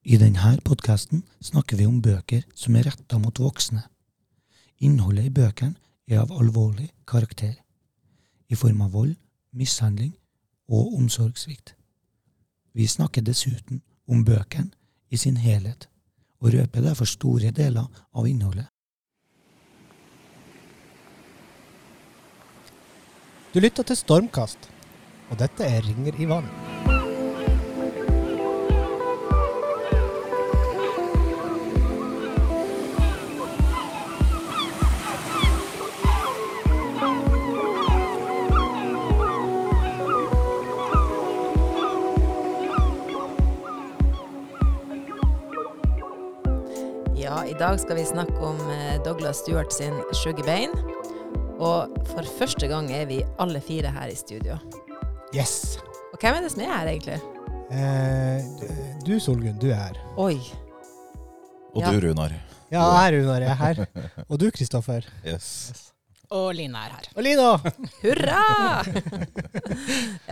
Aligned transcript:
I 0.00 0.16
denne 0.16 0.54
podkasten 0.64 1.26
snakker 1.44 1.76
vi 1.76 1.84
om 1.84 1.98
bøker 2.00 2.46
som 2.56 2.76
er 2.76 2.86
retta 2.88 3.18
mot 3.20 3.36
voksne. 3.36 3.82
Innholdet 4.80 5.26
i 5.28 5.32
bøkene 5.36 5.76
er 6.08 6.22
av 6.22 6.32
alvorlig 6.32 6.88
karakter, 7.04 7.52
i 8.48 8.56
form 8.56 8.80
av 8.80 8.94
vold, 8.96 9.12
mishandling 9.52 10.14
og 10.72 10.96
omsorgssvikt. 10.96 11.74
Vi 12.72 12.88
snakker 12.88 13.20
dessuten 13.20 13.82
om 14.08 14.24
bøkene 14.24 14.72
i 15.12 15.20
sin 15.20 15.36
helhet, 15.36 15.86
og 16.40 16.54
røper 16.56 16.80
derfor 16.80 17.04
store 17.04 17.52
deler 17.52 17.84
av 18.16 18.26
innholdet. 18.26 18.70
Du 23.52 23.60
lytter 23.60 23.84
til 23.84 24.00
Stormkast, 24.00 24.70
og 25.28 25.38
dette 25.44 25.66
er 25.66 25.84
Ringer 25.84 26.16
i 26.16 26.30
vann. 26.30 26.69
Dag 47.60 47.80
skal 47.80 47.96
vi 47.98 48.04
snakke 48.08 48.38
om 48.40 48.60
eh, 48.72 48.96
Douglas 49.04 49.42
Stewart 49.42 49.72
sin 49.72 49.92
Sugar 50.16 50.46
Bane. 50.46 50.72
Og 51.60 51.92
for 52.08 52.24
første 52.38 52.68
gang 52.70 52.88
er 52.94 53.04
vi 53.10 53.18
alle 53.42 53.60
fire 53.60 53.90
her 53.92 54.08
i 54.08 54.16
studio. 54.16 54.56
Yes! 55.36 55.76
Og 56.14 56.16
hvem 56.22 56.38
er 56.38 56.46
det 56.46 56.52
som 56.54 56.62
er 56.64 56.72
her, 56.72 56.88
egentlig? 56.94 57.18
Eh, 57.70 58.48
du, 59.04 59.12
Solgunn, 59.20 59.58
du 59.60 59.68
er 59.74 59.82
her. 59.90 60.00
Oi. 60.16 60.38
Og 61.74 61.82
Ja. 61.84 61.92
du, 61.92 62.00
Runar. 62.08 62.32
Ja, 62.72 62.80
jeg 62.80 63.12
er 63.12 63.18
Runar, 63.20 63.44
jeg 63.44 63.50
er 63.50 63.60
her. 63.60 63.84
Og 64.30 64.38
du, 64.40 64.48
Kristoffer. 64.50 65.04
Yes. 65.26 65.90
Og 66.30 66.54
Line 66.54 66.78
er 66.78 66.96
her. 66.96 67.06
Og 67.16 67.22
Lina! 67.26 67.52
Hurra! 68.00 68.42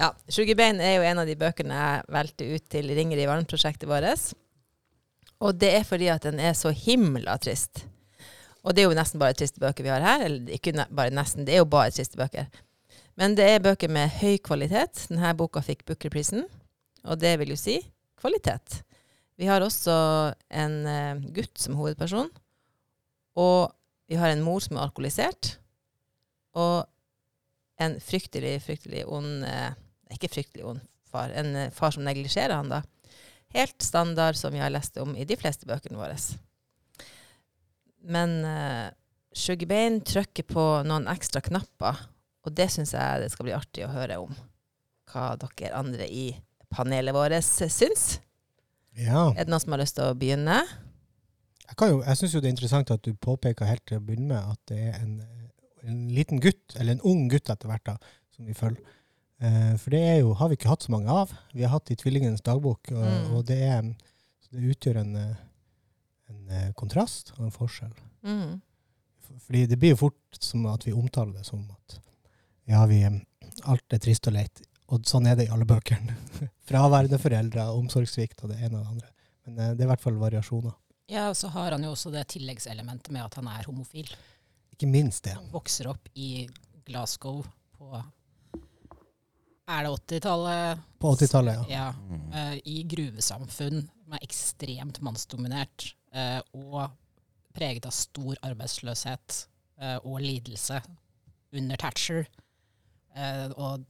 ja, 0.00 0.12
Sugar 0.30 0.56
Bane 0.58 0.80
er 0.80 0.96
jo 0.96 1.06
en 1.10 1.18
av 1.18 1.26
de 1.28 1.36
bøkene 1.36 1.74
jeg 1.76 2.04
valgte 2.14 2.46
ut 2.54 2.68
til 2.72 2.88
Ringer 2.94 3.18
i 3.20 3.26
varme-prosjektet 3.28 3.90
vårt. 3.90 4.30
Og 5.44 5.54
det 5.58 5.70
er 5.76 5.86
fordi 5.86 6.08
at 6.10 6.24
den 6.26 6.40
er 6.42 6.56
så 6.58 6.72
himla 6.74 7.36
trist. 7.38 7.84
Og 8.66 8.74
det 8.74 8.82
er 8.82 8.88
jo 8.90 8.96
nesten 8.98 9.20
bare 9.22 9.36
triste 9.38 9.62
bøker 9.62 9.86
vi 9.86 9.92
har 9.92 10.04
her. 10.04 10.24
Eller 10.26 10.56
ikke 10.56 10.74
bare 10.90 11.14
nesten, 11.14 11.46
det 11.46 11.54
er 11.54 11.62
jo 11.62 11.70
bare 11.70 11.94
triste 11.94 12.18
bøker. 12.18 12.48
Men 13.18 13.34
det 13.38 13.46
er 13.50 13.62
bøker 13.62 13.90
med 13.90 14.12
høy 14.20 14.36
kvalitet. 14.42 15.06
Denne 15.10 15.32
boka 15.38 15.62
fikk 15.64 15.84
Booker-prisen, 15.88 16.44
og 17.06 17.18
det 17.22 17.34
vil 17.40 17.54
jo 17.54 17.58
si 17.58 17.80
kvalitet. 18.18 18.82
Vi 19.38 19.46
har 19.46 19.62
også 19.62 19.94
en 20.50 20.76
eh, 20.90 21.24
gutt 21.34 21.58
som 21.58 21.78
hovedperson, 21.78 22.30
og 23.38 23.74
vi 24.10 24.18
har 24.18 24.32
en 24.32 24.42
mor 24.42 24.62
som 24.62 24.78
er 24.78 24.86
alkoholisert, 24.86 25.56
og 26.58 26.86
en 27.78 27.98
fryktelig, 28.02 28.56
fryktelig 28.64 29.04
ond 29.06 29.44
eh, 29.46 29.76
Ikke 30.10 30.30
fryktelig 30.32 30.64
ond 30.64 30.80
far, 31.10 31.30
en 31.36 31.52
eh, 31.54 31.72
far 31.74 31.92
som 31.94 32.06
neglisjerer 32.06 32.56
han, 32.56 32.70
da. 32.72 32.80
Helt 33.54 33.82
standard 33.82 34.36
som 34.36 34.52
vi 34.52 34.60
har 34.60 34.70
lest 34.70 34.96
om 35.00 35.14
i 35.16 35.24
de 35.24 35.36
fleste 35.40 35.66
bøkene 35.68 35.96
våre. 35.98 36.16
Men 38.04 38.34
uh, 38.44 38.88
Sugarbein 39.32 40.00
trykker 40.04 40.46
på 40.48 40.64
noen 40.88 41.08
ekstra 41.10 41.40
knapper, 41.44 42.00
og 42.44 42.54
det 42.56 42.68
syns 42.72 42.94
jeg 42.96 43.22
det 43.22 43.30
skal 43.32 43.48
bli 43.48 43.56
artig 43.56 43.86
å 43.86 43.92
høre 43.92 44.20
om. 44.22 44.34
Hva 45.08 45.30
dere 45.40 45.72
andre 45.78 46.06
i 46.08 46.26
panelet 46.72 47.16
vårt 47.16 47.38
syns. 47.44 48.18
Ja. 48.98 49.30
Er 49.32 49.46
det 49.46 49.52
noen 49.52 49.62
som 49.62 49.72
har 49.72 49.80
lyst 49.82 49.96
til 49.96 50.10
å 50.10 50.16
begynne? 50.18 50.60
Jeg, 51.68 51.76
kan 51.76 51.92
jo- 51.92 52.04
jeg 52.04 52.16
syns 52.20 52.34
jo 52.34 52.40
det 52.40 52.48
er 52.50 52.56
interessant 52.56 52.90
at 52.90 53.02
du 53.04 53.14
påpeker 53.14 53.68
helt 53.68 53.84
til 53.86 54.00
å 54.00 54.04
begynne 54.04 54.34
med 54.34 54.52
at 54.52 54.60
det 54.68 54.78
er 54.90 55.00
en, 55.00 55.18
en 55.84 55.98
liten 56.12 56.40
gutt, 56.40 56.76
eller 56.76 56.96
en 56.96 57.04
ung 57.08 57.28
gutt 57.32 57.48
etter 57.48 57.68
hvert, 57.70 57.84
da, 57.86 57.96
som 58.34 58.48
vi 58.48 58.56
følger. 58.56 58.84
Eh, 59.40 59.74
for 59.78 59.94
det 59.94 60.00
er 60.02 60.16
jo, 60.20 60.32
har 60.34 60.48
vi 60.50 60.56
ikke 60.58 60.70
hatt 60.72 60.82
så 60.86 60.92
mange 60.94 61.12
av. 61.14 61.32
Vi 61.54 61.62
har 61.62 61.70
hatt 61.76 61.90
i 61.94 61.96
Tvillingenes 61.98 62.42
dagbok, 62.46 62.90
og, 62.90 63.04
Mm. 63.04 63.34
og 63.36 63.44
det, 63.46 63.58
er, 63.62 63.82
det 64.50 64.64
utgjør 64.74 64.96
en, 65.04 65.12
eh, 65.16 65.36
en 66.30 66.48
eh, 66.50 66.72
kontrast 66.74 67.32
og 67.38 67.44
en 67.46 67.54
forskjell. 67.54 67.92
Mm. 68.26 68.60
Fordi 69.46 69.66
det 69.70 69.78
blir 69.78 69.94
jo 69.94 70.00
fort 70.08 70.40
som 70.40 70.66
at 70.66 70.84
vi 70.86 70.92
omtaler 70.92 71.32
det 71.38 71.46
som 71.46 71.62
at 71.70 72.00
ja, 72.68 72.82
vi, 72.86 73.02
alt 73.64 73.94
er 73.94 73.98
trist 74.02 74.26
og 74.28 74.34
leit. 74.34 74.60
Og 74.88 75.04
sånn 75.06 75.26
er 75.28 75.36
det 75.36 75.46
i 75.46 75.52
alle 75.52 75.64
bøkene. 75.68 76.16
Fraværende 76.68 77.18
foreldre, 77.20 77.68
omsorgssvikt 77.76 78.42
og 78.44 78.50
det 78.52 78.58
ene 78.64 78.80
og 78.80 78.84
det 78.84 78.90
andre. 78.90 79.10
Men 79.46 79.56
det 79.76 79.80
er 79.84 79.86
i 79.86 79.90
hvert 79.92 80.02
fall 80.04 80.18
variasjoner. 80.20 80.74
Ja, 81.08 81.28
og 81.30 81.36
så 81.36 81.48
har 81.54 81.72
han 81.72 81.84
jo 81.84 81.94
også 81.94 82.10
det 82.12 82.26
tilleggselementet 82.34 83.12
med 83.14 83.24
at 83.24 83.38
han 83.38 83.46
er 83.48 83.64
homofil. 83.68 84.10
Ikke 84.74 84.88
minst 84.90 85.24
det. 85.24 85.36
Han 85.38 85.48
vokser 85.52 85.88
opp 85.88 86.08
i 86.14 86.46
Glasgow 86.88 87.40
på 87.78 88.02
Er 89.68 89.84
det 89.84 89.90
80-tallet? 89.92 90.86
På 90.98 91.12
80-tallet, 91.12 91.58
ja. 91.58 91.64
Ja. 91.68 91.88
Mm. 92.08 92.32
eh, 92.32 92.54
I 92.64 92.82
gruvesamfunn 92.88 93.82
som 93.84 94.16
er 94.16 94.24
ekstremt 94.24 95.00
mannsdominert, 95.04 95.90
eh, 96.16 96.40
og 96.56 96.88
preget 97.52 97.86
av 97.88 97.92
stor 97.92 98.38
arbeidsløshet 98.48 99.42
eh, 99.82 99.98
og 99.98 100.22
lidelse 100.24 100.80
under 101.52 101.80
Thatcher. 101.80 102.24
Eh, 103.12 103.50
og, 103.60 103.84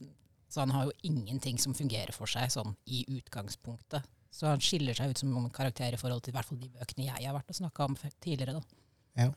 så 0.49 0.65
han 0.65 0.73
har 0.75 0.89
jo 0.89 0.95
ingenting 1.07 1.59
som 1.61 1.75
fungerer 1.77 2.11
for 2.15 2.27
seg 2.27 2.51
sånn 2.51 2.75
i 2.91 3.05
utgangspunktet. 3.15 4.03
Så 4.33 4.49
han 4.49 4.61
skiller 4.61 4.97
seg 4.97 5.13
ut 5.13 5.21
som 5.21 5.31
en 5.37 5.47
karakter 5.53 5.95
i 5.95 5.99
forhold 6.01 6.25
til 6.25 6.33
i 6.33 6.37
hvert 6.37 6.49
fall 6.49 6.59
de 6.59 6.69
bøkene 6.73 7.07
jeg 7.07 7.23
har 7.25 7.37
vært 7.37 7.53
og 7.53 7.59
snakka 7.61 7.87
om 7.87 7.95
tidligere. 8.19 8.59
da. 8.59 9.31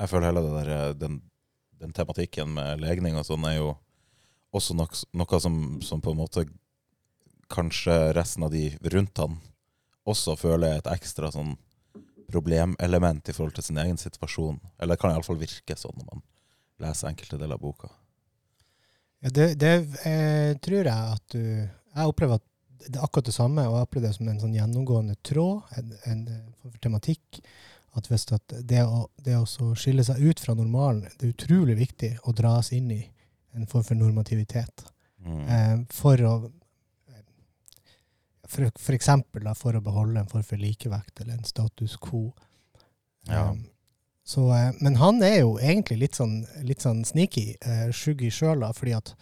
Jeg 0.00 0.08
føler 0.08 0.30
hele 0.30 0.42
det 0.46 0.52
der, 0.54 0.70
eh, 0.76 0.94
den, 0.96 1.18
den 1.80 1.94
tematikken 1.96 2.52
med 2.54 2.82
legning 2.82 3.16
og 3.16 3.26
sånn 3.26 3.46
er 3.48 3.56
jo 3.58 3.70
også 4.56 4.74
nok, 4.76 4.96
noe 5.16 5.40
som, 5.40 5.54
som 5.84 6.02
på 6.02 6.12
en 6.12 6.20
måte 6.20 6.44
kanskje 7.50 8.12
resten 8.14 8.44
av 8.46 8.52
de 8.54 8.68
rundt 8.92 9.18
han 9.18 9.38
også 10.08 10.36
føler 10.38 10.74
er 10.74 10.80
et 10.80 10.90
ekstra 10.90 11.30
sånn 11.34 11.54
problemelement 12.30 13.28
i 13.28 13.34
forhold 13.34 13.56
til 13.56 13.66
sin 13.66 13.80
egen 13.82 13.98
situasjon. 13.98 14.60
Eller 14.78 14.94
det 14.94 15.02
kan 15.02 15.14
iallfall 15.14 15.40
virke 15.40 15.76
sånn 15.78 15.96
når 15.98 16.12
man 16.12 16.22
leser 16.80 17.10
enkelte 17.10 17.38
deler 17.40 17.58
av 17.58 17.64
boka. 17.64 17.90
ja 19.20 19.30
det 19.36 19.48
det 19.60 19.74
eh, 20.08 20.56
tror 20.62 20.86
jeg 20.86 21.16
at 21.16 21.26
du 21.34 21.68
Jeg 21.90 22.06
opplever 22.06 22.38
at 22.38 22.46
det 22.86 22.96
er 22.96 23.04
akkurat 23.04 23.26
det 23.26 23.34
samme, 23.34 23.66
og 23.68 23.74
jeg 23.76 23.86
opplever 23.86 24.06
det 24.06 24.16
som 24.16 24.28
en 24.30 24.38
sånn 24.40 24.54
gjennomgående 24.54 25.16
tråd, 25.26 25.66
en, 25.76 25.90
en 26.06 26.20
en 26.64 26.78
tematikk. 26.80 27.40
At 27.98 28.06
at 28.10 28.52
det 28.70 28.84
å, 28.86 29.08
det 29.18 29.34
å 29.34 29.46
skille 29.74 30.04
seg 30.06 30.20
ut 30.22 30.40
fra 30.40 30.54
normalen, 30.54 31.08
det 31.18 31.26
er 31.26 31.34
utrolig 31.34 31.74
viktig 31.76 32.10
å 32.22 32.32
dras 32.32 32.70
inn 32.72 32.90
i 32.94 33.00
en 33.58 33.66
form 33.66 33.84
for 33.84 33.98
normativitet. 33.98 34.84
Mm. 35.26 35.40
Eh, 35.48 35.76
for 35.90 36.22
å 36.22 36.34
for, 38.50 38.70
for 38.78 38.96
eksempel 38.96 39.44
da, 39.46 39.54
for 39.54 39.76
å 39.76 39.82
beholde 39.84 40.22
en 40.22 40.30
form 40.30 40.46
for 40.46 40.60
likevekt 40.60 41.22
eller 41.22 41.36
en 41.36 41.46
status 41.46 41.96
quo. 42.02 42.30
Ja. 43.28 43.50
Um, 43.50 43.64
så, 44.26 44.48
eh, 44.54 44.72
men 44.80 44.98
han 45.00 45.22
er 45.26 45.40
jo 45.40 45.56
egentlig 45.58 46.00
litt 46.04 46.18
sånn, 46.18 46.40
litt 46.66 46.82
sånn 46.84 47.04
sneaky, 47.06 47.54
eh, 47.60 47.88
skyggy 47.94 48.30
sjøl, 48.34 48.62
fordi 48.76 48.94
at 48.98 49.14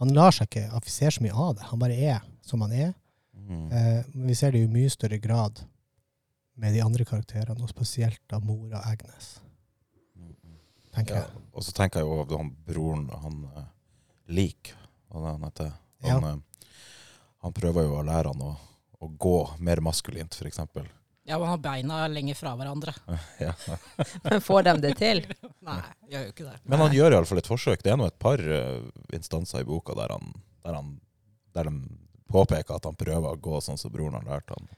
han 0.00 0.12
lar 0.16 0.34
seg 0.34 0.48
ikke 0.48 0.68
affisere 0.76 1.14
så 1.16 1.24
mye 1.24 1.36
av 1.46 1.56
det. 1.56 1.66
Han 1.70 1.82
bare 1.82 1.98
er 2.12 2.22
som 2.44 2.64
han 2.64 2.72
er. 2.72 2.94
Mm. 3.34 3.66
Eh, 3.72 4.04
vi 4.28 4.36
ser 4.38 4.54
det 4.54 4.64
i 4.64 4.70
mye 4.70 4.92
større 4.92 5.18
grad 5.20 5.60
med 6.54 6.74
de 6.74 6.82
andre 6.84 7.04
karakterene, 7.08 7.62
og 7.62 7.70
spesielt 7.72 8.20
da 8.30 8.38
mora 8.42 8.82
Agnes, 8.86 9.40
tenker 10.94 11.14
Ja. 11.16 11.22
jeg. 11.24 11.44
Og 11.52 11.64
så 11.66 11.72
tenker 11.74 12.00
jeg 12.00 12.08
jo 12.08 12.38
han 12.38 12.52
broren, 12.66 13.08
han 13.22 13.40
uh, 13.56 13.64
Lik, 14.28 14.72
hva 15.08 15.18
er 15.18 15.24
det 15.24 15.32
han 15.32 15.48
heter? 15.48 15.72
Ja. 16.04 16.18
Han, 16.18 16.24
eh, 16.24 16.68
han 17.44 17.52
prøver 17.52 17.84
jo 17.84 17.96
å 17.98 18.04
lære 18.06 18.30
han 18.32 18.40
å, 18.42 18.52
å 19.04 19.08
gå 19.20 19.38
mer 19.58 19.82
maskulint, 19.84 20.34
for 20.34 20.48
eksempel. 20.48 20.86
Ja, 21.24 21.38
man 21.38 21.48
han 21.48 21.56
har 21.58 21.62
beina 21.64 21.98
lenger 22.08 22.34
fra 22.38 22.54
hverandre. 22.56 22.94
ja. 23.40 23.52
Men 24.24 24.40
får 24.44 24.62
de 24.62 24.74
det 24.80 24.94
til? 25.00 25.22
Nei, 25.68 25.80
gjør 26.12 26.24
jo 26.26 26.32
ikke 26.32 26.46
det. 26.48 26.56
Men 26.64 26.84
han 26.84 26.96
gjør 26.96 27.16
iallfall 27.18 27.40
et 27.40 27.48
forsøk. 27.50 27.84
Det 27.84 27.92
er 27.92 28.00
nå 28.00 28.08
et 28.08 28.18
par 28.20 28.40
eh, 28.40 28.80
instanser 29.16 29.64
i 29.64 29.68
boka 29.68 29.96
der, 29.98 30.12
han, 30.16 30.32
der, 30.64 30.78
han, 30.78 30.90
der 31.56 31.68
de 31.70 31.76
påpeker 32.32 32.76
at 32.76 32.88
han 32.88 32.96
prøver 32.98 33.28
å 33.32 33.40
gå 33.40 33.60
sånn 33.64 33.80
som 33.80 33.92
broren 33.92 34.16
har 34.20 34.26
lært 34.28 34.52
han. 34.56 34.68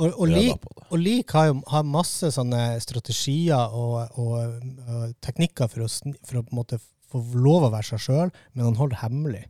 Og, 0.00 0.08
og, 0.08 0.28
lik, 0.30 0.68
og 0.88 0.98
lik 0.98 1.34
har 1.36 1.50
jo 1.50 1.58
har 1.68 1.84
masse 1.84 2.30
sånne 2.32 2.78
strategier 2.80 3.74
og, 3.76 4.14
og, 4.18 4.62
og 4.88 5.12
teknikker 5.24 5.68
for 5.68 5.84
å, 5.84 5.88
for 6.24 6.40
å 6.40 6.44
på 6.46 6.54
en 6.54 6.60
måte 6.62 6.78
få 7.12 7.20
lov 7.36 7.66
å 7.66 7.72
være 7.74 7.90
seg 7.92 8.06
sjøl, 8.06 8.32
men 8.54 8.70
han 8.70 8.78
holder 8.78 9.02
hemmelig. 9.02 9.44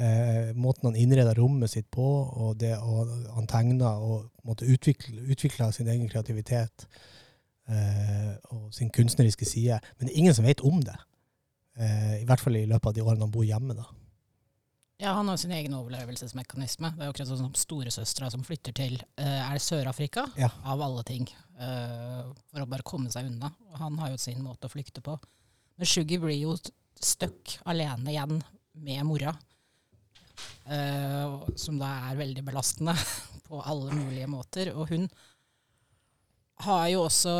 Eh, 0.00 0.54
måten 0.56 0.88
han 0.88 0.96
innreder 0.96 1.36
rommet 1.36 1.72
sitt 1.74 1.90
på, 1.92 2.06
og 2.06 2.54
det 2.62 2.72
og 2.78 3.10
han 3.34 3.48
tegner 3.50 4.00
og 4.00 4.30
måtte 4.48 4.68
utvikle, 4.70 5.26
utvikler 5.28 5.74
sin 5.76 5.90
egen 5.92 6.08
kreativitet 6.08 6.86
eh, 7.68 8.32
og 8.54 8.70
sin 8.72 8.92
kunstneriske 8.94 9.48
side. 9.48 9.80
Men 9.98 10.08
det 10.08 10.14
er 10.14 10.22
ingen 10.22 10.38
som 10.38 10.46
vet 10.48 10.64
om 10.64 10.80
det. 10.86 10.96
Eh, 11.76 12.22
I 12.22 12.28
hvert 12.28 12.40
fall 12.40 12.56
i 12.56 12.68
løpet 12.70 12.92
av 12.92 12.96
de 12.96 13.04
årene 13.04 13.26
han 13.26 13.34
bor 13.34 13.44
hjemme. 13.44 13.76
da. 13.76 13.90
Ja, 15.00 15.12
han 15.16 15.28
har 15.32 15.36
sin 15.40 15.52
egen 15.56 15.72
overlevelsesmekanisme. 15.78 16.90
Det 16.92 17.00
er 17.04 17.08
jo 17.08 17.12
akkurat 17.14 17.30
sånn 17.30 17.40
som 17.40 17.54
storesøstera 17.56 18.28
som 18.34 18.42
flytter 18.44 18.74
til 18.76 18.98
eh, 19.16 19.38
Er 19.46 19.54
det 19.56 19.62
Sør-Afrika? 19.64 20.26
Ja. 20.36 20.50
Av 20.68 20.82
alle 20.84 21.04
ting. 21.08 21.24
eh, 21.56 22.26
for 22.50 22.60
å 22.64 22.68
bare 22.68 22.84
komme 22.84 23.08
seg 23.12 23.30
unna. 23.30 23.48
Han 23.80 23.96
har 24.02 24.10
jo 24.12 24.18
sin 24.20 24.42
måte 24.44 24.68
å 24.68 24.72
flykte 24.72 25.00
på. 25.04 25.14
Men 25.80 25.88
Shuggy 25.88 26.18
blir 26.20 26.36
jo 26.36 26.52
stuck 27.00 27.54
alene 27.64 28.12
igjen 28.12 28.42
med 28.74 29.06
mora. 29.08 29.32
eh, 30.68 31.40
som 31.56 31.78
da 31.80 31.88
er 32.10 32.20
veldig 32.20 32.44
belastende 32.44 32.92
på 33.48 33.62
alle 33.64 33.96
mulige 33.96 34.28
måter. 34.28 34.74
Og 34.76 34.92
hun 34.92 35.08
har 36.66 36.88
jo 36.92 37.06
også 37.06 37.34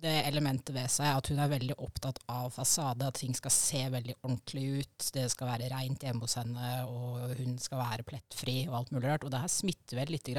det 0.00 0.14
elementet 0.28 0.72
ved 0.74 0.88
seg 0.92 1.12
at 1.12 1.28
hun 1.30 1.40
er 1.42 1.50
veldig 1.52 1.76
opptatt 1.82 2.20
av 2.32 2.50
fasade, 2.54 3.06
at 3.06 3.18
ting 3.20 3.34
skal 3.36 3.52
se 3.54 3.82
veldig 3.92 4.16
ordentlig 4.22 4.64
ut. 4.80 5.08
Det 5.14 5.26
skal 5.32 5.50
være 5.52 5.70
reint 5.72 6.04
hjemme 6.06 6.24
hos 6.24 6.38
henne, 6.40 6.70
og 6.88 7.34
hun 7.38 7.58
skal 7.60 7.82
være 7.82 8.06
plettfri 8.08 8.62
og 8.68 8.78
alt 8.80 8.94
mulig 8.94 9.10
rart. 9.10 9.26
Og 9.26 9.32
det 9.34 9.42
her 9.42 9.52
smitter 9.52 10.00
vel 10.00 10.14
litt 10.14 10.30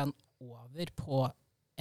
over 0.41 0.93
på 0.97 1.25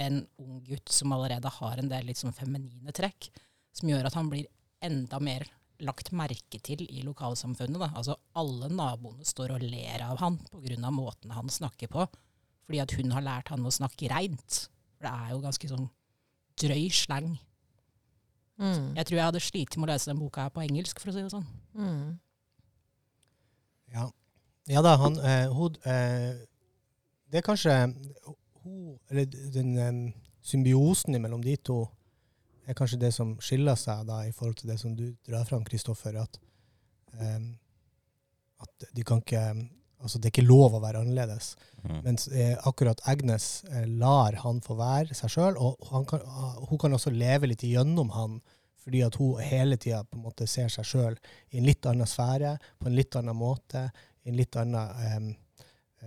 en 0.01 0.21
ung 0.41 0.61
gutt 0.65 0.93
som 0.93 1.13
allerede 1.15 1.49
har 1.57 1.81
en 1.81 1.89
del 1.91 2.07
litt 2.09 2.21
sånn 2.21 2.35
feminine 2.35 2.93
trekk, 2.95 3.31
som 3.75 3.89
gjør 3.89 4.09
at 4.09 4.17
han 4.17 4.29
blir 4.31 4.49
enda 4.81 5.19
mer 5.21 5.47
lagt 5.81 6.11
merke 6.13 6.59
til 6.61 6.83
i 6.85 7.01
lokalsamfunnet. 7.05 7.79
Da. 7.81 7.89
Altså 7.97 8.17
alle 8.37 8.69
naboene 8.69 9.25
står 9.25 9.55
og 9.55 9.65
ler 9.65 10.05
av 10.05 10.21
han 10.21 10.37
pga. 10.51 10.91
måten 10.93 11.33
han 11.33 11.49
snakker 11.49 11.89
på, 11.89 12.05
fordi 12.65 12.81
at 12.83 12.93
hun 12.97 13.11
har 13.11 13.25
lært 13.25 13.49
han 13.49 13.65
å 13.65 13.73
snakke 13.73 14.11
reint. 14.13 14.67
For 14.97 15.07
det 15.07 15.13
er 15.13 15.31
jo 15.33 15.45
ganske 15.45 15.71
sånn 15.71 15.89
drøy 16.61 16.89
slang. 16.93 17.39
Mm. 18.61 18.91
Jeg 18.95 19.05
tror 19.07 19.17
jeg 19.17 19.25
hadde 19.25 19.41
slitt 19.41 19.77
med 19.77 19.89
å 19.89 19.91
lese 19.91 20.11
den 20.11 20.19
boka 20.21 20.45
her 20.45 20.53
på 20.53 20.61
engelsk, 20.61 20.99
for 21.01 21.09
å 21.09 21.15
si 21.15 21.23
det 21.23 21.33
sånn. 21.33 21.47
Mm. 21.73 22.19
Ja. 23.95 24.05
ja 24.69 24.83
da, 24.85 24.95
han 25.01 25.17
eh, 25.17 25.47
hun, 25.51 25.79
eh, 25.89 26.43
Det 27.31 27.41
er 27.41 27.47
kanskje 27.47 27.73
hun, 28.61 28.99
eller 29.09 29.25
den 29.25 29.73
um, 29.79 30.05
symbiosen 30.45 31.17
mellom 31.21 31.43
de 31.43 31.55
to 31.57 31.81
er 32.69 32.77
kanskje 32.77 32.99
det 33.01 33.09
som 33.15 33.33
skiller 33.41 33.75
seg 33.79 34.05
da 34.07 34.21
i 34.27 34.33
forhold 34.35 34.59
til 34.61 34.69
det 34.69 34.77
som 34.79 34.93
du 34.95 35.07
drar 35.27 35.47
fram, 35.49 35.63
Kristoffer. 35.65 36.19
At, 36.21 36.37
um, 37.17 37.55
at 38.61 38.89
de 38.95 39.05
kan 39.07 39.23
ikke 39.23 39.41
Altså, 40.01 40.19
det 40.19 40.29
er 40.29 40.33
ikke 40.35 40.47
lov 40.47 40.77
å 40.77 40.81
være 40.83 41.03
annerledes. 41.03 41.53
Mm. 41.83 41.99
Mens 42.05 42.27
eh, 42.29 42.55
akkurat 42.67 43.01
Agnes 43.09 43.63
eh, 43.69 43.85
lar 43.85 44.37
han 44.43 44.61
få 44.65 44.77
være 44.79 45.17
seg 45.17 45.33
sjøl, 45.33 45.59
og 45.61 45.91
han 45.91 46.07
kan, 46.09 46.23
ah, 46.25 46.57
hun 46.69 46.81
kan 46.81 46.97
også 46.97 47.13
leve 47.13 47.49
litt 47.51 47.65
igjennom 47.67 48.13
han, 48.15 48.39
fordi 48.81 49.03
at 49.05 49.17
hun 49.21 49.41
hele 49.45 49.77
tida 49.77 50.01
ser 50.49 50.71
seg 50.73 50.87
sjøl 50.87 51.17
i 51.51 51.59
en 51.59 51.67
litt 51.67 51.85
annen 51.85 52.09
sfære, 52.09 52.55
på 52.79 52.89
en 52.89 52.97
litt 52.97 53.17
annen 53.17 53.37
måte, 53.37 53.89
i 54.25 54.31
en 54.31 54.37
litt 54.37 54.57
annen 54.57 54.85
eh, 55.05 55.29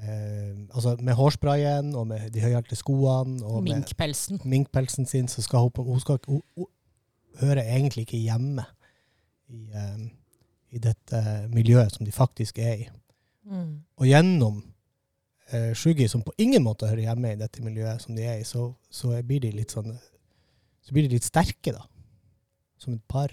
eh, 0.02 0.52
Altså 0.74 0.96
med 1.02 1.18
hårsprayen 1.18 1.94
og 1.94 2.08
med 2.10 2.28
de 2.34 2.42
høyhælte 2.42 2.78
skoene 2.78 3.42
og 3.44 3.62
med 3.62 3.80
Minkpelsen. 3.80 4.42
minkpelsen 4.44 5.06
sin, 5.06 5.28
så 5.28 5.42
skal 5.42 5.66
hun, 5.66 5.86
hun, 5.86 6.00
skal, 6.02 6.18
hun, 6.26 6.42
hun 6.56 6.70
hører 7.40 7.62
egentlig 7.62 8.06
ikke 8.06 8.22
hjemme 8.22 8.66
i, 9.50 9.64
eh, 9.74 10.04
i 10.74 10.82
dette 10.82 11.24
miljøet 11.54 11.94
som 11.94 12.06
de 12.06 12.14
faktisk 12.14 12.58
er 12.58 12.74
i. 12.74 12.88
Mm. 13.44 13.84
Og 14.00 14.08
gjennom 14.08 14.60
eh, 15.52 15.72
Shuggy, 15.76 16.08
som 16.08 16.24
på 16.24 16.34
ingen 16.40 16.64
måte 16.64 16.88
hører 16.88 17.06
hjemme 17.08 17.34
i 17.34 17.40
dette 17.40 17.64
miljøet 17.64 18.04
som 18.04 18.16
de 18.16 18.26
er 18.26 18.40
i, 18.40 18.46
så, 18.48 18.70
så 18.90 19.12
blir 19.26 19.42
de 19.44 19.52
litt 19.54 19.74
sånn 19.74 19.92
Så 20.84 20.92
blir 20.92 21.06
de 21.06 21.16
litt 21.16 21.24
sterke, 21.24 21.72
da. 21.72 21.84
Som 22.80 22.98
et 22.98 23.04
par. 23.08 23.32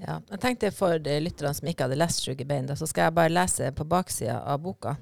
Ja, 0.00 0.16
jeg 0.18 0.40
tenkte 0.42 0.72
for 0.74 0.98
lytterne 0.98 1.52
som 1.54 1.68
ikke 1.70 1.86
hadde 1.86 1.98
lest 2.00 2.24
Sugar 2.24 2.48
Bein, 2.48 2.66
så 2.74 2.88
skal 2.88 3.06
jeg 3.06 3.14
bare 3.14 3.30
lese 3.30 3.68
på 3.76 3.86
baksida 3.86 4.40
av 4.48 4.62
boka. 4.64 4.96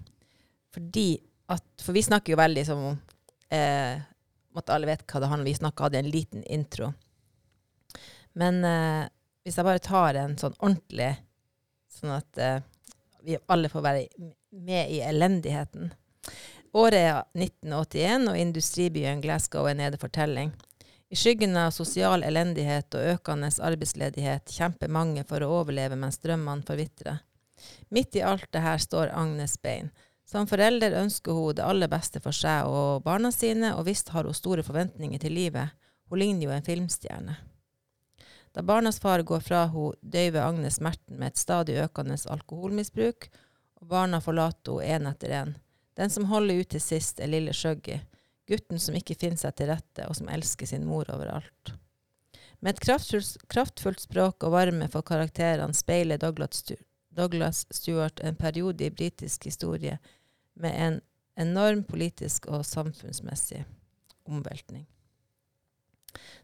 Fordi 0.75 1.15
at, 1.51 1.65
for 1.83 1.97
vi 1.97 2.03
snakker 2.05 2.35
jo 2.35 2.41
veldig 2.41 2.65
som 2.67 2.83
om 2.91 2.99
eh, 3.57 4.03
at 4.61 4.73
alle 4.75 4.91
vet 4.91 5.07
hva 5.07 5.23
det 5.23 5.31
handler 5.31 5.47
om. 5.47 5.51
Vi 5.51 5.61
snakka, 5.61 5.87
hadde 5.87 6.03
en 6.03 6.11
liten 6.13 6.45
intro. 6.45 6.93
Men 8.39 8.61
eh, 8.67 9.07
hvis 9.45 9.59
jeg 9.59 9.67
bare 9.67 9.83
tar 9.83 10.19
en 10.21 10.37
sånn 10.39 10.57
ordentlig, 10.59 11.11
sånn 11.91 12.15
at 12.15 12.43
eh, 12.43 12.61
vi 13.25 13.39
alle 13.47 13.69
får 13.69 13.85
være 13.85 14.07
med 14.51 14.91
i 14.91 15.01
elendigheten. 15.05 15.93
Året 16.73 17.01
er 17.01 17.23
1981, 17.35 18.29
og 18.31 18.39
industribyen 18.39 19.23
Glasgow 19.23 19.67
er 19.67 19.79
nede 19.79 19.99
for 19.99 20.13
telling. 20.13 20.53
I 21.11 21.17
skyggen 21.19 21.57
av 21.59 21.73
sosial 21.75 22.23
elendighet 22.23 22.95
og 22.95 23.17
økende 23.17 23.51
arbeidsledighet 23.51 24.53
kjemper 24.55 24.93
mange 24.95 25.25
for 25.27 25.43
å 25.43 25.51
overleve 25.59 25.99
mens 25.99 26.21
drømmene 26.23 26.63
forvitrer. 26.69 27.19
Midt 27.91 28.15
i 28.17 28.23
alt 28.23 28.47
det 28.55 28.63
her 28.63 28.79
står 28.79 29.11
Agnes 29.19 29.57
Bein. 29.59 29.91
Som 30.31 30.47
forelder 30.47 30.95
ønsker 31.01 31.35
hun 31.35 31.57
det 31.59 31.67
aller 31.67 31.91
beste 31.91 32.23
for 32.23 32.31
seg 32.37 32.71
og 32.71 33.03
barna 33.03 33.33
sine, 33.35 33.75
og 33.75 33.89
visst 33.91 34.15
har 34.15 34.29
hun 34.29 34.37
store 34.37 34.63
forventninger 34.63 35.19
til 35.19 35.35
livet. 35.35 35.75
Hun 36.07 36.23
ligner 36.23 36.47
jo 36.47 36.55
en 36.55 36.67
filmstjerne. 36.67 37.35
Da 38.53 38.63
barnas 38.67 39.01
far 39.01 39.23
går 39.23 39.41
fra 39.41 39.65
henne, 39.71 39.95
døyver 40.03 40.43
Agnes 40.43 40.81
smerten 40.81 41.19
med 41.19 41.33
et 41.33 41.39
stadig 41.39 41.79
økende 41.85 42.19
alkoholmisbruk, 42.31 43.29
og 43.81 43.89
barna 43.89 44.21
forlater 44.21 44.81
henne 44.83 45.11
én 45.11 45.13
etter 45.13 45.37
én. 45.43 45.53
Den 45.97 46.11
som 46.11 46.31
holder 46.31 46.63
ut 46.63 46.71
til 46.73 46.81
sist, 46.81 47.21
er 47.21 47.31
lille 47.31 47.53
Shuggy 47.53 48.01
gutten 48.51 48.81
som 48.83 48.97
ikke 48.99 49.17
finner 49.19 49.39
seg 49.39 49.55
til 49.59 49.71
rette, 49.71 50.07
og 50.09 50.17
som 50.19 50.31
elsker 50.33 50.69
sin 50.69 50.87
mor 50.89 51.09
overalt. 51.15 51.75
Med 52.61 52.75
et 52.75 52.83
kraftfullt, 52.83 53.45
kraftfullt 53.53 54.03
språk 54.03 54.45
og 54.45 54.55
varme 54.57 54.89
for 54.93 55.07
karakterene 55.07 55.77
speiler 55.77 56.21
Douglas, 56.21 56.65
Douglas 57.17 57.65
Stewart 57.73 58.21
en 58.25 58.37
periode 58.37 58.85
i 58.85 58.93
britisk 58.93 59.47
historie 59.49 59.97
med 60.61 60.77
en 60.77 60.99
enorm 61.41 61.85
politisk 61.89 62.51
og 62.51 62.67
samfunnsmessig 62.69 63.63
omveltning. 64.29 64.85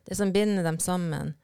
Det 0.06 0.17
som 0.17 0.32
binder 0.32 0.64
dem 0.64 0.79
sammen, 0.81 1.35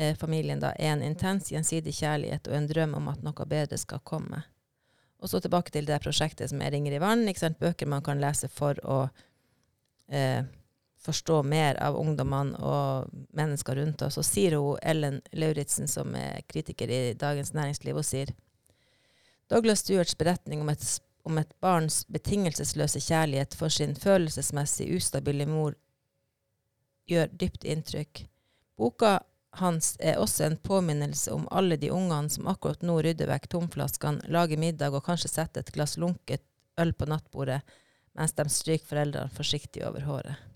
eh, 0.00 0.14
familien, 0.16 0.60
da, 0.62 0.72
er 0.78 0.94
en 0.94 1.04
intens 1.04 1.50
gjensidig 1.52 1.92
kjærlighet 2.00 2.48
og 2.48 2.56
en 2.56 2.68
drøm 2.70 2.96
om 2.98 3.10
at 3.12 3.22
noe 3.26 3.46
bedre 3.48 3.78
skal 3.78 4.00
komme. 4.04 4.42
Og 5.20 5.28
så 5.28 5.40
tilbake 5.40 5.72
til 5.74 5.88
det 5.88 6.00
prosjektet 6.00 6.48
som 6.50 6.62
er 6.64 6.72
Ringer 6.72 6.96
i 6.96 7.02
vann. 7.02 7.26
Ikke 7.28 7.42
sant? 7.42 7.60
Bøker 7.60 7.88
man 7.90 8.04
kan 8.04 8.22
lese 8.22 8.48
for 8.48 8.78
å 8.88 9.02
eh, 10.08 10.40
forstå 11.00 11.42
mer 11.48 11.76
av 11.80 11.98
ungdommene 12.00 12.56
og 12.64 13.12
mennesker 13.36 13.76
rundt 13.76 14.02
oss. 14.06 14.16
Så 14.16 14.24
sier 14.24 14.56
hun 14.56 14.80
Ellen 14.82 15.20
Lauritzen, 15.36 15.88
som 15.88 16.14
er 16.16 16.40
kritiker 16.48 16.88
i 16.88 17.02
Dagens 17.20 17.52
Næringsliv, 17.56 18.00
og 18.00 18.08
sier 18.08 18.32
Douglas 19.52 19.84
Stewarts 19.84 20.16
beretning 20.16 20.64
om 20.64 20.72
et, 20.72 20.84
om 21.26 21.38
et 21.40 21.52
barns 21.60 22.04
betingelsesløse 22.08 23.02
kjærlighet 23.04 23.56
for 23.58 23.72
sin 23.72 23.96
følelsesmessig 23.98 24.88
ustabile 24.96 25.48
mor 25.50 25.76
gjør 27.10 27.32
dypt 27.34 27.66
inntrykk. 27.66 28.24
Boka 28.78 29.18
hans 29.58 29.96
er 29.98 30.20
også 30.22 30.44
en 30.46 30.58
påminnelse 30.62 31.32
om 31.34 31.48
alle 31.50 31.76
de 31.80 31.90
ungene 31.90 32.30
som 32.30 32.46
akkurat 32.50 32.84
nå 32.86 33.00
rydder 33.02 33.30
vekk 33.30 33.48
tomflaskene, 33.50 34.28
lager 34.30 34.60
middag 34.60 34.94
og 34.94 35.04
kanskje 35.06 35.32
setter 35.32 35.64
et 35.64 35.72
glass 35.74 35.96
lunket 35.98 36.44
øl 36.80 36.92
på 36.94 37.08
nattbordet 37.10 37.60
mens 38.18 38.34
de 38.36 38.46
stryker 38.50 38.86
foreldrene 38.90 39.34
forsiktig 39.34 39.84
over 39.86 40.06
håret. 40.06 40.46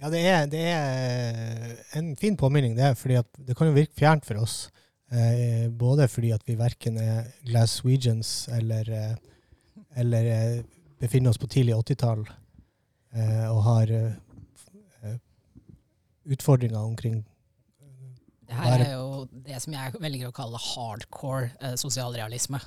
Ja, 0.00 0.08
det 0.08 0.20
er, 0.24 0.46
det 0.48 0.62
er 0.64 1.72
en 1.98 2.14
fin 2.16 2.36
påminning, 2.40 2.72
det. 2.76 2.94
fordi 2.96 3.18
det 3.36 3.56
kan 3.56 3.68
jo 3.68 3.76
virke 3.76 3.98
fjernt 3.98 4.24
for 4.24 4.40
oss. 4.40 4.70
Eh, 5.12 5.68
både 5.68 6.06
fordi 6.08 6.30
at 6.32 6.46
vi 6.48 6.56
verken 6.56 6.96
er 7.02 7.28
Glaswegians 7.44 8.48
eller, 8.56 8.88
eh, 8.88 9.16
eller 10.00 10.30
eh, 10.32 10.62
befinner 11.00 11.34
oss 11.34 11.40
på 11.42 11.50
tidlig 11.50 11.74
80-tall 11.74 12.22
eh, 12.24 13.46
og 13.50 13.60
har 13.66 13.92
eh, 13.92 14.12
utfordringer 16.24 16.78
omkring 16.78 17.22
Det 18.48 18.56
her 18.56 18.82
er 18.84 18.92
jo 18.96 19.26
det 19.30 19.60
som 19.62 19.74
jeg 19.76 20.00
velger 20.02 20.28
å 20.28 20.34
kalle 20.34 20.58
hardcore 20.58 21.52
eh, 21.60 21.76
sosialrealisme. 21.78 22.58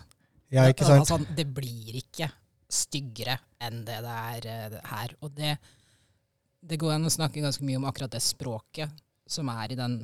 Ja, 0.53 0.69
ikke 0.71 0.87
sant? 0.87 1.03
Altså, 1.03 1.35
det 1.35 1.47
blir 1.51 1.97
ikke 1.99 2.29
styggere 2.71 3.35
enn 3.61 3.81
det 3.87 3.99
det 4.05 4.13
er 4.13 4.47
eh, 4.47 4.77
her. 4.93 5.15
Og 5.25 5.33
det, 5.35 5.57
det 6.63 6.79
går 6.79 6.95
an 6.95 7.09
å 7.09 7.13
snakke 7.13 7.43
ganske 7.43 7.65
mye 7.67 7.81
om 7.81 7.87
akkurat 7.89 8.15
det 8.15 8.23
språket 8.23 9.03
som 9.27 9.51
er 9.51 9.73
i 9.73 9.79
den 9.79 9.99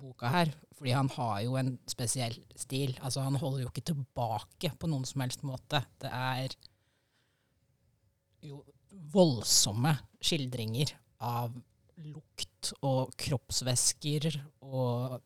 boka 0.00 0.32
her. 0.32 0.50
Fordi 0.74 0.96
han 0.96 1.10
har 1.14 1.40
jo 1.44 1.56
en 1.60 1.74
spesiell 1.90 2.36
stil. 2.58 2.96
Altså, 2.98 3.22
han 3.22 3.38
holder 3.38 3.66
jo 3.66 3.70
ikke 3.70 3.86
tilbake 3.92 4.72
på 4.80 4.90
noen 4.90 5.06
som 5.08 5.22
helst 5.22 5.44
måte. 5.46 5.82
Det 6.00 6.10
er 6.10 6.56
jo 8.48 8.62
voldsomme 9.12 9.92
skildringer 10.24 10.94
av 11.22 11.52
lukt 12.04 12.72
og 12.86 13.12
kroppsvæsker 13.20 14.40
og 14.64 15.20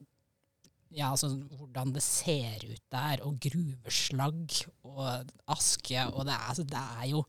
ja, 0.95 1.11
altså 1.11 1.33
hvordan 1.59 1.93
det 1.95 2.03
ser 2.07 2.63
ut 2.69 2.83
der, 2.93 3.23
og 3.27 3.39
gruveslagg 3.43 4.53
og 4.87 5.33
aske. 5.51 6.05
Og 6.15 6.29
det 6.29 6.35
er, 6.35 6.45
altså, 6.53 6.67
det 6.71 6.83
er 7.01 7.09
jo 7.11 7.25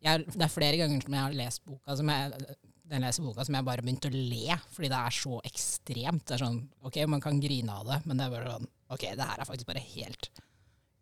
jeg, 0.00 0.24
Det 0.32 0.42
er 0.44 0.52
flere 0.52 0.80
ganger 0.80 1.00
som 1.04 1.14
jeg 1.16 1.24
har 1.26 1.36
lest 1.36 1.64
boka 1.68 1.96
som 1.96 2.08
jeg, 2.12 2.56
den 2.90 3.04
leser 3.04 3.24
boka 3.24 3.44
som 3.44 3.56
jeg 3.56 3.66
bare 3.68 3.84
begynte 3.84 4.10
å 4.10 4.16
le, 4.16 4.56
fordi 4.72 4.90
det 4.92 5.00
er 5.00 5.16
så 5.16 5.40
ekstremt. 5.48 6.24
Det 6.26 6.36
er 6.36 6.44
sånn, 6.44 6.60
ok, 6.84 7.02
Man 7.08 7.24
kan 7.24 7.40
grine 7.40 7.74
av 7.74 7.88
det, 7.88 8.00
men 8.04 8.20
det 8.20 8.26
er 8.26 8.36
bare 8.36 8.54
sånn 8.56 8.70
Ok, 8.90 9.04
det 9.14 9.22
her 9.22 9.38
er 9.38 9.46
faktisk 9.46 9.68
bare 9.68 9.84
helt 9.92 10.30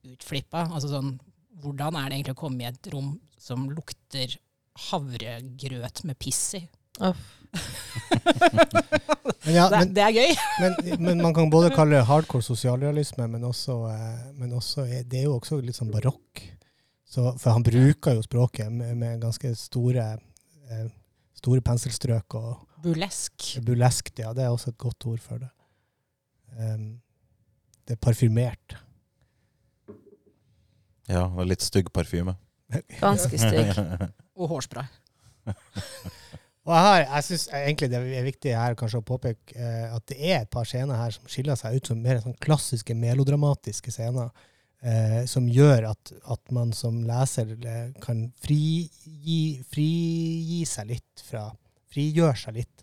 utflippa. 0.04 0.66
Altså 0.66 0.90
sånn, 0.92 1.14
hvordan 1.62 1.96
er 1.96 2.10
det 2.10 2.18
egentlig 2.18 2.34
å 2.36 2.40
komme 2.42 2.60
i 2.60 2.68
et 2.68 2.90
rom 2.92 3.14
som 3.40 3.64
lukter 3.72 4.34
havregrøt 4.90 6.02
med 6.04 6.18
piss 6.20 6.42
i? 6.58 6.60
Men, 9.48 9.54
ja, 9.54 9.68
det, 9.70 9.78
men, 9.78 9.92
det 9.96 10.02
er 10.04 10.12
gøy! 10.12 10.32
men, 10.62 10.74
men 11.00 11.20
man 11.22 11.34
kan 11.36 11.48
både 11.50 11.70
kalle 11.72 11.96
det 11.96 12.04
hardcore 12.08 12.44
sosialrealisme, 12.44 13.24
men 13.32 13.44
også, 13.48 13.76
eh, 13.88 14.26
men 14.36 14.52
også 14.52 14.84
er- 14.84 15.06
Det 15.08 15.20
er 15.20 15.24
jo 15.28 15.36
også 15.38 15.60
litt 15.64 15.78
sånn 15.78 15.92
barokk. 15.92 16.42
Så, 17.08 17.30
for 17.40 17.54
han 17.56 17.64
bruker 17.64 18.18
jo 18.18 18.22
språket 18.26 18.68
med, 18.72 18.92
med 19.00 19.22
ganske 19.22 19.54
store, 19.56 20.04
eh, 20.68 20.88
store 21.38 21.62
penselstrøk 21.64 22.34
og 22.36 22.66
Burlesk. 22.84 23.46
burleskt. 23.64 24.18
Ja, 24.20 24.34
det 24.36 24.44
er 24.44 24.52
også 24.52 24.74
et 24.74 24.78
godt 24.78 25.06
ord 25.08 25.22
for 25.24 25.40
det. 25.40 25.48
Um, 26.58 27.00
det 27.88 27.96
er 27.96 28.02
parfymert. 28.04 28.76
Ja, 31.08 31.24
det 31.32 31.40
er 31.40 31.48
litt 31.54 31.64
stygg 31.64 31.88
parfyme. 31.94 32.36
Ganske 33.00 33.38
stygg. 33.40 33.72
Og 34.36 34.48
hårspray. 34.52 34.84
Og 36.68 36.74
jeg, 36.74 36.84
har, 36.84 36.98
jeg 37.06 37.24
syns 37.24 37.46
egentlig 37.56 37.88
det 37.88 37.98
er 38.18 38.26
viktig 38.26 38.52
her 38.52 38.74
kanskje 38.76 39.00
å 39.00 39.06
påpeke 39.08 39.56
eh, 39.56 39.86
at 39.88 40.04
det 40.10 40.18
er 40.20 40.42
et 40.42 40.50
par 40.52 40.66
scener 40.68 41.00
her 41.00 41.14
som 41.14 41.30
skiller 41.30 41.56
seg 41.56 41.78
ut 41.78 41.88
som 41.88 42.02
mer 42.04 42.20
sånn 42.20 42.36
klassiske 42.44 42.92
melodramatiske 42.92 43.94
scener, 43.94 44.28
eh, 44.84 45.22
som 45.32 45.46
gjør 45.48 45.86
at, 45.94 46.12
at 46.28 46.52
man 46.52 46.74
som 46.76 47.00
leser 47.08 47.54
eh, 47.56 47.86
kan 48.04 48.26
frigi, 48.44 49.62
frigi 49.72 50.60
seg 50.68 50.92
litt 50.92 51.24
fra 51.28 51.48
Frigjøre 51.88 52.36
seg 52.36 52.58
litt 52.58 52.82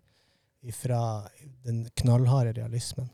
fra 0.73 0.99
den 1.61 1.83
knallharde 2.01 2.55
realismen. 2.57 3.05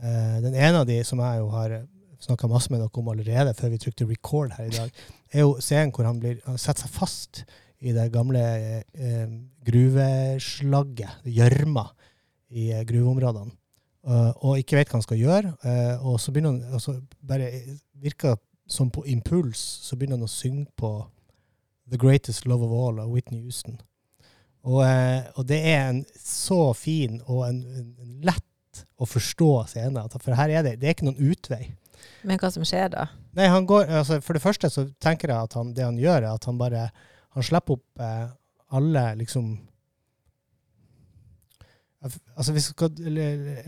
Eh, 0.00 0.38
den 0.40 0.54
ene 0.56 0.80
av 0.80 0.86
de 0.88 0.96
som 1.04 1.20
jeg 1.20 1.42
jo 1.42 1.50
har 1.52 1.74
snakka 2.22 2.48
masse 2.48 2.72
med 2.72 2.80
dere 2.80 3.02
om 3.02 3.10
allerede 3.12 3.52
før 3.58 3.74
vi 3.74 3.80
trykte 3.82 4.06
record 4.08 4.54
her 4.56 4.70
i 4.70 4.72
dag, 4.72 5.02
er 5.34 5.44
jo 5.44 5.58
scenen 5.60 5.92
hvor 5.92 6.08
han, 6.08 6.22
blir, 6.22 6.40
han 6.46 6.56
setter 6.56 6.86
seg 6.86 6.94
fast 6.96 7.42
i 7.82 7.94
det 7.96 8.12
gamle 8.14 8.42
eh, 8.94 9.32
gruveslagget, 9.66 11.26
gjørma, 11.26 11.88
i 12.52 12.68
gruveområdene. 12.86 13.56
Uh, 14.02 14.32
og 14.42 14.58
ikke 14.58 14.80
vet 14.80 14.90
hva 14.90 14.98
han 14.98 15.04
skal 15.04 15.20
gjøre. 15.20 15.52
Uh, 15.62 16.06
og 16.10 16.18
så 16.20 16.32
begynner 16.34 16.56
han 16.56 16.74
altså, 16.74 16.96
bare 17.22 17.46
virker 18.02 18.34
som 18.66 18.90
på 18.90 19.04
impuls, 19.06 19.60
så 19.86 19.96
begynner 19.96 20.18
han 20.18 20.26
å 20.26 20.32
synge 20.32 20.66
på 20.78 20.90
The 21.90 22.00
Greatest 22.02 22.48
Love 22.50 22.66
of 22.66 22.74
All 22.74 23.02
av 23.04 23.12
Whitney 23.14 23.44
Houston. 23.44 23.78
Og, 24.66 24.80
uh, 24.82 25.22
og 25.36 25.46
det 25.46 25.60
er 25.70 25.84
en 25.84 26.02
så 26.18 26.72
fin 26.74 27.20
og 27.28 27.46
en, 27.46 27.62
en 27.78 28.18
lett 28.26 28.82
å 28.98 29.06
forstå 29.06 29.52
scene. 29.70 30.02
For 30.18 30.34
her 30.38 30.50
er 30.50 30.66
det, 30.66 30.76
det 30.82 30.90
er 30.90 30.96
ikke 30.96 31.06
noen 31.06 31.32
utvei. 31.32 31.62
Men 32.26 32.42
hva 32.42 32.50
som 32.50 32.66
skjer 32.66 32.90
da? 32.90 33.06
Nei, 33.38 33.46
han 33.50 33.66
går, 33.68 33.86
altså 34.02 34.18
For 34.24 34.34
det 34.34 34.42
første 34.42 34.70
så 34.72 34.88
tenker 35.02 35.30
jeg 35.30 35.46
at 35.46 35.54
han, 35.58 35.70
det 35.76 35.86
han 35.86 35.98
gjør, 36.00 36.24
er 36.24 36.32
at 36.32 36.48
han 36.48 36.58
bare 36.58 36.88
han 37.34 37.46
slipper 37.46 37.78
opp 37.78 38.02
eh, 38.02 38.30
alle 38.72 39.04
liksom 39.20 39.52
Altså 42.02 42.50
Hvis 42.50 42.64
vi 42.66 42.74
skal 42.74 42.96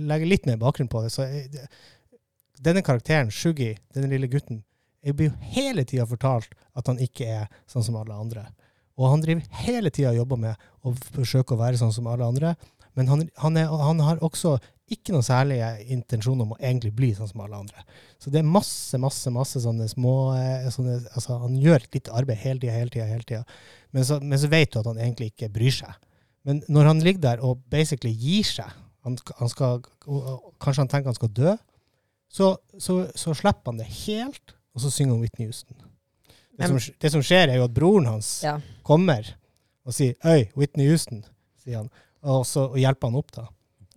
legge 0.02 0.26
litt 0.26 0.47
mer 0.49 0.56
bakgrunn 0.59 0.88
på 0.90 1.04
det, 1.04 1.12
så 1.14 1.23
er 1.23 1.68
Denne 2.59 2.83
karakteren, 2.83 3.30
Shuggy, 3.30 3.76
denne 3.94 4.09
lille 4.11 4.26
gutten, 4.26 4.64
jeg 5.04 5.14
blir 5.14 5.28
jo 5.28 5.50
hele 5.54 5.85
tida 5.87 6.06
fortalt 6.09 6.54
at 6.75 6.88
han 6.90 6.99
ikke 7.02 7.26
er 7.28 7.44
sånn 7.71 7.85
som 7.87 7.99
alle 8.00 8.16
andre. 8.16 8.47
Og 8.99 9.11
han 9.11 9.23
driver 9.23 9.61
hele 9.66 9.92
tida 9.92 10.12
og 10.12 10.21
jobber 10.23 10.40
med 10.47 10.66
å 10.83 10.94
forsøke 11.14 11.54
å 11.54 11.61
være 11.61 11.78
sånn 11.80 11.92
som 11.94 12.09
alle 12.11 12.26
andre. 12.26 12.54
Men 12.97 13.11
han, 13.11 13.25
han, 13.42 13.59
er, 13.61 13.68
han 13.68 14.00
har 14.06 14.23
også 14.25 14.56
ikke 14.91 15.14
noen 15.14 15.25
særlige 15.25 15.69
intensjoner 15.95 16.45
om 16.45 16.53
å 16.53 16.59
egentlig 16.61 16.93
bli 16.97 17.11
sånn 17.17 17.29
som 17.31 17.41
alle 17.41 17.57
andre. 17.57 17.85
Så 18.21 18.31
det 18.33 18.43
er 18.43 18.49
masse, 18.49 18.99
masse 19.00 19.31
masse 19.33 19.62
sånne 19.64 19.87
små 19.88 20.14
eh, 20.37 20.67
sånne, 20.75 20.99
altså 21.17 21.38
Han 21.41 21.55
gjør 21.57 21.87
litt 21.95 22.11
arbeid 22.12 22.43
hele 22.43 22.61
tida, 22.61 22.75
hele 22.76 22.93
tida, 22.93 23.07
hele 23.09 23.25
tida. 23.29 23.45
Men, 23.97 24.05
men 24.29 24.38
så 24.43 24.50
vet 24.53 24.73
du 24.75 24.81
at 24.83 24.91
han 24.91 25.00
egentlig 25.00 25.31
ikke 25.33 25.49
bryr 25.55 25.73
seg. 25.73 25.95
Men 26.45 26.61
når 26.69 26.91
han 26.91 27.00
ligger 27.00 27.23
der 27.25 27.45
og 27.45 27.62
basically 27.73 28.12
gir 28.12 28.45
seg, 28.45 28.69
han 29.05 29.17
han 29.38 29.49
skal, 29.53 29.81
kanskje 30.61 30.81
han 30.83 30.88
tenker 30.93 31.12
han 31.12 31.17
skal 31.17 31.33
dø, 31.37 31.57
så, 32.29 32.55
så, 32.81 32.99
så 33.14 33.35
slipper 33.37 33.73
han 33.73 33.81
det 33.81 33.88
helt, 34.05 34.55
og 34.75 34.83
så 34.85 34.91
synger 34.93 35.14
han 35.14 35.25
Whitney 35.25 35.49
Houston. 35.49 35.76
Det 36.55 36.69
som, 36.71 36.79
det 37.03 37.11
som 37.12 37.23
skjer, 37.25 37.50
er 37.50 37.59
jo 37.59 37.67
at 37.67 37.75
broren 37.75 38.07
hans 38.09 38.43
Ja. 38.45 38.59
kommer 38.87 39.26
og 39.85 39.93
sier 39.95 40.14
'Øy, 40.23 40.49
Whitney 40.57 40.88
Houston', 40.88 41.25
sier 41.62 41.83
han, 41.83 41.91
og, 42.23 42.47
så, 42.47 42.69
og 42.71 42.79
hjelper 42.79 43.09
han 43.11 43.19
opp, 43.21 43.33
da. 43.35 43.47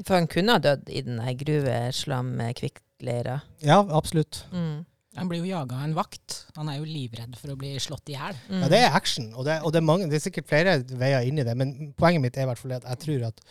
For 0.03 0.19
han 0.19 0.27
kunne 0.29 0.57
ha 0.57 0.61
dødd 0.61 0.91
i 0.93 1.01
den 1.05 1.21
gruveslam-kvikkleira. 1.39 3.39
Ja, 3.65 3.79
absolutt. 3.97 4.43
Mm. 4.51 4.83
Han 5.17 5.31
blir 5.31 5.41
jo 5.41 5.49
jaga 5.49 5.79
av 5.79 5.87
en 5.87 5.95
vakt. 5.97 6.35
Han 6.59 6.69
er 6.69 6.77
jo 6.77 6.85
livredd 6.85 7.33
for 7.39 7.53
å 7.53 7.57
bli 7.57 7.71
slått 7.81 8.11
i 8.11 8.17
hjel. 8.17 8.37
Mm. 8.51 8.61
Ja, 8.61 8.69
det 8.73 8.81
er 8.83 8.97
action, 8.97 9.31
og, 9.33 9.47
det, 9.47 9.57
og 9.65 9.73
det, 9.73 9.81
er 9.81 9.89
mange, 9.89 10.09
det 10.11 10.19
er 10.19 10.27
sikkert 10.27 10.51
flere 10.51 10.77
veier 10.99 11.25
inn 11.25 11.41
i 11.41 11.47
det, 11.47 11.55
men 11.57 11.73
poenget 11.97 12.23
mitt 12.23 12.37
er 12.37 12.45
i 12.45 12.51
hvert 12.51 12.61
fall 12.61 12.77
at 12.77 12.85
jeg 12.85 13.03
tror 13.05 13.25
at, 13.31 13.41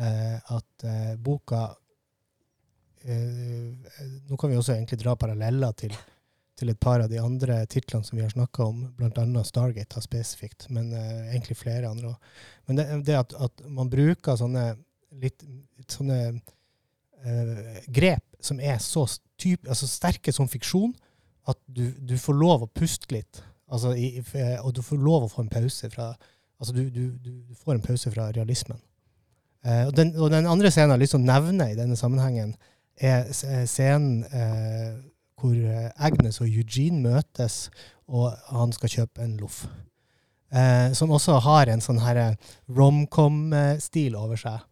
uh, 0.00 0.56
at 0.56 0.86
uh, 0.88 1.12
boka 1.20 1.66
uh, 3.04 3.68
Nå 4.30 4.40
kan 4.40 4.52
vi 4.52 4.56
også 4.56 4.78
egentlig 4.78 5.02
dra 5.02 5.12
paralleller 5.20 5.76
til, 5.76 5.92
til 6.56 6.72
et 6.72 6.80
par 6.80 7.04
av 7.04 7.12
de 7.12 7.20
andre 7.20 7.60
titlene 7.68 8.08
som 8.08 8.16
vi 8.16 8.24
har 8.24 8.32
snakka 8.32 8.70
om, 8.70 8.86
bl.a. 8.96 9.44
Stargate 9.44 9.98
har 9.98 10.06
spesifikt, 10.06 10.70
men 10.72 10.92
eh, 10.96 11.32
egentlig 11.32 11.56
flere 11.58 11.90
andre 11.90 12.12
òg. 12.12 12.34
Men 12.70 12.78
det, 12.78 12.84
det 13.08 13.16
at, 13.18 13.34
at 13.34 13.64
man 13.66 13.90
bruker 13.92 14.38
sånne 14.38 14.68
litt 15.20 15.42
sånne 15.90 16.18
eh, 16.32 17.80
grep 17.92 18.24
som 18.42 18.60
er 18.60 18.78
så 18.82 19.06
typ, 19.40 19.68
altså 19.68 19.88
sterke 19.90 20.32
som 20.34 20.50
fiksjon, 20.50 20.92
at 21.50 21.58
du, 21.66 21.88
du 21.98 22.16
får 22.18 22.38
lov 22.38 22.66
å 22.66 22.70
puste 22.70 23.10
litt. 23.14 23.42
Altså, 23.72 23.94
i, 23.96 24.20
eh, 24.20 24.58
og 24.62 24.74
du 24.76 24.82
får 24.84 25.00
lov 25.00 25.26
å 25.26 25.32
få 25.32 25.44
en 25.44 25.52
pause 25.52 25.90
fra 25.92 26.14
Altså, 26.62 26.76
du, 26.76 26.90
du, 26.94 27.08
du, 27.18 27.54
får 27.58 27.74
en 27.74 27.82
pause 27.82 28.10
fra 28.14 28.28
realismen. 28.30 28.78
Eh, 29.66 29.80
og, 29.88 29.96
den, 29.98 30.12
og 30.14 30.28
den 30.30 30.46
andre 30.46 30.70
scenen 30.70 30.92
jeg 30.92 30.94
har 30.94 31.00
lyst 31.00 31.16
til 31.16 31.18
å 31.18 31.26
nevne 31.26 31.66
i 31.72 31.74
denne 31.74 31.96
sammenhengen, 31.98 32.52
er 33.02 33.24
eh, 33.26 33.64
scenen 33.66 34.20
eh, 34.30 34.92
hvor 35.42 35.56
eh, 35.56 35.88
Agnes 35.98 36.38
og 36.38 36.46
Eugene 36.46 37.02
møtes, 37.02 37.64
og 38.06 38.30
han 38.54 38.70
skal 38.76 38.94
kjøpe 38.94 39.24
en 39.24 39.34
loff. 39.40 39.64
Eh, 40.54 40.92
som 40.94 41.10
også 41.10 41.40
har 41.48 41.72
en 41.72 41.82
sånn 41.82 41.98
romcom-stil 42.78 44.14
over 44.20 44.38
seg, 44.38 44.62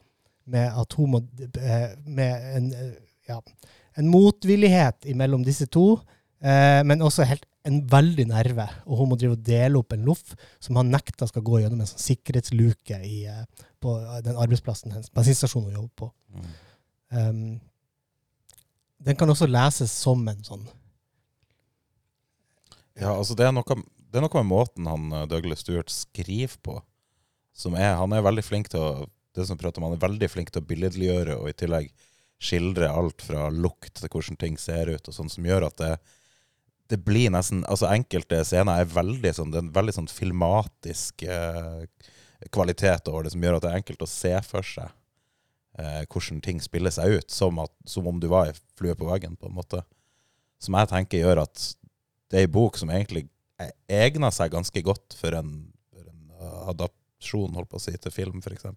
med 0.50 0.73
atom, 0.78 1.14
eh, 1.40 1.90
Med 2.04 2.57
en, 2.57 2.73
eh, 2.73 2.92
ja, 3.28 3.40
en 3.99 4.09
motvillighet 4.11 5.07
mellom 5.16 5.45
disse 5.45 5.66
to, 5.66 6.00
eh, 6.42 6.83
men 6.85 7.02
også 7.02 7.26
helt 7.28 7.47
en 7.69 7.83
veldig 7.87 8.26
nerve. 8.30 8.66
Og 8.87 8.99
hun 8.99 9.11
må 9.11 9.19
drive 9.19 9.37
og 9.37 9.45
dele 9.45 9.78
opp 9.78 9.92
en 9.92 10.04
loff 10.09 10.35
som 10.61 10.78
han 10.80 10.90
nekta 10.90 11.28
skal 11.28 11.45
gå 11.45 11.61
gjennom 11.61 11.83
en 11.83 11.90
sånn 11.90 12.02
sikkerhetsluke 12.02 13.00
i, 13.04 13.26
på 13.80 13.97
den 14.25 14.38
arbeidsplassen 14.40 14.95
hennes, 14.95 15.12
bensinstasjonen 15.12 15.69
hun 15.69 15.83
jobber 15.83 15.97
på. 16.00 16.11
Mm. 16.33 16.50
Um, 17.11 17.61
den 19.04 19.16
kan 19.19 19.33
også 19.33 19.49
leses 19.50 19.90
som 19.90 20.23
en 20.30 20.45
sånn 20.47 20.62
Ja, 23.00 23.16
altså 23.16 23.35
det 23.35 23.49
er, 23.49 23.50
noe, 23.57 23.76
det 23.99 24.21
er 24.21 24.23
noe 24.23 24.42
med 24.45 24.47
måten 24.47 24.87
han 24.87 25.09
Douglas 25.26 25.64
Stewart 25.64 25.90
skriver 25.90 26.54
på, 26.62 26.76
som 27.57 27.75
er 27.75 27.97
Han 27.99 28.14
er 28.14 28.23
veldig 28.23 28.45
flink 28.47 28.71
til 28.71 28.78
å 28.78 29.09
det 29.40 29.49
som 29.49 29.59
prater 29.59 29.80
om, 29.80 29.88
han 29.88 29.99
er 29.99 30.06
veldig 30.06 30.28
flink 30.30 30.52
til 30.52 30.62
å 30.62 30.68
billedliggjøre 30.68 31.37
og 31.40 31.50
i 31.50 31.56
tillegg 31.56 31.90
skildre 32.40 32.88
alt 32.88 33.23
fra 33.25 33.49
lukt 33.52 33.99
til 33.99 34.09
hvordan 34.09 34.38
ting 34.40 34.56
ser 34.61 34.88
ut, 34.88 35.09
og 35.09 35.14
sånn 35.14 35.32
som 35.32 35.44
gjør 35.44 35.68
at 35.68 35.76
det, 35.80 35.90
det 36.90 36.99
blir 37.04 37.28
nesten 37.32 37.61
Altså 37.68 37.90
enkelte 37.90 38.40
scener 38.49 38.80
er 38.80 38.88
veldig 38.88 39.32
sånn 39.37 39.52
Det 39.52 39.61
er 39.61 39.66
en 39.66 39.75
veldig 39.75 39.94
sånn 39.99 40.09
filmatisk 40.11 41.26
eh, 41.28 41.85
kvalitet 42.50 43.11
over 43.12 43.26
det, 43.26 43.35
som 43.35 43.44
gjør 43.44 43.59
at 43.59 43.66
det 43.66 43.73
er 43.75 43.82
enkelt 43.82 44.06
å 44.06 44.09
se 44.09 44.32
for 44.47 44.64
seg 44.64 44.88
eh, 45.76 46.06
hvordan 46.06 46.40
ting 46.44 46.62
spiller 46.64 46.94
seg 46.94 47.18
ut, 47.18 47.28
som, 47.28 47.61
at, 47.61 47.75
som 47.85 48.09
om 48.09 48.23
du 48.23 48.30
var 48.32 48.49
ei 48.49 48.56
flue 48.80 48.97
på 48.97 49.11
veggen, 49.11 49.37
på 49.37 49.50
en 49.50 49.59
måte. 49.59 49.82
Som 50.61 50.78
jeg 50.80 50.88
tenker 50.88 51.20
gjør 51.20 51.42
at 51.44 51.66
det 52.32 52.40
er 52.40 52.49
ei 52.49 52.52
bok 52.52 52.80
som 52.80 52.92
egentlig 52.94 53.26
egner 53.90 54.32
seg 54.32 54.52
ganske 54.54 54.82
godt 54.87 55.16
for 55.18 55.37
en, 55.37 55.52
for 55.92 56.09
en 56.09 56.35
uh, 56.40 56.73
holdt 56.73 57.70
på 57.70 57.76
å 57.76 57.82
si, 57.82 57.92
til 58.00 58.14
film, 58.14 58.40
f.eks. 58.40 58.70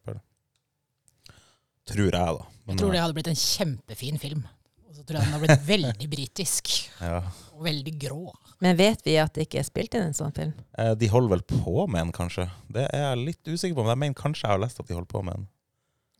Tror 1.89 2.07
jeg, 2.07 2.11
da. 2.39 2.45
Jeg 2.69 2.77
tror 2.79 2.93
det 2.95 3.01
hadde 3.03 3.15
blitt 3.17 3.27
en 3.33 3.39
kjempefin 3.39 4.19
film. 4.21 4.43
Og 4.87 4.95
så 4.95 5.03
tror 5.03 5.17
jeg 5.19 5.25
den 5.25 5.33
hadde 5.35 5.47
blitt 5.47 5.65
veldig 5.67 6.07
britisk. 6.13 6.69
ja. 7.03 7.17
Og 7.57 7.65
veldig 7.67 7.93
grå. 7.99 8.21
Men 8.63 8.77
vet 8.79 9.01
vi 9.03 9.17
at 9.19 9.33
det 9.35 9.47
ikke 9.49 9.59
er 9.59 9.67
spilt 9.67 9.97
inn 9.97 10.05
en 10.07 10.15
sånn 10.15 10.31
film? 10.35 10.53
Eh, 10.79 10.93
De 10.95 11.09
holder 11.11 11.33
vel 11.35 11.43
på 11.49 11.83
med 11.91 12.05
en, 12.05 12.13
kanskje. 12.15 12.45
Det 12.71 12.85
er 12.95 13.03
jeg 13.09 13.23
litt 13.25 13.49
usikker 13.51 13.75
på, 13.75 13.83
men 13.83 13.91
jeg 13.95 14.01
mener 14.05 14.21
kanskje 14.21 14.47
jeg 14.47 14.53
har 14.55 14.61
lest 14.63 14.79
at 14.79 14.87
de 14.87 14.95
holder 14.95 15.11
på 15.11 15.23
med 15.27 15.35
en. 15.41 15.49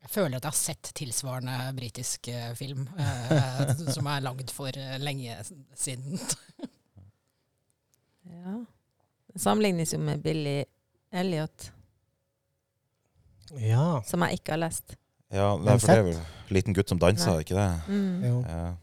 Jeg 0.03 0.11
føler 0.11 0.35
at 0.35 0.43
jeg 0.43 0.51
har 0.51 0.59
sett 0.59 0.89
tilsvarende 0.99 1.57
britisk 1.77 2.27
eh, 2.27 2.49
film 2.59 2.89
eh, 2.99 3.69
som 3.95 4.09
er 4.11 4.25
lagd 4.25 4.51
for 4.51 4.75
eh, 4.75 4.97
lenge 4.99 5.39
siden. 5.79 6.19
Ja. 8.23 8.53
Det 9.33 9.39
sammenlignes 9.43 9.91
jo 9.93 9.97
med 9.99 10.21
Billy 10.23 10.63
Elliot, 11.11 11.65
Ja. 13.59 14.01
som 14.07 14.23
jeg 14.23 14.39
ikke 14.39 14.53
har 14.55 14.61
lest. 14.63 14.95
Ja, 15.33 15.47
nei, 15.57 15.77
for 15.81 15.87
det 15.89 15.97
er 15.97 16.03
vel 16.11 16.19
liten 16.53 16.75
gutt 16.77 16.89
som 16.91 16.99
danser, 17.01 17.31
Nei. 17.33 17.41
ikke 17.45 17.55
det? 17.57 17.69
Mm. 17.89 18.25
Ja. 18.45 18.75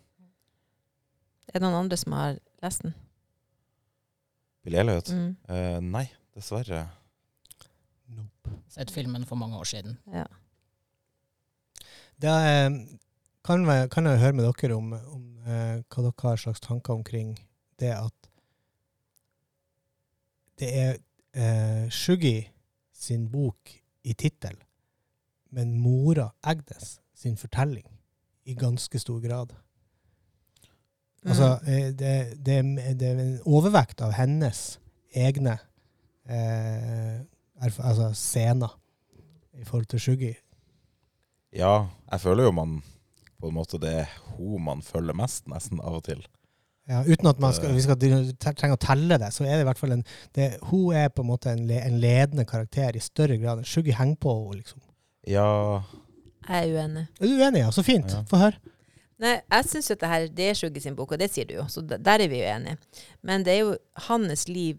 Er 1.51 1.59
det 1.59 1.63
noen 1.63 1.77
andre 1.85 1.97
som 2.01 2.15
har 2.17 2.39
lest 2.63 2.83
den? 2.83 2.95
Billy 4.67 4.81
Elliot? 4.83 5.13
Mm. 5.15 5.29
Uh, 5.49 5.79
nei, 5.81 6.05
dessverre. 6.37 6.83
Nope. 8.17 8.57
Sett 8.71 8.91
filmen 8.95 9.25
for 9.29 9.39
mange 9.41 9.57
år 9.59 9.69
siden. 9.71 9.95
Ja. 10.13 10.27
Det 12.21 12.29
eh, 12.29 12.71
kan, 13.47 13.63
være- 13.67 13.89
kan 13.89 14.05
jeg 14.11 14.19
høre 14.21 14.37
med 14.37 14.45
dere 14.51 14.77
om, 14.77 14.91
om 14.93 15.23
eh, 15.47 15.79
hva 15.89 16.03
dere 16.05 16.27
har 16.27 16.37
slags 16.43 16.61
tanker 16.61 16.93
omkring 16.99 17.31
det 17.81 17.95
at 17.97 18.13
det 20.61 20.69
er 20.77 20.99
eh, 21.33 21.87
Shuggy 21.89 22.43
sin 22.93 23.29
bok 23.33 23.71
i 24.05 24.13
tittel, 24.13 24.59
men 25.53 25.79
mora 25.81 26.31
Agnes 26.43 26.99
sin 27.15 27.37
fortelling 27.37 27.87
i 28.49 28.55
ganske 28.55 28.99
stor 28.99 29.21
grad. 29.21 29.53
Altså, 31.27 31.59
Mm. 31.63 31.73
eh, 31.73 31.91
det, 31.93 32.45
det, 32.47 32.57
det 33.01 33.09
er 33.09 33.19
en 33.21 33.41
overvekt 33.45 34.01
av 34.01 34.13
hennes 34.17 34.79
egne 35.15 35.59
eh, 36.29 37.21
altså 37.61 38.13
scener 38.15 38.73
i 39.61 39.65
forhold 39.65 39.87
til 39.91 40.01
Shuggy. 40.01 40.35
Ja, 41.53 41.87
jeg 42.13 42.21
føler 42.21 42.47
jo 42.47 42.51
man 42.57 42.79
på 43.41 43.49
en 43.51 43.55
måte 43.57 43.81
det 43.81 43.93
er 44.05 44.13
hun 44.37 44.63
man 44.65 44.83
følger 44.83 45.17
mest, 45.17 45.47
nesten, 45.49 45.81
av 45.81 45.99
og 45.99 46.05
til. 46.05 46.23
Ja, 46.89 47.03
uten 47.07 47.29
at 47.29 47.39
man 47.41 47.53
skal, 47.55 47.75
vi 47.77 47.83
skal 47.85 48.01
trenge 48.41 48.75
å 48.75 48.81
telle 48.81 49.19
det, 49.21 49.29
så 49.35 49.45
er 49.45 49.59
det 49.59 49.65
i 49.65 49.69
hvert 49.69 49.79
fall 49.79 49.93
en 49.95 50.05
det, 50.35 50.57
Hun 50.71 50.95
er 50.97 51.09
på 51.13 51.23
en 51.23 51.29
måte 51.29 51.53
en, 51.53 51.67
le, 51.69 51.79
en 51.85 52.01
ledende 52.03 52.45
karakter 52.49 52.97
i 52.97 53.03
større 53.05 53.37
grad 53.39 53.63
Shuggy 53.69 53.93
henger 53.95 54.17
på 54.21 54.33
henne, 54.39 54.57
liksom. 54.63 54.81
Ja, 55.29 55.83
Jeg 56.49 56.71
er 56.71 56.75
uenig. 56.75 57.07
Er 57.21 57.27
du 57.27 57.33
uenig? 57.37 57.61
Ja, 57.61 57.71
så 57.71 57.83
fint. 57.85 58.11
Ja. 58.11 58.23
Få 58.31 58.37
høre. 58.41 58.57
Nei, 59.21 59.35
jeg 59.53 59.67
syns 59.69 59.91
at 59.93 60.01
det 60.01 60.09
her 60.09 60.29
det 60.33 60.47
er 60.49 60.55
Sjugge 60.57 60.81
sin 60.81 60.95
bok, 60.97 61.13
og 61.13 61.21
det 61.21 61.29
sier 61.31 61.45
du 61.47 61.53
jo, 61.59 61.67
så 61.69 61.83
der 61.85 62.23
er 62.25 62.29
vi 62.33 62.39
jo 62.41 62.47
enige. 62.49 62.79
Men 63.23 63.45
det 63.45 63.53
er 63.53 63.59
jo 63.67 63.75
hans 64.07 64.47
liv 64.49 64.79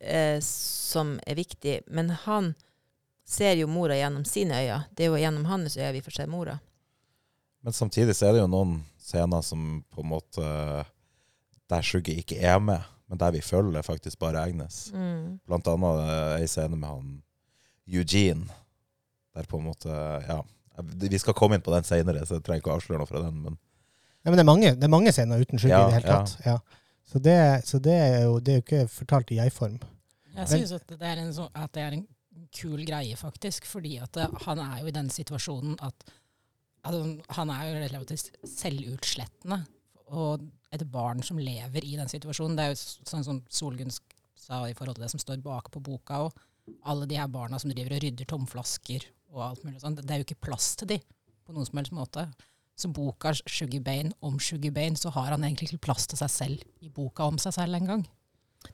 eh, 0.00 0.38
som 0.40 1.18
er 1.28 1.36
viktig. 1.36 1.82
Men 1.92 2.08
han 2.24 2.54
ser 3.28 3.58
jo 3.60 3.68
mora 3.68 3.94
gjennom 3.98 4.24
sine 4.24 4.56
øyne. 4.56 4.78
Det 4.96 5.04
er 5.04 5.12
jo 5.12 5.20
gjennom 5.20 5.44
hans 5.50 5.76
øyne 5.76 5.92
vi 5.92 6.00
får 6.04 6.16
se 6.16 6.26
mora. 6.26 6.58
men 7.62 7.72
samtidig 7.72 8.16
så 8.16 8.26
er 8.26 8.32
det 8.32 8.40
jo 8.40 8.48
noen 8.50 8.80
scener 8.98 9.42
som 9.42 9.84
på 9.90 10.00
en 10.02 10.08
måte 10.08 10.84
Der 11.70 11.82
Sjugge 11.82 12.12
ikke 12.18 12.40
er 12.40 12.58
med, 12.58 12.80
men 13.08 13.18
der 13.18 13.30
vi 13.30 13.40
følger 13.40 13.82
faktisk 13.82 14.18
bare 14.18 14.40
Agnes. 14.42 14.90
Mm. 14.94 15.38
Blant 15.46 15.68
annet 15.68 16.00
eh, 16.08 16.40
ei 16.40 16.46
scene 16.48 16.76
med 16.76 16.88
han 16.88 17.22
Eugene. 17.86 18.48
Der 19.36 19.48
på 19.48 19.60
en 19.60 19.68
måte 19.70 19.88
Ja. 20.28 20.42
Vi 20.82 21.18
skal 21.20 21.36
komme 21.36 21.58
inn 21.58 21.64
på 21.64 21.72
den 21.74 21.84
seinere, 21.84 22.24
så 22.24 22.38
jeg 22.38 22.44
trenger 22.46 22.62
ikke 22.62 22.72
å 22.72 22.78
avsløre 22.78 23.02
noe 23.02 23.08
fra 23.10 23.20
den. 23.26 23.42
Men 23.44 23.58
Ja, 24.24 24.30
men 24.30 24.38
det 24.38 24.44
er 24.44 24.48
mange, 24.48 24.70
det 24.78 24.86
er 24.86 24.92
mange 24.92 25.12
scener 25.12 25.42
uten 25.42 25.58
skygge 25.58 25.76
Ja, 25.76 25.82
i 25.82 25.90
det 25.90 25.98
hele 26.00 26.14
tatt. 26.16 26.46
Ja. 26.46 26.58
Så, 27.04 27.18
det, 27.18 27.66
så 27.68 27.78
det 27.82 27.92
er 27.92 28.22
jo 28.24 28.38
det 28.40 28.52
er 28.52 28.60
jo 28.60 28.64
ikke 28.64 28.88
fortalt 28.88 29.32
i 29.34 29.40
jeg-form. 29.40 29.80
Jeg 30.32 30.48
synes 30.48 30.72
at, 30.78 30.88
det 30.88 31.08
er 31.08 31.20
en 31.20 31.32
så, 31.34 31.48
at 31.52 31.72
det 31.76 31.82
er 31.82 31.96
en 31.98 32.06
kul 32.56 32.84
greie, 32.88 33.16
faktisk. 33.16 33.66
Fordi 33.68 33.98
at 34.00 34.14
det, 34.16 34.28
han 34.46 34.62
er 34.62 34.80
jo 34.80 34.88
i 34.88 34.96
den 34.96 35.10
situasjonen 35.12 35.76
at 35.84 36.06
altså, 36.84 37.02
Han 37.36 37.50
er 37.50 37.68
jo 37.68 37.82
relativt 37.84 38.30
selvutslettende. 38.48 39.62
Og 40.12 40.46
et 40.72 40.84
barn 40.92 41.22
som 41.24 41.40
lever 41.40 41.84
i 41.84 41.96
den 41.96 42.08
situasjonen 42.08 42.56
Det 42.56 42.64
er 42.64 42.72
jo 42.72 42.80
sånn 42.80 43.24
som 43.24 43.42
Solgunn 43.52 43.92
sa 43.92 44.62
i 44.68 44.74
forhold 44.76 44.96
til 44.98 45.06
det 45.06 45.12
som 45.12 45.20
står 45.20 45.40
bak 45.44 45.70
på 45.72 45.80
boka 45.84 46.24
og 46.26 46.36
Alle 46.88 47.06
de 47.08 47.16
her 47.16 47.30
barna 47.32 47.58
som 47.60 47.72
driver 47.72 47.96
og 47.96 48.04
rydder 48.04 48.28
tomflasker 48.28 49.06
og 49.32 49.42
alt 49.50 49.64
mulig 49.64 49.80
sånn. 49.82 49.94
Det 49.98 50.10
er 50.10 50.20
jo 50.22 50.26
ikke 50.28 50.40
plass 50.48 50.74
til 50.76 50.88
de 50.94 50.98
på 51.46 51.54
noen 51.56 51.66
som 51.66 51.78
helst 51.80 51.92
måte. 51.96 52.26
Så 52.78 52.88
boka 52.92 53.32
Sugar 53.46 53.82
Bane 53.84 54.12
om 54.24 54.38
Sugar 54.40 54.72
Bane, 54.74 54.96
så 54.96 55.10
har 55.14 55.30
han 55.34 55.44
egentlig 55.44 55.70
ikke 55.72 55.86
plass 55.88 56.06
til 56.08 56.18
seg 56.20 56.30
selv 56.32 56.62
i 56.84 56.88
boka 56.88 57.24
om 57.28 57.38
seg 57.38 57.52
selv 57.56 57.76
engang. 57.78 58.06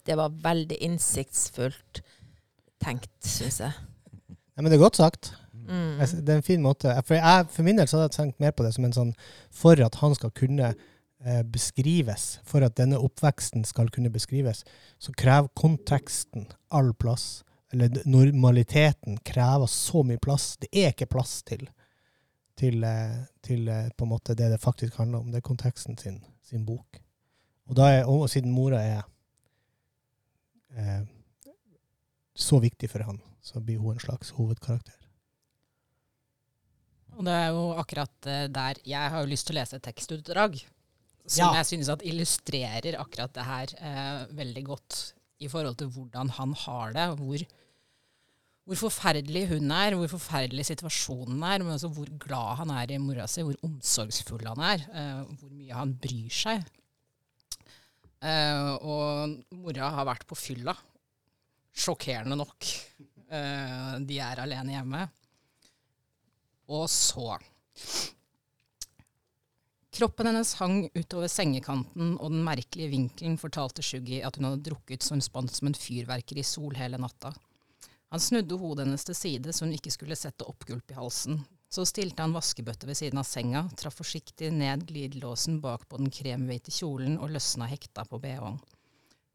Det 0.06 0.16
var 0.20 0.28
veldig 0.44 0.76
innsiktsfullt 0.84 2.02
tenkt, 2.82 3.10
syns 3.24 3.60
jeg. 3.64 3.72
Ja, 4.28 4.62
men 4.62 4.71
det 4.71 4.78
er 4.78 4.84
godt 4.84 4.97
sagt. 5.00 5.32
Mm. 5.68 5.99
Jeg- 6.00 6.25
Det 6.25 6.28
er 6.28 6.36
en 6.36 6.42
fin 6.42 6.62
måte. 6.62 6.94
For, 7.04 7.14
jeg, 7.14 7.49
for 7.50 7.62
min 7.62 7.76
del 7.76 7.86
så 7.86 7.99
hadde 7.99 8.10
jeg 8.14 8.18
tenkt 8.26 8.40
mer 8.40 8.52
på 8.52 8.64
det 8.64 8.75
som 8.75 8.84
en 8.84 8.92
sånn 8.92 9.14
For 9.50 9.73
at 9.84 9.94
han 9.97 10.14
skal 10.14 10.30
kunne 10.30 10.75
eh, 11.25 11.42
beskrives, 11.42 12.38
for 12.44 12.62
at 12.62 12.76
denne 12.76 12.97
oppveksten 12.97 13.64
skal 13.66 13.88
kunne 13.90 14.08
beskrives, 14.10 14.64
så 15.00 15.12
krever 15.12 15.49
konteksten 15.56 16.47
all 16.71 16.92
plass. 16.94 17.42
Eller 17.73 18.02
normaliteten 18.09 19.19
krever 19.28 19.67
så 19.69 20.02
mye 20.07 20.21
plass. 20.23 20.57
Det 20.57 20.71
er 20.73 20.95
ikke 20.95 21.11
plass 21.13 21.43
til, 21.49 21.67
til, 22.57 22.85
eh, 22.85 23.19
til 23.45 23.69
eh, 23.69 23.91
på 23.97 24.07
en 24.07 24.13
måte 24.15 24.37
det 24.39 24.49
det 24.54 24.61
faktisk 24.63 24.97
handler 25.02 25.21
om. 25.21 25.31
Det 25.33 25.43
er 25.43 25.49
konteksten 25.50 25.99
sin, 26.00 26.23
sin 26.43 26.65
bok. 26.65 27.00
Og, 27.69 27.76
da 27.76 27.91
er, 27.99 28.09
og 28.09 28.25
siden 28.33 28.54
mora 28.54 28.81
er 28.81 29.02
eh, 30.76 31.02
så 32.39 32.61
viktig 32.63 32.89
for 32.91 33.04
han, 33.04 33.21
så 33.45 33.61
blir 33.61 33.83
hun 33.83 33.97
en 33.99 34.00
slags 34.00 34.33
hovedkarakter. 34.39 34.97
Og 37.19 37.26
det 37.26 37.35
er 37.35 37.49
jo 37.50 37.63
akkurat 37.83 38.26
eh, 38.31 38.47
der 38.54 38.81
Jeg 38.87 39.11
har 39.13 39.21
jo 39.25 39.31
lyst 39.31 39.49
til 39.49 39.57
å 39.57 39.61
lese 39.61 39.76
et 39.76 39.87
tekstutdrag 39.91 40.61
som 41.28 41.50
Ja. 41.50 41.59
jeg 41.61 41.67
synes 41.67 41.89
at 41.93 42.02
illustrerer 42.07 42.97
akkurat 42.97 43.35
det 43.35 43.45
her 43.45 43.73
eh, 43.85 44.26
veldig 44.33 44.65
godt 44.65 45.00
i 45.38 45.48
forhold 45.50 45.78
til 45.78 45.90
hvordan 45.94 46.30
han 46.38 46.54
har 46.64 46.94
det, 46.96 47.06
hvor, 47.20 47.44
hvor 48.68 48.80
forferdelig 48.88 49.44
hun 49.52 49.70
er, 49.74 49.96
hvor 49.98 50.10
forferdelig 50.10 50.66
situasjonen 50.68 51.42
er, 51.42 51.62
men 51.62 51.76
også 51.76 51.90
hvor 51.94 52.10
glad 52.24 52.58
han 52.62 52.74
er 52.74 52.94
i 52.94 52.98
mora 53.02 53.28
si, 53.30 53.44
hvor 53.46 53.58
omsorgsfull 53.66 54.46
han 54.50 54.64
er, 54.72 54.84
uh, 54.90 55.38
hvor 55.38 55.52
mye 55.54 55.78
han 55.78 55.94
bryr 56.02 56.34
seg. 56.34 56.66
Uh, 58.18 58.74
og 58.82 59.54
mora 59.54 59.92
har 59.94 60.08
vært 60.08 60.26
på 60.26 60.38
fylla. 60.38 60.74
Sjokkerende 61.78 62.38
nok. 62.38 62.72
Uh, 63.28 63.94
de 64.02 64.18
er 64.24 64.42
alene 64.42 64.74
hjemme. 64.74 65.04
Og 66.74 66.88
så 66.92 67.38
Kroppen 69.99 70.26
hennes 70.26 70.54
hang 70.54 70.84
utover 70.95 71.26
sengekanten, 71.26 72.13
og 72.23 72.30
den 72.30 72.45
merkelige 72.47 72.93
vinkelen 72.93 73.32
fortalte 73.34 73.82
Shuggy 73.82 74.21
at 74.23 74.37
hun 74.39 74.45
hadde 74.47 74.69
drukket 74.69 75.02
hun 75.11 75.19
spant 75.25 75.50
som 75.50 75.67
en 75.67 75.75
fyrverkeri 75.75 76.45
i 76.45 76.47
sol 76.47 76.76
hele 76.78 77.00
natta. 77.02 77.32
Han 78.15 78.23
snudde 78.23 78.61
hodet 78.61 78.84
hennes 78.87 79.02
til 79.08 79.19
side 79.19 79.50
så 79.50 79.67
hun 79.67 79.75
ikke 79.75 79.91
skulle 79.91 80.15
sette 80.21 80.47
oppgulp 80.47 80.95
i 80.95 80.99
halsen. 81.00 81.41
Så 81.67 81.82
stilte 81.91 82.23
han 82.23 82.37
vaskebøtte 82.37 82.87
ved 82.87 83.00
siden 83.00 83.19
av 83.19 83.26
senga, 83.26 83.65
traff 83.75 83.99
forsiktig 83.99 84.52
ned 84.54 84.87
glidelåsen 84.87 85.58
bak 85.67 85.89
på 85.91 85.99
den 85.99 86.15
kremhvite 86.15 86.76
kjolen 86.78 87.19
og 87.19 87.34
løsna 87.34 87.67
hekta 87.67 88.06
på 88.06 88.23
bh-en. 88.23 88.63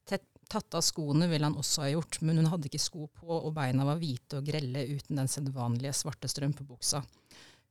Tatt 0.07 0.79
av 0.79 0.87
skoene 0.87 1.27
ville 1.27 1.43
han 1.43 1.59
også 1.59 1.83
ha 1.83 1.91
gjort, 1.91 2.21
men 2.23 2.39
hun 2.39 2.51
hadde 2.53 2.71
ikke 2.71 2.85
sko 2.87 3.11
på, 3.11 3.27
og 3.35 3.51
beina 3.59 3.83
var 3.91 3.99
hvite 3.99 4.39
og 4.39 4.47
grelle 4.47 4.87
uten 4.95 5.19
den 5.19 5.27
sedvanlige 5.27 5.91
svarte 5.99 6.31
strømpebuksa. 6.31 7.03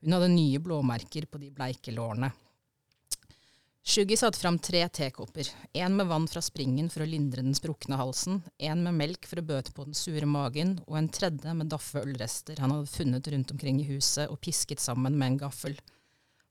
Hun 0.04 0.16
hadde 0.18 0.32
nye 0.36 0.60
blåmerker 0.60 1.24
på 1.32 1.40
de 1.40 1.52
bleike 1.56 1.96
lårene. 1.96 2.34
Shuggy 3.84 4.16
satte 4.16 4.38
fram 4.38 4.60
tre 4.62 4.88
tekopper, 4.88 5.48
en 5.72 5.96
med 5.96 6.06
vann 6.06 6.28
fra 6.30 6.38
springen 6.42 6.86
for 6.90 7.02
å 7.02 7.08
lindre 7.08 7.42
den 7.42 7.56
sprukne 7.58 7.98
halsen, 7.98 8.38
en 8.62 8.84
med 8.86 8.94
melk 8.94 9.26
for 9.26 9.42
å 9.42 9.46
bøte 9.46 9.74
på 9.74 9.88
den 9.88 9.96
sure 9.98 10.28
magen, 10.30 10.76
og 10.86 11.00
en 11.00 11.08
tredje 11.10 11.54
med 11.58 11.72
daffe 11.72 11.98
ølrester 12.04 12.62
han 12.62 12.70
hadde 12.70 12.92
funnet 12.92 13.30
rundt 13.34 13.50
omkring 13.50 13.80
i 13.82 13.88
huset 13.90 14.30
og 14.30 14.38
pisket 14.46 14.80
sammen 14.80 15.18
med 15.18 15.32
en 15.32 15.40
gaffel. 15.48 15.74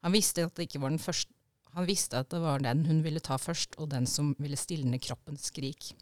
Han 0.03 0.11
visste 0.11 0.43
at 0.49 0.59
det 0.59 0.67
første 0.99 1.31
han 1.71 1.87
visste 1.87 2.19
at 2.19 2.27
det 2.33 2.41
var 2.43 2.59
den 2.59 2.83
hun 2.83 2.99
ville 2.99 3.23
ta 3.23 3.37
først, 3.39 3.77
og 3.79 3.93
den 3.93 4.03
som 4.03 4.33
ville 4.43 4.59
stilne 4.59 4.99
kroppens 4.99 5.47
skrik. 5.53 5.93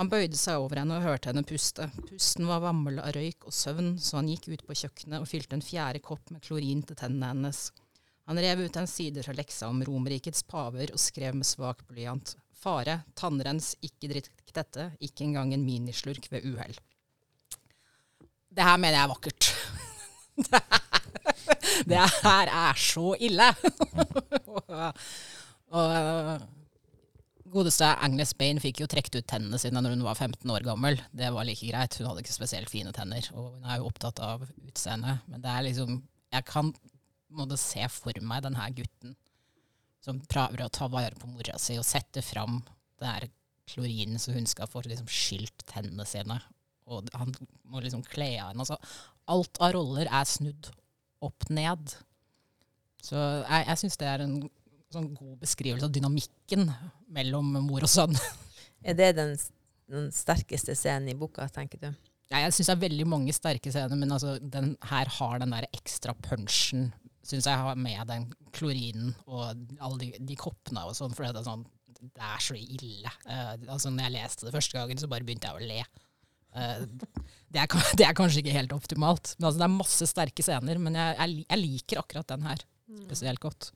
Han 0.00 0.08
bøyde 0.08 0.38
seg 0.40 0.62
over 0.62 0.80
henne 0.80 0.96
og 0.96 1.04
hørte 1.04 1.28
henne 1.28 1.44
puste. 1.44 1.90
Pusten 2.08 2.48
var 2.48 2.64
vammel 2.64 3.02
av 3.02 3.12
røyk 3.12 3.44
og 3.44 3.52
søvn, 3.52 3.98
så 4.00 4.16
han 4.22 4.30
gikk 4.32 4.48
ut 4.48 4.64
på 4.64 4.78
kjøkkenet 4.80 5.20
og 5.20 5.28
fylte 5.28 5.58
en 5.58 5.66
fjerde 5.66 6.00
kopp 6.00 6.32
med 6.32 6.40
klorin 6.46 6.80
til 6.88 6.96
tennene 6.96 7.34
hennes. 7.34 7.66
Han 8.30 8.38
rev 8.38 8.60
ut 8.60 8.76
en 8.78 8.86
side 8.86 9.24
fra 9.24 9.34
leksa 9.34 9.68
om 9.72 9.82
Romerrikets 9.84 10.44
paver 10.46 10.92
og 10.94 11.00
skrev 11.02 11.34
med 11.38 11.48
svak 11.48 11.82
blyant. 11.88 12.36
Fare, 12.62 13.00
tannrens, 13.18 13.74
ikke 13.82 14.10
drikk 14.12 14.54
dette, 14.54 14.92
ikke 15.02 15.26
engang 15.26 15.50
en 15.54 15.64
minislurk 15.66 16.28
ved 16.30 16.46
uhell. 16.46 16.76
Det 18.52 18.66
her 18.66 18.78
mener 18.78 18.98
jeg 18.98 19.04
er 19.04 19.12
vakkert. 19.16 19.50
Det 21.88 21.98
her, 21.98 22.48
er 22.52 22.78
så 22.78 23.14
ille. 23.18 23.48
og 25.78 26.44
godeste 27.52 27.88
Agnes 28.04 28.32
Bain 28.38 28.60
fikk 28.62 28.82
jo 28.82 28.88
trukket 28.90 29.18
ut 29.18 29.28
tennene 29.28 29.58
sine 29.60 29.82
når 29.82 29.96
hun 29.96 30.06
var 30.06 30.16
15 30.18 30.52
år 30.54 30.64
gammel. 30.66 31.00
Det 31.10 31.32
var 31.34 31.48
like 31.48 31.66
greit. 31.68 31.98
Hun 31.98 32.08
hadde 32.10 32.24
ikke 32.24 32.36
spesielt 32.36 32.70
fine 32.72 32.94
tenner, 32.94 33.26
og 33.34 33.56
hun 33.56 33.66
er 33.66 33.80
jo 33.80 33.88
opptatt 33.90 34.22
av 34.24 34.46
utseendet. 34.68 35.24
Men 35.26 35.44
det 35.44 35.52
er 35.52 35.68
liksom 35.68 36.02
Jeg 36.32 36.46
kan 36.48 36.70
måtte 37.36 37.58
se 37.60 37.84
for 37.92 38.16
meg 38.24 38.44
denne 38.46 38.68
gutten 38.76 39.16
som 40.02 40.18
prøver 40.26 40.64
å 40.64 40.72
ta 40.72 40.88
vare 40.90 41.14
på 41.18 41.30
mora 41.30 41.58
si 41.62 41.76
og 41.78 41.86
sette 41.86 42.24
fram 42.26 42.58
det 42.98 43.08
her 43.08 43.28
klorinen 43.70 44.18
så 44.20 44.34
hun 44.34 44.48
skal 44.50 44.70
få 44.70 44.82
liksom 44.86 45.10
skylt 45.10 45.64
tennene 45.70 46.06
sine. 46.08 46.38
Og 46.90 47.10
han 47.14 47.30
må 47.70 47.82
liksom 47.82 48.02
kle 48.06 48.34
av 48.42 48.50
henne. 48.50 48.64
Altså, 48.64 48.78
alt 49.30 49.60
av 49.62 49.74
roller 49.76 50.10
er 50.10 50.26
snudd 50.28 50.72
opp 51.22 51.46
ned. 51.54 51.94
Så 53.02 53.16
jeg, 53.16 53.66
jeg 53.68 53.80
syns 53.82 53.98
det 54.00 54.10
er 54.10 54.24
en 54.26 54.36
sånn 54.92 55.12
god 55.16 55.36
beskrivelse 55.42 55.88
av 55.88 55.94
dynamikken 55.94 56.66
mellom 57.14 57.54
mor 57.64 57.86
og 57.86 57.90
sønn. 57.90 58.16
Er 58.82 58.96
det 58.98 59.12
den, 59.14 59.36
den 59.86 60.08
sterkeste 60.10 60.74
scenen 60.74 61.12
i 61.12 61.14
boka, 61.14 61.44
tenker 61.54 61.78
du? 61.78 61.92
Ja, 62.32 62.40
jeg 62.42 62.54
syns 62.56 62.70
det 62.70 62.74
er 62.74 62.80
veldig 62.82 63.04
mange 63.06 63.34
sterke 63.36 63.70
scener, 63.70 63.94
men 63.98 64.10
altså, 64.10 64.32
den 64.40 64.72
her 64.88 65.10
har 65.20 65.38
den 65.38 65.52
der 65.54 65.68
ekstra 65.70 66.14
punchen, 66.26 66.88
syns 67.26 67.46
jeg, 67.48 67.58
har 67.58 67.78
med 67.78 68.06
den 68.10 68.28
klorinen 68.54 69.12
og 69.26 69.44
alle 69.78 69.98
de, 70.00 70.10
de 70.28 70.38
koppene 70.38 70.84
og 70.88 70.96
sånn, 70.98 71.14
for 71.14 71.26
det 71.26 71.42
er 71.42 71.48
sånn 71.48 71.66
det 72.02 72.24
er 72.26 72.40
så 72.42 72.56
ille. 72.58 73.10
Uh, 73.28 73.52
altså, 73.70 73.92
når 73.92 74.08
jeg 74.08 74.14
leste 74.16 74.46
det 74.48 74.54
første 74.56 74.74
gangen, 74.74 74.98
så 74.98 75.06
bare 75.06 75.22
begynte 75.22 75.46
jeg 75.46 75.54
å 75.54 75.68
le. 75.68 75.84
Uh, 76.50 76.80
det, 77.46 77.60
er, 77.62 77.68
det 78.00 78.08
er 78.08 78.16
kanskje 78.18 78.42
ikke 78.42 78.56
helt 78.56 78.74
optimalt. 78.74 79.36
Men 79.36 79.46
altså, 79.46 79.60
det 79.60 79.68
er 79.68 79.76
masse 79.76 80.08
sterke 80.10 80.42
scener, 80.42 80.80
men 80.82 80.98
jeg, 80.98 81.14
jeg, 81.20 81.44
jeg 81.46 81.62
liker 81.62 82.02
akkurat 82.02 82.32
den 82.34 82.48
her 82.48 82.64
spesielt 83.04 83.40
godt. 83.40 83.70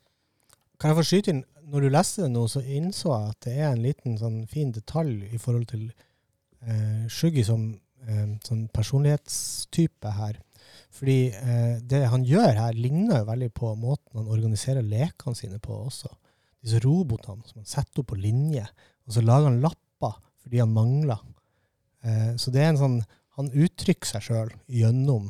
Kan 0.80 0.92
jeg 0.92 0.98
få 0.98 1.06
skyte 1.08 1.32
inn, 1.32 1.44
når 1.70 1.86
du 1.86 1.92
leste 1.92 2.26
det 2.26 2.32
nå, 2.34 2.44
så 2.52 2.60
innså 2.60 3.12
jeg 3.12 3.32
at 3.32 3.46
det 3.46 3.54
er 3.56 3.70
en 3.70 3.84
liten 3.84 4.18
sånn 4.20 4.42
fin 4.50 4.72
detalj 4.74 5.30
i 5.32 5.40
forhold 5.40 5.70
til 5.70 5.86
eh, 5.88 7.06
Shuggy 7.08 7.44
som 7.46 7.70
eh, 8.04 8.34
sånn 8.44 8.66
personlighetstype 8.76 10.12
her. 10.18 10.42
Fordi 10.96 11.18
eh, 11.28 11.78
det 11.84 12.04
han 12.08 12.24
gjør 12.24 12.54
her, 12.56 12.76
ligner 12.76 13.20
jo 13.20 13.28
veldig 13.28 13.50
på 13.56 13.72
måten 13.78 14.20
han 14.20 14.30
organiserer 14.32 14.86
lekene 14.86 15.36
sine 15.36 15.60
på 15.62 15.76
også. 15.86 16.10
Disse 16.64 16.80
robotene 16.84 17.44
som 17.46 17.60
han 17.60 17.68
setter 17.68 18.02
opp 18.02 18.12
på 18.14 18.20
linje, 18.20 18.64
og 19.06 19.16
så 19.16 19.24
lager 19.24 19.50
han 19.50 19.60
lapper 19.64 20.16
fordi 20.42 20.62
han 20.62 20.72
mangler. 20.72 21.20
Eh, 22.06 22.32
så 22.40 22.52
det 22.54 22.62
er 22.62 22.72
en 22.72 22.80
sånn 22.80 22.98
Han 23.36 23.48
uttrykker 23.52 24.08
seg 24.08 24.22
sjøl 24.24 24.50
gjennom 24.72 25.26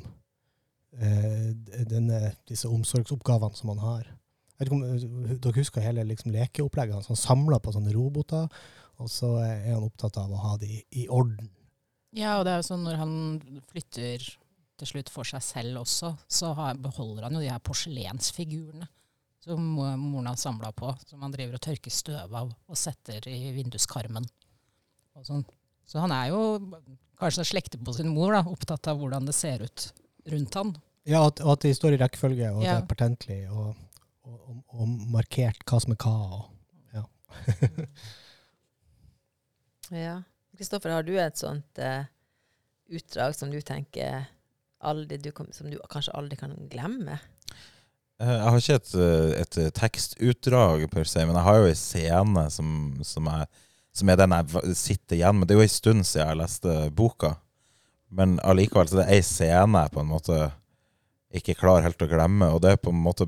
eh, 0.95 1.49
denne, 1.91 2.21
disse 2.47 2.69
omsorgsoppgavene 2.71 3.59
som 3.59 3.73
han 3.73 3.81
har. 3.83 4.05
Jeg 4.07 4.61
vet 4.61 4.69
ikke 4.69 4.77
om 4.77 4.85
eh, 4.87 5.33
dere 5.43 5.57
husker 5.57 5.83
hele 5.83 6.05
liksom, 6.07 6.31
lekeopplegget 6.37 6.95
hans. 6.95 7.11
Han 7.11 7.19
samler 7.19 7.59
på 7.65 7.75
sånne 7.75 7.91
roboter, 7.97 8.47
og 9.03 9.11
så 9.11 9.33
er 9.43 9.73
han 9.73 9.83
opptatt 9.89 10.21
av 10.23 10.31
å 10.31 10.39
ha 10.45 10.55
de 10.61 10.79
i 10.95 11.09
orden. 11.11 11.51
Ja, 12.15 12.39
og 12.39 12.47
det 12.47 12.55
er 12.55 12.63
jo 12.63 12.69
sånn 12.71 12.87
når 12.87 13.01
han 13.03 13.17
flytter 13.73 14.31
til 14.81 14.91
slutt 14.91 15.11
for 15.13 15.29
seg 15.29 15.43
selv 15.45 15.81
også, 15.83 16.13
så 16.29 16.53
har, 16.59 16.79
beholder 16.81 17.27
han 17.29 17.37
jo 17.39 17.43
de 17.45 17.51
her 17.51 17.63
porselensfigurene 17.65 18.89
som 19.47 19.63
moren 19.63 20.27
har 20.27 20.39
samla 20.41 20.73
på, 20.75 20.91
som 21.07 21.23
han 21.23 21.31
driver 21.31 21.55
og 21.55 21.63
tørker 21.63 21.93
støv 21.95 22.33
av 22.35 22.49
og 22.51 22.79
setter 22.79 23.29
i 23.31 23.53
vinduskarmen. 23.55 24.27
Sånn. 25.23 25.45
Så 25.87 26.03
han 26.03 26.11
er 26.13 26.33
jo 26.33 26.41
kanskje 27.21 27.45
slekter 27.47 27.79
på 27.81 27.95
sin 27.95 28.11
mor, 28.11 28.35
da, 28.35 28.43
opptatt 28.51 28.91
av 28.91 28.99
hvordan 29.01 29.29
det 29.29 29.37
ser 29.39 29.63
ut 29.63 29.87
rundt 30.33 30.59
han. 30.59 30.75
Ja, 31.07 31.23
at, 31.29 31.39
at 31.39 31.63
de 31.63 31.71
står 31.79 31.95
i 31.95 32.01
rekkefølge, 32.03 32.51
og 32.51 32.65
Ja. 32.65 32.75
det 32.75 32.83
er 32.83 32.91
pertentlig, 32.91 33.39
og, 33.47 33.79
og, 34.27 34.37
og, 34.51 34.59
og 34.75 34.89
markert 35.15 35.63
hva 35.71 35.79
som 35.85 35.95
er 35.95 36.01
hva. 36.03 36.17
Og, 36.41 36.51
ja. 36.99 37.07
Ja. 39.95 40.17
Kristoffer, 40.57 40.91
har 40.91 41.05
du 41.07 41.13
et 41.21 41.39
sånt 41.39 41.79
uh, 41.79 42.09
utdrag 42.91 43.37
som 43.37 43.53
du 43.53 43.61
tenker 43.63 44.25
aldri, 44.81 45.19
du 45.23 45.31
kom, 45.33 45.49
som 45.53 45.71
du 45.71 45.79
kanskje 45.91 46.15
aldri 46.17 46.37
kan 46.41 46.53
glemme? 46.73 47.19
Eh, 48.21 48.29
Jeg 48.33 48.49
har 48.49 48.59
ikke 48.61 48.79
et, 48.81 48.95
eh, 48.95 49.41
et 49.43 49.59
tekstutdrag 49.75 50.87
per 50.91 51.05
se, 51.05 51.25
men 51.27 51.37
jeg 51.37 51.45
har 51.49 51.57
jo 51.61 51.71
ei 51.71 51.79
scene 51.79 52.47
som, 52.51 52.71
som, 53.05 53.27
er, 53.29 53.47
som 53.93 54.09
er 54.09 54.17
den 54.17 54.37
jeg 54.37 54.77
sitter 54.77 55.17
igjen 55.19 55.39
med. 55.39 55.49
Det 55.49 55.57
er 55.57 55.61
jo 55.61 55.67
ei 55.67 55.73
stund 55.73 56.07
siden 56.07 56.29
jeg 56.29 56.41
leste 56.43 56.77
boka, 56.97 57.35
men 58.11 58.39
allikevel 58.45 58.89
så 58.89 59.01
det 59.01 59.09
er 59.09 59.19
ei 59.19 59.25
scene 59.27 59.83
jeg 59.85 59.93
på 59.97 60.01
en 60.01 60.13
måte 60.13 60.39
ikke 61.37 61.57
klarer 61.59 61.89
helt 61.89 62.01
å 62.05 62.09
glemme, 62.09 62.49
og 62.55 62.63
det 62.65 62.73
er 62.73 62.81
på 62.81 62.93
en 62.95 63.03
måte 63.03 63.27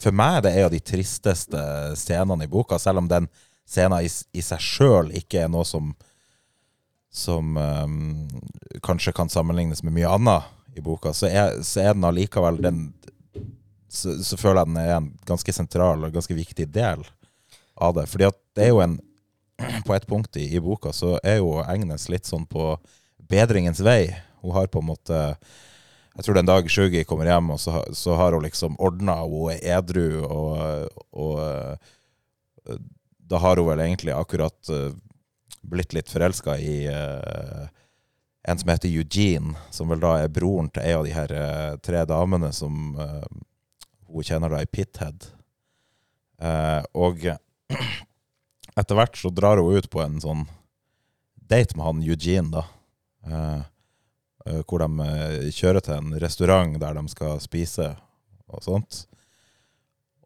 For 0.00 0.14
meg 0.16 0.38
er 0.38 0.40
det 0.46 0.50
en 0.56 0.64
av 0.64 0.70
de 0.72 0.78
tristeste 0.80 1.62
scenene 1.98 2.46
i 2.46 2.48
boka, 2.48 2.78
selv 2.80 3.02
om 3.02 3.08
den 3.10 3.26
scenen 3.68 4.00
i, 4.00 4.08
i 4.32 4.40
seg 4.40 4.62
sjøl 4.64 5.10
ikke 5.12 5.42
er 5.42 5.50
noe 5.52 5.66
som 5.68 5.90
som 7.10 7.56
um, 7.56 8.28
kanskje 8.82 9.12
kan 9.12 9.28
sammenlignes 9.28 9.82
med 9.82 9.96
mye 9.96 10.08
annet 10.08 10.78
i 10.78 10.82
boka, 10.84 11.12
så 11.12 11.26
er, 11.26 11.58
så 11.66 11.82
er 11.82 11.94
den 11.94 12.06
allikevel 12.06 12.60
den 12.62 12.82
så, 13.90 14.14
så 14.22 14.36
føler 14.38 14.60
jeg 14.60 14.70
den 14.70 14.78
er 14.78 14.92
en 14.94 15.08
ganske 15.26 15.52
sentral 15.52 16.04
og 16.06 16.14
ganske 16.14 16.34
viktig 16.34 16.68
del 16.70 17.02
av 17.74 17.96
det. 17.96 18.06
Fordi 18.10 18.28
at 18.28 18.38
det 18.54 18.68
er 18.68 18.74
jo 18.74 18.84
en 18.84 19.00
På 19.84 19.92
et 19.92 20.06
punkt 20.08 20.38
i, 20.40 20.46
i 20.56 20.60
boka 20.62 20.88
så 20.96 21.18
er 21.26 21.40
jo 21.42 21.58
Egnes 21.68 22.06
litt 22.08 22.24
sånn 22.24 22.46
på 22.48 22.78
bedringens 23.28 23.82
vei. 23.84 24.08
Hun 24.40 24.54
har 24.56 24.70
på 24.72 24.80
en 24.80 24.88
måte 24.88 25.18
Jeg 26.14 26.24
tror 26.24 26.34
det 26.34 26.40
er 26.40 26.46
en 26.46 26.52
dag 26.52 26.70
Shuggy 26.72 27.02
kommer 27.04 27.28
hjem, 27.28 27.50
og 27.52 27.60
så, 27.60 27.82
så 27.92 28.16
har 28.16 28.32
hun 28.32 28.46
liksom 28.46 28.78
ordna, 28.80 29.18
og 29.26 29.34
hun 29.34 29.52
er 29.52 29.76
edru, 29.78 30.22
og, 30.24 30.88
og 31.12 31.36
eh, 31.44 32.80
da 33.30 33.38
har 33.44 33.60
hun 33.60 33.68
vel 33.68 33.84
egentlig 33.84 34.16
akkurat 34.16 34.72
eh, 34.74 34.90
blitt 35.60 35.92
litt 35.92 36.10
forelska 36.10 36.58
i 36.58 36.88
uh, 36.88 37.68
en 38.42 38.58
som 38.58 38.68
heter 38.72 38.88
Eugene, 38.88 39.54
som 39.70 39.90
vel 39.92 40.00
da 40.00 40.16
er 40.22 40.32
broren 40.32 40.70
til 40.72 40.84
ei 40.84 40.94
av 40.96 41.04
de 41.06 41.14
her 41.14 41.34
uh, 41.34 41.74
tre 41.84 42.04
damene 42.08 42.52
som 42.56 42.96
uh, 42.96 43.26
hun 44.10 44.26
kjenner 44.26 44.50
da 44.50 44.62
i 44.64 44.70
Pithead. 44.70 45.28
Og 46.96 47.26
etter 48.80 48.96
hvert 48.96 49.18
så 49.20 49.30
drar 49.30 49.60
hun 49.60 49.76
ut 49.76 49.86
på 49.92 50.00
en 50.02 50.16
sånn 50.24 50.46
date 51.36 51.76
med 51.76 51.84
han 51.84 52.00
Eugene, 52.02 52.50
da. 52.56 52.64
Hvor 54.66 54.82
de 54.82 55.52
kjører 55.52 55.84
til 55.84 55.94
en 56.00 56.16
restaurant 56.18 56.74
der 56.80 56.96
de 56.96 57.04
skal 57.12 57.38
spise 57.44 57.90
og 58.48 58.64
sånt. 58.64 59.04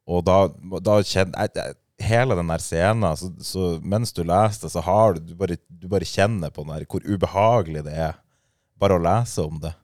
Og 0.08 0.24
da, 0.24 0.38
da 0.80 1.00
kjenner 1.02 1.44
jeg, 1.44 1.52
jeg 1.58 1.76
Hele 2.02 2.34
den 2.34 2.50
der 2.50 2.62
scenen, 2.62 3.16
så, 3.16 3.30
så 3.38 3.66
mens 3.82 4.12
du 4.12 4.24
leser, 4.26 4.68
så 4.68 4.82
har 4.82 5.14
du 5.14 5.30
du 5.30 5.34
bare, 5.38 5.56
du 5.68 5.86
bare 5.88 6.08
kjenner 6.08 6.50
på 6.50 6.64
den 6.64 6.74
der, 6.74 6.86
hvor 6.90 7.04
ubehagelig 7.06 7.84
det 7.86 7.94
er 7.94 8.16
bare 8.80 8.98
å 8.98 9.02
lese 9.02 9.44
om 9.46 9.60
det. 9.62 9.74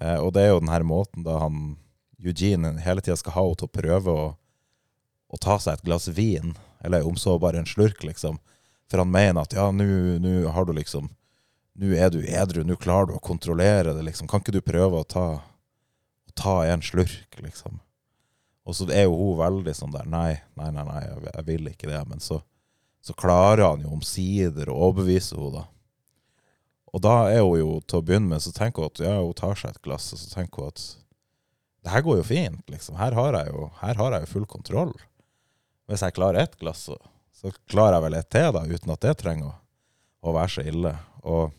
Eh, 0.00 0.18
og 0.22 0.32
det 0.34 0.44
er 0.44 0.52
jo 0.52 0.60
den 0.62 0.72
her 0.72 0.86
måten 0.86 1.26
da 1.26 1.40
han 1.42 1.74
Eugene 2.20 2.74
hele 2.84 3.00
tida 3.00 3.16
skal 3.16 3.34
ha 3.34 3.46
henne 3.46 3.58
til 3.58 3.68
å 3.70 3.74
prøve 3.80 4.12
å, 4.14 4.26
å 5.30 5.40
ta 5.40 5.56
seg 5.60 5.78
et 5.78 5.86
glass 5.88 6.08
vin, 6.14 6.54
eller 6.84 7.06
om 7.08 7.16
så 7.18 7.38
bare 7.40 7.60
en 7.60 7.68
slurk, 7.68 8.04
liksom. 8.04 8.38
For 8.90 9.02
han 9.02 9.12
mener 9.12 9.42
at 9.44 9.54
ja, 9.54 9.68
nå 9.72 10.50
har 10.50 10.68
du 10.68 10.76
liksom 10.76 11.10
Nå 11.80 11.94
er 11.96 12.10
du 12.12 12.18
edru, 12.26 12.64
nå 12.66 12.74
klarer 12.76 13.06
du 13.08 13.12
å 13.14 13.22
kontrollere 13.24 13.94
det, 13.94 14.02
liksom. 14.04 14.26
Kan 14.28 14.42
ikke 14.42 14.52
du 14.52 14.60
prøve 14.60 14.98
å 15.00 15.06
ta, 15.06 15.26
ta 16.36 16.58
en 16.68 16.82
slurk, 16.84 17.38
liksom? 17.40 17.78
Og 18.68 18.76
så 18.76 18.86
er 18.92 19.06
jo 19.06 19.16
hun 19.16 19.38
veldig 19.40 19.74
sånn 19.76 19.92
der 19.94 20.08
Nei, 20.08 20.34
nei, 20.58 20.70
nei, 20.74 20.84
nei 20.86 21.02
jeg, 21.06 21.26
jeg 21.30 21.46
vil 21.48 21.68
ikke 21.72 21.90
det. 21.90 22.00
Men 22.10 22.22
så, 22.22 22.40
så 23.04 23.16
klarer 23.18 23.66
han 23.72 23.84
jo 23.84 23.92
omsider 23.96 24.70
å 24.70 24.78
overbevise 24.90 25.36
henne, 25.38 25.62
da. 25.62 25.66
Og 26.90 27.02
da 27.04 27.14
er 27.30 27.44
hun 27.46 27.60
jo 27.60 27.76
til 27.86 28.00
å 28.00 28.02
begynne 28.02 28.32
med, 28.32 28.42
så 28.42 28.50
tenker 28.54 28.82
hun 28.82 28.90
at 28.90 29.02
ja, 29.04 29.18
hun 29.22 29.36
tar 29.38 29.54
seg 29.58 29.70
et 29.76 29.84
glass, 29.84 30.08
og 30.14 30.18
så 30.18 30.32
tenker 30.32 30.64
hun 30.64 30.72
at 30.72 30.82
det 31.80 31.92
her 31.94 32.02
går 32.04 32.18
jo 32.18 32.26
fint, 32.26 32.64
liksom. 32.68 32.98
Her 33.00 33.14
har 33.16 33.38
jeg 33.38 33.52
jo, 33.54 33.68
har 33.78 34.00
jeg 34.02 34.26
jo 34.26 34.32
full 34.32 34.48
kontroll. 34.50 34.90
Hvis 35.88 36.02
jeg 36.04 36.16
klarer 36.18 36.42
ett 36.42 36.58
glass, 36.60 36.82
så, 36.90 36.98
så 37.32 37.54
klarer 37.70 37.96
jeg 37.96 38.06
vel 38.08 38.18
et 38.18 38.28
til, 38.34 38.50
da, 38.56 38.64
uten 38.66 38.92
at 38.92 39.06
det 39.06 39.14
trenger 39.22 39.52
å, 39.52 39.54
å 40.26 40.34
være 40.36 40.52
så 40.56 40.66
ille. 40.66 40.92
Og 41.24 41.54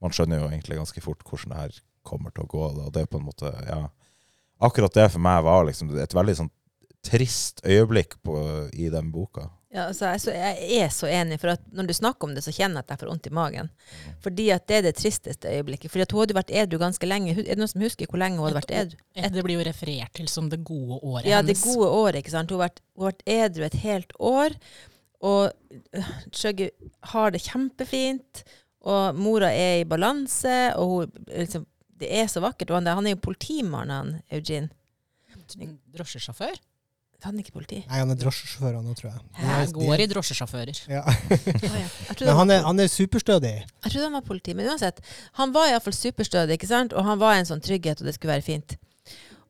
man 0.00 0.14
skjønner 0.14 0.40
jo 0.40 0.48
egentlig 0.48 0.78
ganske 0.80 1.02
fort 1.04 1.26
hvordan 1.28 1.52
det 1.52 1.60
her 1.60 1.82
kommer 2.06 2.32
til 2.32 2.46
å 2.46 2.50
gå. 2.54 2.64
Da. 2.78 2.88
Det 2.94 3.04
er 3.04 3.10
på 3.10 3.20
en 3.20 3.28
måte, 3.28 3.52
ja 3.68 3.82
Akkurat 4.64 4.94
det 4.96 5.10
for 5.12 5.24
meg 5.24 5.42
var 5.44 5.66
liksom 5.68 5.92
et 6.00 6.16
veldig 6.16 6.38
sånn 6.42 6.52
trist 7.04 7.60
øyeblikk 7.68 8.16
på, 8.24 8.38
i 8.72 8.88
den 8.92 9.10
boka. 9.12 9.50
Ja, 9.74 9.88
altså, 9.88 10.06
jeg, 10.06 10.20
så, 10.22 10.30
jeg 10.30 10.82
er 10.84 10.90
så 10.94 11.08
enig, 11.10 11.40
for 11.42 11.50
at 11.56 11.62
når 11.74 11.88
du 11.88 11.92
snakker 11.96 12.28
om 12.28 12.34
det, 12.36 12.44
så 12.44 12.52
kjenner 12.54 12.78
jeg 12.78 12.86
at 12.86 12.92
jeg 12.92 13.00
får 13.00 13.08
vondt 13.10 13.26
i 13.26 13.32
magen. 13.34 13.70
Fordi 14.22 14.44
at 14.54 14.68
det 14.70 14.76
er 14.76 14.84
det 14.86 14.92
tristeste 15.00 15.50
øyeblikket. 15.50 15.90
Fordi 15.90 16.04
at 16.04 16.14
hun 16.14 16.22
hadde 16.22 16.36
vært 16.38 16.52
edru 16.62 16.78
ganske 16.78 17.08
lenge. 17.10 17.34
Er 17.34 17.48
det 17.48 17.58
noen 17.58 17.72
som 17.72 17.82
husker 17.82 18.06
hvor 18.06 18.22
lenge 18.22 18.38
hun 18.38 18.46
hadde 18.46 18.60
vært 18.60 18.74
edru? 18.78 19.00
Et, 19.18 19.26
det 19.34 19.42
blir 19.42 19.58
jo 19.58 19.66
referert 19.66 20.14
til 20.14 20.30
som 20.30 20.46
det 20.52 20.60
gode 20.62 21.00
året 21.02 21.26
Ja, 21.26 21.42
det 21.42 21.58
gode 21.64 21.90
året, 21.90 22.20
ikke 22.22 22.36
sant. 22.36 22.54
Hun 22.54 22.62
har 22.62 22.68
vært, 22.68 22.84
hun 22.94 23.08
har 23.08 23.16
vært 23.16 23.26
edru 23.34 23.66
et 23.66 23.78
helt 23.82 24.14
år. 24.30 24.56
Og 25.26 25.42
øh, 25.98 26.64
har 27.10 27.34
det 27.34 27.42
kjempefint. 27.48 28.44
Og 28.86 29.18
mora 29.18 29.50
er 29.50 29.80
i 29.82 29.88
balanse. 29.90 30.58
Og 30.78 30.94
hun, 30.94 31.14
liksom, 31.34 31.66
det 32.00 32.10
er 32.10 32.30
så 32.30 32.42
vakkert. 32.44 32.72
Og 32.72 32.80
han, 32.80 32.90
han 33.00 33.08
er 33.08 33.16
jo 33.16 33.24
politimann, 33.24 33.92
han 33.92 34.14
Eugene. 34.34 34.70
Drosjesjåfør? 35.94 36.56
Han 37.24 37.38
er 37.38 37.44
ikke 37.44 37.54
politi. 37.56 37.78
Nei, 37.88 38.00
han 38.02 38.12
er 38.12 38.18
drosjesjåfør 38.20 38.74
nå, 38.84 38.94
tror 38.98 39.14
jeg. 39.14 39.20
Jeg 39.40 39.68
går 39.72 40.02
i 40.04 40.06
drosjesjåfører. 40.12 40.80
Ja. 40.92 41.04
Men 42.20 42.28
han 42.28 42.42
han 42.42 42.52
er, 42.52 42.64
han 42.66 42.82
er 42.84 42.90
superstødig. 42.92 43.52
Jeg 43.64 43.92
trodde 43.92 44.08
han 44.10 44.18
var 44.18 44.26
politi, 44.26 44.52
men 44.56 44.68
uansett. 44.68 45.00
Han 45.40 45.54
var 45.54 45.70
iallfall 45.70 45.96
superstødig, 45.96 46.58
ikke 46.58 46.68
sant? 46.68 46.92
og 46.92 47.06
han 47.06 47.20
var 47.22 47.38
en 47.38 47.48
sånn 47.48 47.64
trygghet, 47.64 48.02
og 48.02 48.10
det 48.10 48.16
skulle 48.18 48.34
være 48.34 48.44
fint. 48.44 48.76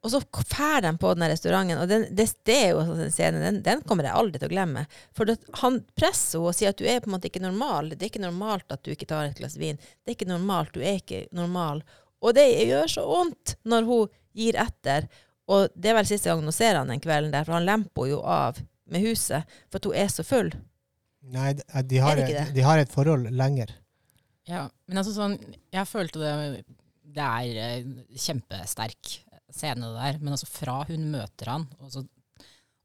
Og 0.05 0.13
så 0.13 0.21
drar 0.37 0.85
de 0.85 0.93
på 1.01 1.11
den 1.17 1.27
restauranten, 1.33 1.81
og 1.81 1.89
den, 1.91 2.07
det, 2.15 2.29
det 2.47 2.57
er 2.61 2.73
jo 2.75 2.83
en 2.83 2.91
sånn 2.93 3.13
scene, 3.15 3.41
den, 3.41 3.63
den 3.65 3.83
kommer 3.89 4.07
jeg 4.07 4.19
aldri 4.21 4.39
til 4.39 4.51
å 4.51 4.53
glemme. 4.53 4.85
For 5.17 5.31
det, 5.31 5.39
han 5.63 5.81
presser 5.97 6.39
henne 6.39 6.53
og 6.53 6.59
sier 6.59 6.75
at 6.75 6.79
du 6.79 6.85
er 6.87 7.01
på 7.01 7.09
en 7.09 7.17
måte 7.17 7.31
ikke 7.31 7.43
normal. 7.43 7.91
Det 7.95 8.05
er 8.05 8.13
ikke 8.13 8.23
normalt 8.23 8.75
at 8.75 8.85
du 8.85 8.93
ikke 8.93 9.09
tar 9.11 9.31
et 9.31 9.41
glass 9.41 9.57
vin. 9.59 9.81
Det 9.81 10.13
er 10.13 10.19
ikke 10.19 10.31
normalt, 10.31 10.77
du 10.77 10.85
er 10.85 11.01
ikke 11.01 11.25
normal. 11.35 11.83
Og 12.25 12.37
det 12.37 12.47
gjør 12.65 12.91
så 12.91 13.05
vondt 13.09 13.57
når 13.69 13.89
hun 13.89 14.13
gir 14.37 14.59
etter. 14.61 15.09
Og 15.53 15.69
det 15.77 15.93
er 15.93 15.99
vel 15.99 16.09
siste 16.09 16.31
gang 16.31 16.41
hun 16.41 16.57
ser 16.57 16.79
han 16.81 16.93
den 16.93 17.03
kvelden 17.05 17.35
der, 17.35 17.45
for 17.45 17.59
han 17.59 17.69
lemper 17.69 18.09
jo 18.09 18.23
av 18.25 18.61
med 18.91 19.05
huset 19.05 19.45
for 19.69 19.81
at 19.81 19.89
hun 19.89 19.99
er 20.05 20.13
så 20.13 20.25
full. 20.27 20.53
Nei, 21.35 21.55
de, 21.57 21.65
de, 21.89 22.01
har, 22.05 22.21
de 22.53 22.65
har 22.65 22.81
et 22.81 22.93
forhold 22.93 23.31
lenger. 23.33 23.73
Ja, 24.49 24.67
men 24.89 25.01
altså 25.01 25.15
sånn, 25.17 25.39
jeg 25.73 25.89
følte 25.89 26.21
det 26.21 26.65
Det 27.15 27.25
er 27.25 27.61
eh, 27.63 27.87
kjempesterk 28.21 29.13
scene 29.55 29.87
det 29.87 29.95
der, 29.95 30.19
men 30.21 30.35
altså 30.35 30.49
fra 30.51 30.81
hun 30.89 31.07
møter 31.13 31.53
han, 31.53 31.69
og, 31.79 31.93
så, 31.95 32.03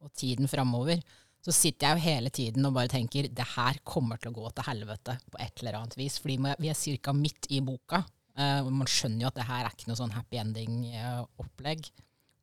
og 0.04 0.12
tiden 0.14 0.48
framover, 0.48 1.02
så 1.42 1.56
sitter 1.56 1.88
jeg 1.88 1.98
jo 1.98 2.06
hele 2.06 2.32
tiden 2.36 2.68
og 2.68 2.76
bare 2.76 2.92
tenker 2.92 3.30
det 3.34 3.48
her 3.56 3.80
kommer 3.88 4.20
til 4.20 4.32
å 4.32 4.38
gå 4.38 4.52
til 4.54 4.68
helvete 4.68 5.16
på 5.32 5.40
et 5.42 5.64
eller 5.64 5.80
annet 5.80 5.96
vis. 5.98 6.20
Fordi 6.22 6.36
vi 6.60 6.70
er 6.70 7.00
ca. 7.02 7.14
midt 7.16 7.48
i 7.56 7.62
boka. 7.66 8.04
Eh, 8.40 8.70
man 8.70 8.90
skjønner 8.90 9.26
jo 9.26 9.32
at 9.32 9.40
det 9.40 9.48
her 9.50 9.66
er 9.66 9.76
ikke 9.76 9.92
noe 9.92 10.00
sånn 10.00 10.16
happy 10.16 10.42
ending-opplegg. 10.42 11.92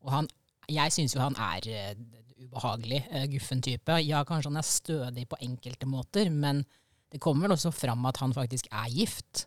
og 0.04 0.12
han, 0.14 0.30
jeg 0.70 0.94
syns 0.94 1.16
jo 1.16 1.22
han 1.22 1.36
er 1.40 1.68
eh, 1.72 1.92
ubehagelig, 2.44 3.02
eh, 3.10 3.26
guffen 3.32 3.62
type. 3.64 4.00
Ja, 4.04 4.24
kanskje 4.26 4.52
han 4.52 4.60
er 4.60 4.68
stødig 4.68 5.28
på 5.30 5.40
enkelte 5.44 5.88
måter, 5.88 6.30
men 6.30 6.64
det 7.12 7.20
kommer 7.22 7.46
vel 7.46 7.56
også 7.56 7.72
fram 7.74 8.04
at 8.08 8.20
han 8.22 8.34
faktisk 8.36 8.68
er 8.72 8.90
gift. 8.92 9.46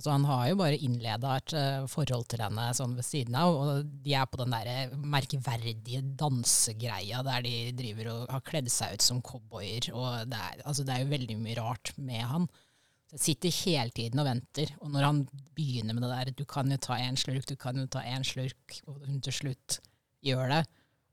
Altså 0.00 0.14
Han 0.14 0.24
har 0.24 0.44
jo 0.48 0.56
bare 0.56 0.78
innleda 0.80 1.34
et 1.36 1.52
eh, 1.58 1.86
forhold 1.90 2.24
til 2.30 2.40
henne 2.44 2.68
sånn 2.76 2.94
ved 2.96 3.04
siden 3.04 3.36
av, 3.36 3.52
og 3.52 3.90
de 4.04 4.14
er 4.16 4.28
på 4.30 4.38
den 4.40 4.54
der 4.54 4.94
merkverdige 4.96 6.00
dansegreia 6.16 7.20
der 7.26 7.44
de 7.44 7.54
driver 7.76 8.12
og 8.14 8.32
har 8.32 8.44
kledd 8.46 8.70
seg 8.72 8.96
ut 8.96 9.04
som 9.04 9.20
cowboyer. 9.20 9.90
og 9.92 10.30
det 10.30 10.40
er, 10.40 10.62
altså 10.64 10.86
det 10.86 10.94
er 10.94 11.04
jo 11.04 11.12
veldig 11.12 11.38
mye 11.42 11.58
rart 11.58 11.92
med 11.98 12.24
han. 12.32 12.48
Så 13.10 13.16
jeg 13.16 13.22
sitter 13.24 13.54
hele 13.66 13.90
tiden 13.90 14.20
og 14.22 14.26
venter, 14.28 14.68
og 14.78 14.90
når 14.94 15.02
han 15.02 15.16
begynner 15.58 15.96
med 15.96 16.04
det 16.04 16.10
der 16.12 16.28
'du 16.30 16.44
kan 16.46 16.70
jo 16.70 16.76
ta 16.78 16.94
en 16.94 17.16
slurk, 17.18 17.42
du 17.48 17.56
kan 17.56 17.74
jo 17.74 17.86
ta 17.90 18.04
en 18.06 18.22
slurk', 18.22 18.82
og 18.86 19.00
hun 19.04 19.20
til 19.20 19.32
slutt 19.32 19.80
gjør 20.22 20.46
det, 20.48 20.60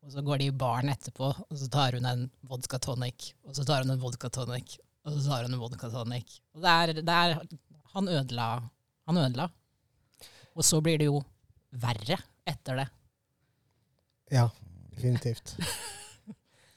og 0.05 0.11
så 0.13 0.21
går 0.21 0.37
de 0.37 0.45
i 0.45 0.51
baren 0.51 0.89
etterpå, 0.93 1.25
og 1.25 1.55
så 1.57 1.67
tar 1.67 1.97
hun 1.97 2.05
en 2.05 2.29
vodka 2.43 2.77
tonic, 2.77 3.33
og 3.43 3.55
så 3.55 3.65
tar 3.65 3.81
hun 3.81 3.91
en 3.95 3.99
vodka 3.99 4.29
tonic, 4.29 4.77
og 5.05 5.13
så 5.15 5.23
tar 5.25 5.47
hun 5.47 5.53
en 5.55 5.59
vodka 5.59 5.89
tonic. 5.89 6.37
Og 6.53 6.61
det 6.61 6.69
er, 6.69 6.93
det 7.01 7.09
er 7.09 7.41
Han 7.95 8.07
ødela. 8.07 8.69
Han 9.07 9.17
ødela. 9.17 9.49
Og 10.53 10.63
så 10.63 10.79
blir 10.81 10.99
det 10.99 11.05
jo 11.05 11.23
verre 11.71 12.17
etter 12.45 12.75
det. 12.75 12.87
Ja, 14.29 14.49
definitivt. 14.93 15.55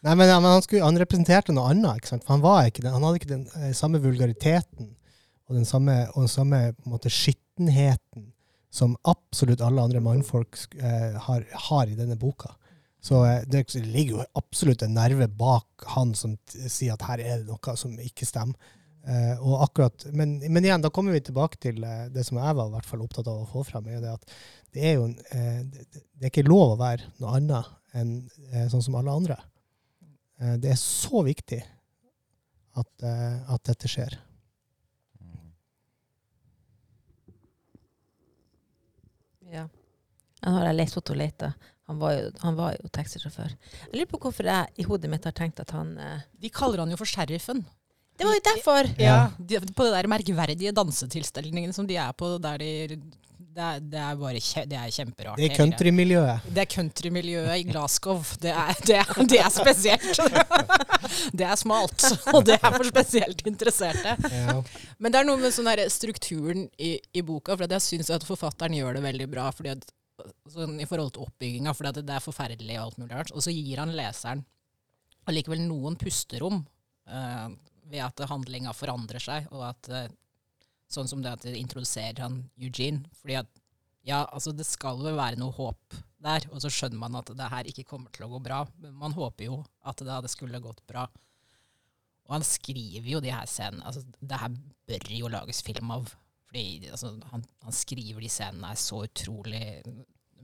Nei, 0.00 0.14
men, 0.14 0.28
ja, 0.28 0.40
men 0.40 0.48
han, 0.50 0.62
skulle, 0.62 0.84
han 0.84 0.96
representerte 0.96 1.52
noe 1.52 1.74
annet. 1.74 2.00
ikke 2.00 2.08
sant? 2.08 2.24
For 2.24 2.32
han, 2.32 2.40
var 2.40 2.64
ikke 2.64 2.86
den, 2.86 2.94
han 2.94 3.04
hadde 3.04 3.20
ikke 3.20 3.34
den 3.34 3.46
eh, 3.58 3.74
samme 3.76 4.00
vulgariteten 4.00 4.94
og 5.50 5.56
den 5.58 5.66
samme, 5.66 6.04
og 6.14 6.24
den 6.24 6.30
samme 6.30 6.60
måte, 6.86 7.10
skittenheten 7.10 8.30
som 8.70 8.94
absolutt 9.10 9.62
alle 9.66 9.82
andre 9.82 10.00
mannfolk 10.04 10.54
eh, 10.78 11.16
har, 11.18 11.42
har 11.66 11.90
i 11.90 11.96
denne 11.98 12.14
boka. 12.16 12.52
Så 13.02 13.24
eh, 13.26 13.40
det 13.50 13.64
ligger 13.74 14.20
jo 14.20 14.26
absolutt 14.38 14.84
en 14.86 14.94
nerve 14.94 15.26
bak 15.26 15.88
han 15.96 16.14
som 16.14 16.36
sier 16.46 16.94
at 16.94 17.08
her 17.08 17.24
er 17.24 17.40
det 17.40 17.50
noe 17.50 17.74
som 17.80 17.98
ikke 17.98 18.28
stemmer. 18.28 18.70
Eh, 19.10 19.42
akkurat, 19.64 20.06
men, 20.12 20.38
men 20.38 20.64
igjen, 20.64 20.82
da 20.84 20.92
kommer 20.94 21.16
vi 21.16 21.24
tilbake 21.24 21.58
til 21.58 21.82
eh, 21.82 22.06
det 22.14 22.22
som 22.28 22.38
jeg 22.38 22.56
var 22.56 22.70
hvert 22.70 22.86
fall 22.86 23.02
opptatt 23.02 23.30
av 23.32 23.42
å 23.42 23.50
få 23.50 23.66
frem. 23.66 23.88
er 23.88 24.02
det 24.04 24.14
at 24.14 24.34
det 24.76 24.86
er 24.86 24.98
jo 25.00 25.06
en, 25.08 25.18
eh, 25.34 25.60
det, 25.66 25.86
det 26.14 26.28
er 26.28 26.30
ikke 26.34 26.46
lov 26.46 26.76
å 26.76 26.80
være 26.82 27.10
noe 27.18 27.38
annet 27.40 27.74
enn 27.96 28.12
eh, 28.52 28.68
sånn 28.70 28.84
som 28.86 29.00
alle 29.00 29.18
andre. 29.18 29.42
Det 30.40 30.70
er 30.72 30.78
så 30.80 31.20
viktig 31.20 31.58
at, 32.80 33.02
at 33.04 33.64
dette 33.68 33.90
skjer. 33.92 34.14
Ja. 39.50 39.66
Han 40.44 40.56
har 40.56 40.70
jeg 40.70 40.78
lest 40.78 40.96
Otto 41.00 41.16
Leita. 41.16 41.52
Han 41.90 41.98
var 41.98 42.14
jo, 42.14 42.30
han 42.44 42.56
var 42.56 42.76
jo 42.78 42.88
taxisjåfør. 42.94 43.52
Jeg 43.88 43.92
lurer 43.96 44.10
på 44.12 44.20
hvorfor 44.22 44.46
jeg 44.46 44.78
i 44.78 44.86
hodet 44.86 45.10
mitt 45.10 45.26
har 45.26 45.34
tenkt 45.36 45.60
at 45.60 45.72
han 45.74 45.96
eh, 45.98 46.26
De 46.38 46.50
kaller 46.54 46.84
han 46.84 46.92
jo 46.92 46.98
for 47.00 47.08
sheriffen. 47.08 47.64
Det 48.20 48.28
var 48.28 48.36
jo 48.36 48.44
derfor! 48.46 48.88
Ja. 49.00 49.16
De, 49.38 49.58
på 49.74 49.86
de 49.86 49.94
der 49.96 50.08
merkverdige 50.12 50.74
dansetilstelningene 50.76 51.74
som 51.74 51.88
de 51.88 51.96
er 51.98 52.12
på, 52.14 52.34
der 52.42 52.60
de 52.60 53.00
det 53.50 53.62
er, 53.66 53.80
det 53.92 53.98
er 53.98 54.18
bare 54.20 54.40
kje, 54.44 54.62
det 54.70 54.76
er 54.78 54.92
kjemperart. 54.94 55.40
Det 55.40 55.48
er 55.50 55.56
countrymiljøet. 55.58 56.48
Det 56.54 56.62
er 56.62 56.68
countrymiljøet 56.70 57.54
i 57.58 57.64
Glasgow. 57.66 58.22
Det 58.42 58.52
er, 58.54 58.82
det, 58.86 59.00
det 59.32 59.40
er 59.42 59.50
spesielt. 59.54 60.20
Det 61.34 61.42
er 61.42 61.56
smalt, 61.58 62.04
og 62.30 62.44
det 62.46 62.54
er 62.58 62.74
for 62.74 62.86
spesielt 62.86 63.40
interesserte. 63.48 64.12
Ja. 64.30 64.52
Men 65.00 65.10
det 65.10 65.18
er 65.18 65.26
noe 65.26 65.40
med 65.40 65.50
sånn 65.54 65.70
strukturen 65.90 66.68
i, 66.78 66.92
i 67.16 67.22
boka, 67.26 67.56
for 67.56 67.66
jeg 67.66 67.82
syns 67.82 68.12
at 68.14 68.26
forfatteren 68.28 68.76
gjør 68.76 68.98
det 68.98 69.02
veldig 69.08 69.26
bra. 69.32 69.48
Fordi 69.56 69.72
at, 69.72 69.88
sånn, 70.52 70.76
I 70.78 70.86
forhold 70.86 71.14
til 71.16 71.24
oppbygginga, 71.26 71.74
for 71.74 71.88
det 71.96 72.04
er 72.04 72.22
forferdelig 72.22 72.76
og 72.76 72.84
alt 72.84 73.00
mulig 73.00 73.16
rart. 73.16 73.32
Og 73.34 73.42
så 73.42 73.54
gir 73.54 73.82
han 73.82 73.96
leseren 73.96 74.44
allikevel 75.30 75.64
noen 75.64 75.98
pusterom 75.98 76.62
Uh, 77.10 77.50
ved 77.90 78.04
at 78.04 78.20
handlinga 78.30 78.70
forandrer 78.76 79.22
seg, 79.22 79.48
og 79.50 79.64
at 79.66 79.88
eh, 79.90 80.10
Sånn 80.90 81.08
som 81.10 81.22
det 81.22 81.32
at 81.36 81.46
det 81.46 81.58
introduserer 81.58 82.24
han 82.24 82.42
Eugene. 82.58 83.04
Fordi 83.20 83.38
at 83.40 83.60
ja, 84.06 84.24
altså 84.24 84.52
det 84.56 84.66
skal 84.66 84.98
vel 85.02 85.18
være 85.18 85.38
noe 85.40 85.54
håp 85.54 85.98
der, 86.20 86.44
og 86.50 86.60
så 86.62 86.70
skjønner 86.72 87.00
man 87.00 87.18
at 87.20 87.30
det 87.36 87.50
her 87.52 87.68
ikke 87.68 87.86
kommer 87.88 88.12
til 88.12 88.26
å 88.26 88.30
gå 88.32 88.40
bra. 88.44 88.62
Men 88.82 88.96
man 88.98 89.14
håper 89.16 89.46
jo 89.46 89.60
at 89.86 90.00
det 90.02 90.12
hadde 90.12 90.32
skulle 90.32 90.62
gått 90.64 90.82
bra. 90.88 91.06
Og 92.28 92.36
han 92.36 92.46
skriver 92.46 93.08
jo 93.10 93.20
de 93.22 93.32
her 93.34 93.48
scenene 93.50 93.82
altså 93.88 94.04
Det 94.06 94.38
her 94.38 94.52
bør 94.86 95.08
jo 95.16 95.30
lages 95.32 95.62
film 95.66 95.90
av. 95.94 96.12
Fordi 96.50 96.90
altså, 96.90 97.14
han, 97.30 97.44
han 97.64 97.74
skriver 97.74 98.22
de 98.22 98.30
scenene 98.30 98.72
her 98.72 98.78
så 98.78 99.04
utrolig 99.06 99.64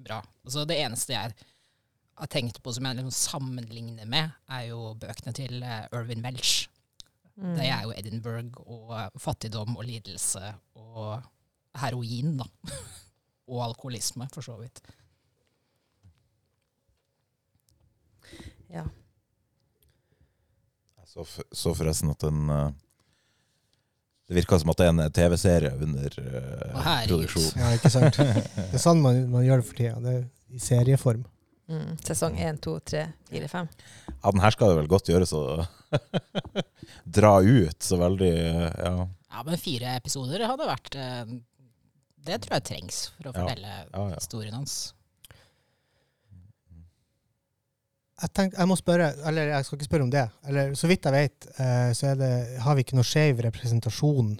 bra. 0.06 0.20
Altså, 0.44 0.64
det 0.68 0.78
eneste 0.82 1.14
jeg 1.14 1.34
har 2.16 2.30
tenkt 2.32 2.62
på 2.62 2.72
som 2.72 2.86
jeg 2.88 2.98
liksom 2.98 3.14
sammenligner 3.14 4.08
med, 4.08 4.32
er 4.48 4.68
jo 4.70 4.94
bøkene 5.00 5.34
til 5.36 5.60
eh, 5.62 5.86
Irvin 5.94 6.24
Welch. 6.24 6.68
Mm. 7.36 7.56
Det 7.58 7.66
er 7.68 7.82
jo 7.84 7.92
Edinburgh 7.92 8.60
og 8.64 8.92
eh, 8.96 9.08
fattigdom 9.20 9.76
og 9.76 9.84
lidelse 9.84 10.54
og 10.80 11.20
heroin, 11.76 12.38
da. 12.40 12.46
og 13.50 13.64
alkoholisme, 13.68 14.28
for 14.32 14.44
så 14.44 14.56
vidt. 14.60 14.80
Ja. 18.72 18.86
Jeg 20.96 21.12
så, 21.12 21.26
så 21.52 21.74
forresten 21.76 22.10
at 22.10 22.24
den 22.24 22.50
eh, 22.50 22.72
Det 24.26 24.34
virka 24.40 24.58
som 24.58 24.72
at 24.72 24.80
det 24.80 24.86
er 24.88 24.94
en 24.94 25.12
TV-serie 25.14 25.70
under 25.76 26.16
uh, 26.18 27.04
produksjon. 27.06 27.60
ja, 27.60 27.68
ikke 27.76 27.92
sant? 27.94 28.16
Det 28.56 28.74
er 28.74 28.82
sånn 28.82 28.98
man, 29.04 29.20
man 29.30 29.44
gjør 29.46 29.62
det 29.62 29.66
for 29.68 29.78
tida. 29.78 30.00
Det 30.02 30.14
er 30.16 30.24
I 30.50 30.62
serieform. 30.62 31.22
Mm. 31.70 31.92
Sesong 32.02 32.34
én, 32.42 32.58
to, 32.62 32.78
tre, 32.82 33.04
fire, 33.30 33.46
fem. 33.50 33.68
Ja, 34.08 34.32
den 34.32 34.42
her 34.42 34.54
skal 34.54 34.72
det 34.72 34.80
vel 34.80 34.90
godt 34.90 35.12
gjøres 35.12 35.32
å 35.34 35.44
dra 37.04 37.38
ut 37.42 37.82
så 37.82 38.00
veldig 38.00 38.34
Ja. 38.36 38.96
Ja, 39.36 39.42
men 39.44 39.58
fire 39.60 39.96
episoder 39.98 40.46
hadde 40.48 40.64
vært 40.64 40.94
eh, 40.96 41.32
Det 42.24 42.38
tror 42.40 42.54
jeg 42.56 42.64
trengs 42.70 43.00
for 43.16 43.28
å 43.28 43.34
fortelle 43.36 43.72
ja, 43.72 43.88
ja. 43.92 44.14
historien 44.14 44.54
hans. 44.56 44.76
Jeg, 48.16 48.32
tenk, 48.32 48.54
jeg 48.56 48.68
må 48.70 48.76
spørre, 48.80 49.10
eller 49.28 49.50
jeg 49.52 49.66
skal 49.66 49.76
ikke 49.76 49.88
spørre 49.90 50.06
om 50.06 50.12
det. 50.14 50.22
Eller 50.48 50.72
Så 50.78 50.88
vidt 50.88 51.04
jeg 51.04 51.12
vet, 51.12 51.48
eh, 51.60 51.90
så 51.92 52.12
er 52.14 52.20
det, 52.22 52.30
har 52.64 52.78
vi 52.78 52.86
ikke 52.86 52.96
noe 52.96 53.04
skeiv 53.06 53.42
representasjon 53.44 54.30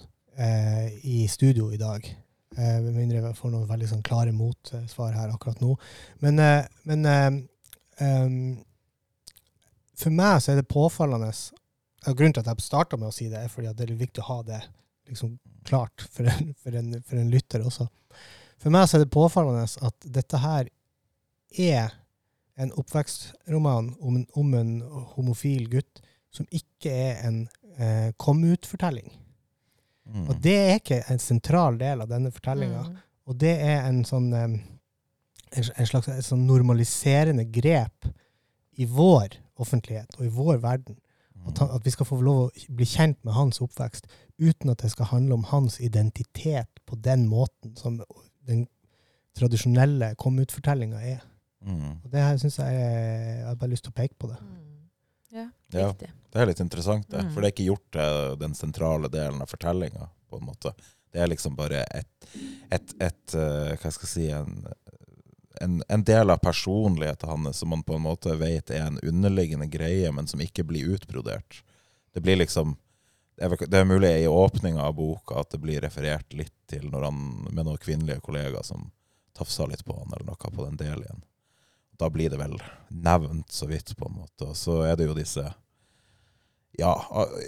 eh, 0.41 0.87
i 1.05 1.27
studio 1.29 1.69
i 1.75 1.81
dag. 1.81 2.09
Eh, 2.57 2.79
Med 2.87 2.95
mindre 2.97 3.21
jeg 3.21 3.37
får 3.37 3.53
noen 3.53 3.69
veldig 3.69 3.91
sånn 3.91 4.07
klare 4.07 4.33
motsvar 4.33 5.13
her 5.19 5.35
akkurat 5.35 5.61
nå. 5.61 5.77
Men, 6.25 6.41
eh, 6.41 6.65
men 6.89 7.05
eh, 7.11 7.29
um, 8.01 8.57
for 9.97 10.17
meg 10.17 10.41
så 10.41 10.55
er 10.55 10.63
det 10.63 10.71
påfallende 10.73 11.29
Grunnen 12.14 12.37
til 12.37 12.45
at 12.45 12.51
jeg 12.53 12.66
starta 12.66 12.99
med 13.01 13.11
å 13.11 13.14
si 13.14 13.29
det, 13.33 13.42
er 13.42 13.53
fordi 13.53 13.71
at 13.71 13.79
det 13.79 13.88
er 13.88 13.99
viktig 13.99 14.23
å 14.23 14.31
ha 14.31 14.40
det 14.47 14.62
liksom 15.09 15.37
klart 15.66 16.05
for 16.12 16.29
en, 16.31 16.53
for 16.62 16.79
en, 16.79 16.97
for 17.07 17.21
en 17.21 17.31
lytter 17.33 17.64
også. 17.66 17.88
For 18.62 18.73
meg 18.75 18.88
så 18.88 18.99
er 18.99 19.05
det 19.05 19.14
påfallende 19.14 19.66
at 19.66 20.09
dette 20.16 20.40
her 20.42 20.71
er 21.57 21.95
en 22.57 22.73
oppvekstroman 22.81 23.92
om 24.01 24.21
en, 24.21 24.27
om 24.38 24.55
en 24.57 24.73
homofil 25.16 25.66
gutt 25.73 26.01
som 26.33 26.49
ikke 26.55 26.92
er 26.92 27.21
en 27.27 27.42
eh, 27.79 28.12
kom-ut-fortelling. 28.21 29.11
Mm. 30.07 30.25
Og 30.31 30.38
det 30.42 30.57
er 30.57 30.79
ikke 30.81 31.03
en 31.12 31.21
sentral 31.21 31.77
del 31.81 32.05
av 32.05 32.11
denne 32.11 32.33
fortellinga. 32.33 32.87
Mm. 32.87 32.97
Og 33.27 33.38
det 33.42 33.55
er 33.61 33.85
en 33.88 34.03
sånn 34.09 34.31
eh, 34.37 34.57
en, 35.57 35.64
en 35.77 35.88
slags 35.88 36.09
en 36.11 36.25
sånn 36.25 36.47
normaliserende 36.49 37.47
grep 37.53 38.09
i 38.77 38.87
vår 38.88 39.38
offentlighet 39.62 40.19
og 40.19 40.27
i 40.27 40.33
vår 40.33 40.61
verden. 40.64 40.99
At, 41.47 41.59
han, 41.63 41.71
at 41.77 41.85
vi 41.87 41.93
skal 41.95 42.09
få 42.09 42.19
lov 42.25 42.41
å 42.47 42.75
bli 42.77 42.87
kjent 42.89 43.19
med 43.27 43.37
hans 43.37 43.61
oppvekst 43.65 44.09
uten 44.43 44.73
at 44.73 44.83
det 44.83 44.91
skal 44.93 45.11
handle 45.13 45.39
om 45.39 45.47
hans 45.53 45.79
identitet 45.81 46.83
på 46.87 46.99
den 47.03 47.27
måten 47.31 47.77
som 47.79 48.01
den 48.47 48.67
tradisjonelle 49.37 50.15
kom-ut-fortellinga 50.21 51.01
er. 51.03 51.25
Mm. 51.67 51.99
Og 52.05 52.11
det 52.13 52.23
her 52.23 52.37
synes 52.39 52.59
jeg 52.61 52.75
Jeg 52.77 53.47
har 53.47 53.57
bare 53.59 53.73
lyst 53.73 53.85
til 53.87 53.95
å 53.95 53.97
peke 53.97 54.15
på 54.19 54.31
det. 54.31 54.39
Mm. 54.41 54.67
Ja, 55.37 55.49
Ja. 55.73 55.93
Det 56.37 56.43
er 56.43 56.51
litt 56.51 56.61
interessant, 56.61 57.07
det. 57.09 57.23
Mm. 57.25 57.31
For 57.33 57.41
det 57.41 57.49
er 57.49 57.55
ikke 57.55 57.71
gjort 57.71 57.87
til 57.97 58.37
den 58.43 58.55
sentrale 58.55 59.09
delen 59.09 59.41
av 59.41 59.49
fortellinga, 59.49 60.09
på 60.29 60.37
en 60.37 60.45
måte. 60.45 60.73
Det 61.13 61.23
er 61.23 61.31
liksom 61.31 61.55
bare 61.57 61.81
et, 61.97 62.27
et, 62.75 62.93
et 63.01 63.37
eh, 63.41 63.73
Hva 63.81 63.93
skal 63.95 64.05
jeg 64.05 64.11
si 64.11 64.27
en, 64.37 64.67
en, 65.61 65.83
en 65.88 66.05
del 66.05 66.31
av 66.31 66.37
personligheten 66.42 67.29
hans 67.29 67.59
som 67.59 67.69
man 67.69 67.83
på 67.83 67.95
en 67.95 68.03
måte 68.03 68.35
vet 68.37 68.71
er 68.71 68.87
en 68.87 68.99
underliggende 69.03 69.66
greie, 69.66 70.12
men 70.12 70.27
som 70.27 70.40
ikke 70.40 70.64
blir 70.64 70.97
utbrodert. 70.97 71.62
Det 72.14 72.21
blir 72.21 72.37
liksom 72.37 72.77
Det 73.37 73.77
er, 73.77 73.85
mulig 73.85 74.09
i 74.23 74.27
åpninga 74.27 74.83
av 74.83 74.95
boka 74.95 75.35
at 75.40 75.51
det 75.51 75.59
blir 75.61 75.81
referert 75.85 76.33
litt 76.33 76.55
til 76.73 76.87
når 76.88 77.03
han 77.05 77.19
med 77.51 77.66
noen 77.66 77.77
kvinnelige 77.77 78.23
kollegaer 78.25 78.64
som 78.64 78.87
tafsa 79.37 79.66
litt 79.66 79.85
på 79.85 79.92
han, 79.99 80.12
eller 80.16 80.25
noe 80.25 80.53
på 80.57 80.64
den 80.64 80.79
delen. 80.81 81.21
Da 82.01 82.09
blir 82.11 82.31
det 82.33 82.38
vel 82.40 82.57
nevnt 82.88 83.53
så 83.53 83.69
vidt, 83.69 83.92
på 83.97 84.09
en 84.09 84.16
måte. 84.23 84.49
Og 84.49 84.57
så 84.57 84.81
er 84.88 84.97
det 84.97 85.11
jo 85.11 85.16
disse 85.16 85.45
Ja, 86.79 86.92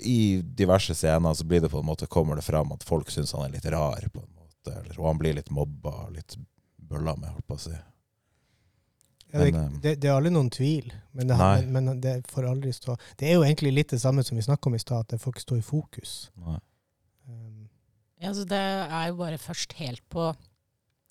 i 0.02 0.42
diverse 0.42 0.94
scener 0.94 1.34
så 1.34 1.44
blir 1.44 1.60
det 1.60 1.68
på 1.68 1.80
en 1.80 1.88
måte 1.88 2.06
kommer 2.06 2.36
det 2.36 2.44
fram 2.44 2.72
at 2.72 2.84
folk 2.84 3.10
syns 3.10 3.32
han 3.32 3.44
er 3.44 3.56
litt 3.56 3.72
rar, 3.72 4.04
på 4.12 4.20
en 4.20 4.34
måte. 4.36 4.72
Eller, 4.72 5.00
og 5.00 5.06
han 5.06 5.18
blir 5.20 5.36
litt 5.36 5.50
mobba, 5.50 6.08
litt 6.12 6.36
bølla 6.76 7.16
med, 7.16 7.32
holdt 7.32 7.48
på 7.48 7.58
å 7.58 7.64
si. 7.68 7.76
Ja, 9.30 9.42
det, 9.42 9.52
Men, 9.52 9.60
eh, 9.60 9.80
det, 9.84 9.94
det 10.02 10.08
er 10.08 10.16
aldri 10.16 10.32
noen 10.32 10.50
tvil, 10.52 10.92
men 11.12 11.28
det, 11.28 11.36
har, 11.36 11.64
men, 11.68 11.90
det 12.00 12.14
får 12.32 12.46
aldri 12.48 12.72
stå 12.72 12.96
Det 13.20 13.28
er 13.28 13.36
jo 13.36 13.44
egentlig 13.44 13.74
litt 13.76 13.92
det 13.92 14.00
samme 14.00 14.24
som 14.24 14.38
vi 14.38 14.44
snakka 14.46 14.70
om 14.70 14.76
i 14.78 14.80
stad, 14.80 15.04
at 15.04 15.14
det 15.14 15.20
får 15.20 15.34
ikke 15.34 15.44
stå 15.44 15.58
i 15.58 15.64
fokus. 15.66 16.14
Nei. 16.46 16.58
Um, 17.28 17.66
Ja, 18.18 18.32
så 18.34 18.42
det 18.48 18.58
er 18.58 19.10
jo 19.10 19.18
bare 19.20 19.38
først 19.38 19.76
helt 19.78 20.02
på, 20.10 20.32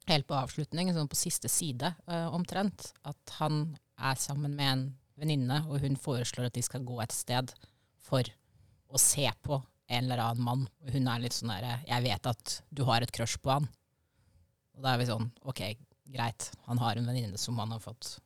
helt 0.10 0.28
på 0.28 0.36
avslutning, 0.36 0.90
sånn 0.96 1.08
på 1.08 1.20
siste 1.20 1.52
side 1.52 1.94
uh, 2.10 2.28
omtrent, 2.36 2.90
at 3.08 3.38
han 3.38 3.78
er 3.96 4.18
sammen 4.20 4.58
med 4.58 4.72
en 4.74 4.84
venninne, 5.18 5.62
og 5.70 5.82
hun 5.86 5.96
foreslår 5.98 6.50
at 6.50 6.58
de 6.58 6.66
skal 6.66 6.84
gå 6.86 7.00
et 7.02 7.16
sted 7.16 7.54
for 8.10 8.28
å 8.88 9.00
se 9.02 9.26
på 9.46 9.62
en 9.88 10.04
eller 10.04 10.22
annen 10.24 10.44
mann. 10.44 10.68
Og 10.84 10.94
hun 10.96 11.08
er 11.08 11.24
litt 11.24 11.36
sånn 11.36 11.52
derre 11.54 11.80
Jeg 11.88 12.04
vet 12.06 12.30
at 12.30 12.58
du 12.70 12.84
har 12.88 13.04
et 13.04 13.14
crush 13.16 13.40
på 13.42 13.54
han. 13.56 13.70
Og 14.78 14.84
da 14.84 14.94
er 14.94 15.02
vi 15.02 15.10
sånn 15.10 15.30
OK, 15.48 15.64
greit. 16.14 16.52
Han 16.68 16.78
har 16.82 16.96
en 16.96 17.08
venninne 17.10 17.38
som 17.38 17.58
han 17.60 17.72
har 17.76 17.80
fått 17.84 18.18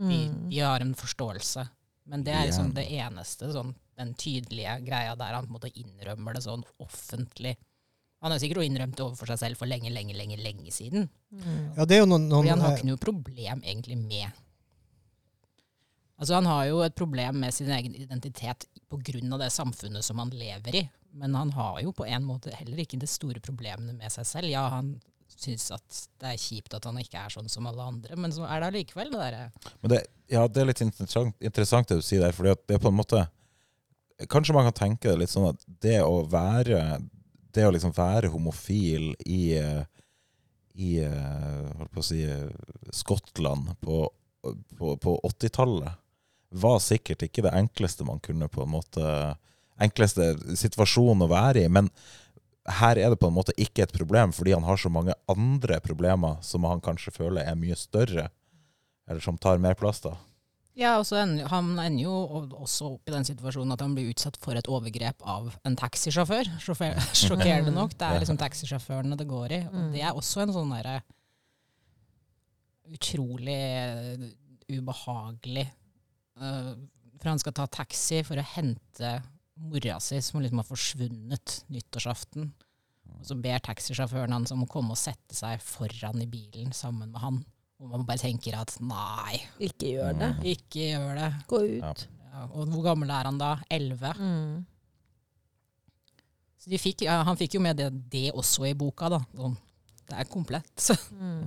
de, 0.00 0.28
Mm. 0.28 0.48
de 0.50 0.60
har 0.60 0.80
en 0.80 0.94
forståelse. 0.94 1.68
Men 2.08 2.24
det 2.24 2.32
er 2.32 2.46
liksom 2.48 2.72
det 2.74 2.86
eneste, 2.90 3.50
sånn, 3.52 3.74
den 3.98 4.14
tydelige 4.14 4.78
greia 4.86 5.16
der 5.16 5.34
han 5.36 5.46
på 5.46 5.50
en 5.52 5.58
måte 5.58 5.72
innrømmer 5.76 6.34
det 6.34 6.42
sånn 6.46 6.64
offentlig. 6.80 7.56
Han 8.22 8.32
har 8.32 8.38
sikkert 8.40 8.64
innrømt 8.64 8.96
det 8.96 9.04
overfor 9.04 9.26
seg 9.32 9.38
selv 9.38 9.60
for 9.60 9.66
lenge, 9.68 9.90
lenge, 9.92 10.14
lenge 10.16 10.36
lenge 10.40 10.72
siden. 10.72 11.08
Mm. 11.32 11.76
ja, 11.76 11.84
det 11.84 11.96
er 11.96 12.00
jo 12.00 12.08
noen, 12.08 12.28
noen 12.28 12.40
Fordi 12.42 12.50
han 12.54 12.60
har 12.64 12.72
eh, 12.72 12.78
ikke 12.78 12.88
noe 12.90 13.02
problem 13.04 13.62
egentlig 13.62 13.98
med 13.98 14.32
Altså 16.20 16.34
Han 16.34 16.46
har 16.50 16.64
jo 16.68 16.80
et 16.84 16.94
problem 16.94 17.38
med 17.40 17.54
sin 17.54 17.70
egen 17.72 17.94
identitet 17.96 18.66
pga. 18.90 19.38
det 19.38 19.50
samfunnet 19.52 20.04
som 20.04 20.18
han 20.18 20.28
lever 20.30 20.74
i. 20.74 20.90
Men 21.12 21.34
han 21.34 21.50
har 21.52 21.80
jo 21.80 21.92
på 21.92 22.04
en 22.06 22.24
måte 22.24 22.52
heller 22.54 22.76
ikke 22.82 22.98
de 23.00 23.06
store 23.06 23.40
problemene 23.40 23.94
med 23.96 24.12
seg 24.12 24.26
selv. 24.26 24.50
Ja, 24.52 24.68
han 24.68 25.00
syns 25.36 25.68
at 25.74 26.00
det 26.20 26.32
er 26.32 26.40
kjipt 26.40 26.74
at 26.76 26.86
han 26.88 26.98
ikke 27.00 27.20
er 27.20 27.32
sånn 27.32 27.50
som 27.52 27.68
alle 27.70 27.86
andre, 27.92 28.16
men 28.20 28.32
så 28.34 28.46
er 28.46 28.62
det 28.62 28.70
allikevel 28.70 29.12
det 29.12 29.20
derre 29.20 30.02
ja, 30.30 30.46
det 30.46 30.62
er 30.62 30.68
litt 30.68 30.82
interessant, 30.84 31.34
interessant 31.42 31.90
det 31.90 32.00
du 32.00 32.04
sier 32.06 32.22
der, 32.22 32.34
for 32.36 32.48
det 32.48 32.76
er 32.76 32.82
på 32.82 32.90
en 32.92 33.00
måte 33.00 33.26
Kanskje 34.28 34.52
man 34.52 34.66
kan 34.68 34.76
tenke 34.76 35.08
det 35.08 35.22
litt 35.22 35.32
sånn 35.32 35.48
at 35.48 35.62
det 35.80 36.02
å 36.04 36.18
være 36.28 36.98
Det 37.56 37.64
å 37.64 37.70
liksom 37.72 37.94
være 37.96 38.28
homofil 38.34 39.14
i 39.24 39.40
i 40.80 40.90
holdt 41.02 41.90
på 41.92 42.00
å 42.00 42.04
si 42.04 42.20
Skottland 42.94 43.72
på, 43.82 44.04
på, 44.78 44.92
på 45.02 45.16
80-tallet 45.26 45.98
var 46.62 46.78
sikkert 46.82 47.24
ikke 47.26 47.44
det 47.46 47.54
enkleste 47.54 48.06
man 48.06 48.22
kunne 48.22 48.48
på 48.48 48.64
en 48.64 48.72
måte 48.72 49.04
enkleste 49.80 50.32
situasjon 50.58 51.24
å 51.24 51.30
være 51.30 51.64
i, 51.64 51.70
men 51.72 51.88
her 52.68 52.98
er 53.00 53.10
det 53.10 53.18
på 53.20 53.28
en 53.30 53.34
måte 53.34 53.54
ikke 53.56 53.82
et 53.86 53.92
problem, 53.96 54.32
fordi 54.36 54.52
han 54.52 54.62
har 54.66 54.76
så 54.76 54.90
mange 54.92 55.14
andre 55.28 55.80
problemer 55.80 56.36
som 56.44 56.64
han 56.68 56.80
kanskje 56.84 57.12
føler 57.16 57.42
er 57.48 57.54
mye 57.56 57.76
større, 57.76 58.28
eller 59.08 59.20
som 59.24 59.38
tar 59.40 59.58
mer 59.58 59.74
plass 59.74 60.00
da. 60.04 60.16
Ja, 60.78 60.94
og 61.00 61.04
så 61.08 61.16
ender, 61.20 61.48
han 61.50 61.72
ender 61.82 62.04
jo 62.04 62.12
også 62.62 62.92
opp 62.94 63.08
i 63.10 63.12
den 63.12 63.24
situasjonen 63.26 63.72
at 63.74 63.80
han 63.82 63.94
blir 63.96 64.12
utsatt 64.12 64.36
for 64.40 64.54
et 64.56 64.68
overgrep 64.70 65.20
av 65.28 65.50
en 65.66 65.76
taxisjåfør. 65.76 66.46
Sjåfør- 66.64 67.00
Sjokkerende 67.16 67.72
nok. 67.74 67.96
Det 67.98 68.06
er 68.06 68.20
liksom 68.22 68.38
taxisjåførene 68.40 69.18
det 69.18 69.26
går 69.28 69.56
i. 69.56 69.60
Og 69.66 69.74
Mm. 69.74 69.90
det 69.92 70.02
er 70.06 70.14
også 70.16 70.42
en 70.44 70.52
sånn 70.54 70.70
derre 70.72 71.00
utrolig 72.90 73.56
eh, 73.56 74.24
ubehagelig 74.78 75.66
uh, 76.40 76.72
For 77.20 77.28
han 77.30 77.38
skal 77.42 77.54
ta 77.54 77.66
taxi 77.70 78.22
for 78.26 78.40
å 78.40 78.46
hente 78.54 79.12
mora 79.60 79.98
si, 80.02 80.20
som 80.24 80.40
liksom 80.42 80.60
har 80.62 80.68
forsvunnet 80.68 81.56
nyttårsaften. 81.72 82.50
Og 83.10 83.26
så 83.26 83.36
ber 83.36 83.60
taxisjåføren 83.64 84.32
hans 84.32 84.52
om 84.54 84.64
å 84.64 84.70
komme 84.70 84.94
og 84.94 85.00
sette 85.00 85.36
seg 85.36 85.60
foran 85.64 86.22
i 86.22 86.28
bilen 86.30 86.72
sammen 86.76 87.10
med 87.12 87.20
han. 87.22 87.42
Og 87.80 87.92
man 87.92 88.04
bare 88.08 88.20
tenker 88.20 88.56
at 88.58 88.74
nei, 88.84 89.40
Ikke 89.64 89.94
gjør 89.94 90.16
det. 90.16 90.30
Mm. 90.36 90.48
ikke 90.52 90.88
gjør 90.90 91.14
det. 91.16 91.30
Gå 91.48 91.60
ut. 91.78 92.08
Ja, 92.30 92.44
og 92.46 92.68
hvor 92.70 92.84
gammel 92.84 93.10
er 93.10 93.26
han 93.26 93.40
da? 93.40 93.54
Elleve? 93.72 94.12
Mm. 94.20 94.66
Så 96.60 96.70
de 96.70 96.78
fikk, 96.78 97.06
ja, 97.08 97.22
han 97.24 97.38
fikk 97.40 97.56
jo 97.56 97.62
med 97.64 97.80
det, 97.80 97.88
det 98.12 98.26
også 98.36 98.68
i 98.68 98.74
boka, 98.76 99.08
da. 99.12 99.22
Sånn, 99.32 99.56
det 100.10 100.18
er 100.20 100.28
komplett. 100.28 100.90
Mm. 101.16 101.40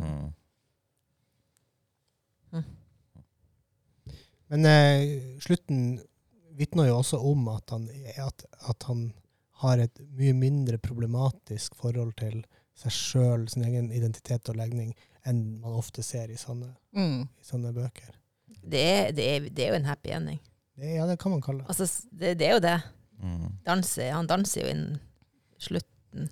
Mm. 2.54 2.66
Men 4.54 4.66
eh, 4.70 5.04
slutten 5.42 5.86
vitner 6.58 6.88
jo 6.90 7.00
også 7.02 7.20
om 7.20 7.48
at 7.54 7.74
han, 7.74 7.88
at, 8.18 8.46
at 8.70 8.88
han 8.90 9.08
har 9.64 9.80
et 9.84 10.02
mye 10.18 10.34
mindre 10.36 10.78
problematisk 10.82 11.76
forhold 11.80 12.16
til 12.20 12.42
seg 12.78 12.92
sjøl, 12.96 13.46
sin 13.52 13.64
egen 13.68 13.92
identitet 13.94 14.50
og 14.50 14.58
legning, 14.58 14.94
enn 15.30 15.44
man 15.62 15.78
ofte 15.78 16.04
ser 16.04 16.32
i 16.34 16.40
sånne, 16.40 16.74
Mm. 16.94 17.22
i 17.26 17.46
sånne 17.48 17.72
bøker. 17.74 18.12
Det, 18.64 18.82
er, 18.82 19.12
det, 19.16 19.24
er, 19.30 19.48
det 19.50 19.64
er 19.66 19.72
jo 19.74 19.80
en 19.80 19.88
happy 19.90 20.12
ending. 20.16 20.40
Det, 20.76 20.96
ja, 20.96 21.06
det 21.08 21.20
kan 21.22 21.32
man 21.36 21.42
kalle 21.46 21.64
det. 21.64 21.70
Altså, 21.70 22.08
det, 22.12 22.34
det 22.40 22.48
er 22.48 22.54
jo 22.58 22.64
det. 22.66 22.78
Mm. 23.24 23.50
Danser, 23.66 24.12
han 24.14 24.28
danser 24.30 24.64
jo 24.66 24.72
innen 24.74 25.00
slutt. 25.62 25.88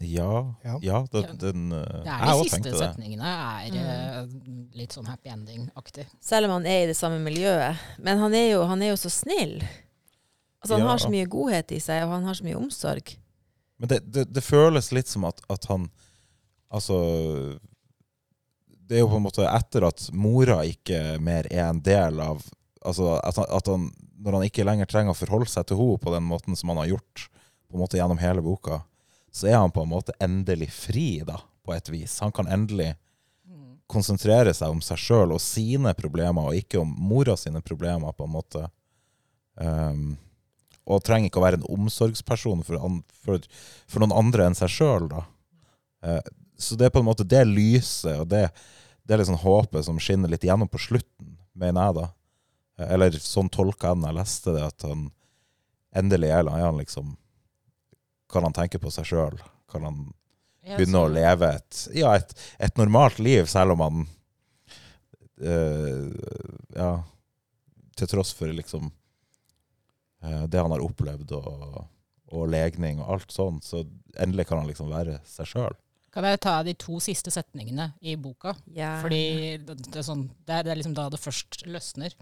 Ja, 0.05 0.55
Ja. 0.63 0.75
ja 0.86 0.97
den, 1.12 1.38
den 1.41 1.71
eh, 1.73 2.01
Det 2.05 2.13
er 2.13 2.25
de 2.27 2.49
siste 2.49 2.73
setningene 2.77 3.25
er 3.25 4.27
mm. 4.27 4.67
litt 4.77 4.93
sånn 4.93 5.07
happy 5.10 5.31
ending-aktig. 5.34 6.05
Selv 6.21 6.49
om 6.49 6.60
han 6.60 6.67
er 6.69 6.84
i 6.84 6.89
det 6.91 6.97
samme 6.99 7.17
miljøet. 7.23 7.79
Men 7.97 8.21
han 8.21 8.36
er 8.38 8.51
jo, 8.51 8.60
han 8.69 8.81
er 8.86 8.91
jo 8.93 8.99
så 9.01 9.10
snill. 9.13 9.55
Altså, 10.62 10.76
han 10.78 10.84
Ja. 10.86 10.88
har 10.93 10.97
så 11.02 11.10
mye 11.10 11.26
godhet 11.26 11.71
i 11.74 11.80
seg, 11.82 12.04
og 12.06 12.12
han 12.13 12.24
har 12.30 12.38
så 12.38 12.43
mye 12.45 12.58
omsorg. 12.60 13.15
Men 13.82 13.89
det, 13.89 14.00
det, 14.13 14.28
det 14.34 14.43
føles 14.45 14.91
litt 14.93 15.08
som 15.10 15.26
at, 15.26 15.41
at 15.50 15.65
han 15.71 15.89
Altså 16.71 16.95
Det 18.88 18.95
er 18.95 19.02
jo 19.02 19.10
på 19.12 19.17
en 19.17 19.26
måte 19.26 19.43
etter 19.50 19.84
at 19.88 20.06
mora 20.13 20.62
ikke 20.69 21.17
mer 21.19 21.47
er 21.52 21.65
en 21.69 21.82
del 21.84 22.19
av 22.24 22.43
Altså 22.86 23.15
at 23.19 23.36
han, 23.41 23.50
at 23.50 23.67
han 23.67 23.88
Når 24.21 24.38
han 24.38 24.45
ikke 24.47 24.65
lenger 24.67 24.86
trenger 24.89 25.15
å 25.15 25.17
forholde 25.17 25.50
seg 25.50 25.65
til 25.67 25.78
henne 25.82 25.97
på 26.04 26.13
den 26.13 26.24
måten 26.30 26.56
som 26.56 26.69
han 26.71 26.78
har 26.84 26.91
gjort 26.93 27.26
på 27.71 27.76
en 27.78 27.82
måte 27.82 27.97
gjennom 27.97 28.19
hele 28.19 28.41
boka, 28.43 28.82
så 29.32 29.47
er 29.47 29.56
han 29.58 29.71
på 29.71 29.82
en 29.86 29.89
måte 29.89 30.12
endelig 30.19 30.67
fri, 30.76 31.21
da, 31.26 31.38
på 31.63 31.71
et 31.74 31.88
vis. 31.89 32.17
Han 32.19 32.34
kan 32.36 32.50
endelig 32.52 32.89
konsentrere 33.88 34.52
seg 34.54 34.74
om 34.76 34.82
seg 34.84 35.00
sjøl 35.00 35.32
og 35.32 35.39
sine 35.39 35.93
problemer, 35.95 36.50
og 36.52 36.58
ikke 36.60 36.82
om 36.84 36.91
mora 37.00 37.38
sine 37.39 37.62
problemer, 37.63 38.12
på 38.12 38.28
en 38.28 38.34
måte. 38.36 38.65
Um, 39.56 40.17
og 40.89 41.03
trenger 41.05 41.29
ikke 41.29 41.41
å 41.41 41.45
være 41.45 41.59
en 41.61 41.69
omsorgsperson 41.75 42.63
for, 42.65 42.79
an, 42.81 43.01
for, 43.23 43.43
for 43.89 44.03
noen 44.03 44.15
andre 44.17 44.47
enn 44.47 44.57
seg 44.57 44.71
sjøl. 44.73 45.09
Eh, 46.05 46.21
så 46.61 46.77
det 46.77 46.87
er 46.87 46.93
på 46.95 47.01
en 47.01 47.09
måte 47.09 47.27
det 47.27 47.43
lyset 47.49 48.15
og 48.17 48.29
det, 48.31 48.47
det 49.05 49.15
er 49.15 49.21
liksom 49.21 49.41
håpet 49.43 49.85
som 49.87 49.99
skinner 50.01 50.31
litt 50.31 50.45
gjennom 50.45 50.69
på 50.71 50.81
slutten, 50.81 51.35
mener 51.57 51.89
jeg, 51.89 51.97
da. 51.99 52.07
Eh, 52.79 52.93
eller 52.95 53.17
sånn 53.21 53.51
tolka 53.53 53.91
jeg 53.91 53.99
den 53.99 54.09
jeg 54.09 54.19
leste 54.19 54.55
det, 54.55 54.65
at 54.73 54.87
han 54.87 55.09
endelig 56.01 56.31
er 56.31 56.47
han 56.47 56.79
liksom 56.79 57.17
Kan 58.31 58.45
han 58.47 58.53
tenke 58.55 58.79
på 58.79 58.87
seg 58.93 59.09
sjøl? 59.09 59.41
Kan 59.67 59.83
han 59.83 60.03
begynne 60.63 61.01
å 61.03 61.09
leve 61.11 61.49
et, 61.57 61.79
ja, 61.97 62.13
et, 62.15 62.31
et 62.63 62.77
normalt 62.79 63.19
liv, 63.19 63.45
selv 63.51 63.75
om 63.75 63.83
han 63.83 64.01
øh, 65.41 66.11
Ja, 66.77 66.93
til 67.97 68.07
tross 68.07 68.32
for 68.38 68.53
liksom 68.55 68.91
det 70.22 70.61
han 70.61 70.74
har 70.74 70.84
opplevd, 70.86 71.32
og, 71.38 71.80
og 72.32 72.49
legning 72.51 73.01
og 73.01 73.15
alt 73.15 73.34
sånt, 73.34 73.65
så 73.65 73.84
endelig 74.22 74.47
kan 74.49 74.61
han 74.61 74.69
liksom 74.69 74.91
være 74.91 75.19
seg 75.28 75.49
sjøl. 75.49 75.80
Kan 76.11 76.28
jeg 76.28 76.41
ta 76.43 76.57
de 76.67 76.74
to 76.76 76.99
siste 76.99 77.32
setningene 77.32 77.93
i 78.03 78.17
boka? 78.19 78.51
Ja. 78.76 78.97
Fordi 79.03 79.57
det, 79.63 79.78
det, 79.86 79.95
er 80.01 80.05
sånn, 80.05 80.26
det, 80.43 80.57
er, 80.57 80.67
det 80.67 80.74
er 80.74 80.82
liksom 80.82 80.95
da 80.97 81.07
det 81.13 81.22
først 81.24 81.63
løsner. 81.72 82.15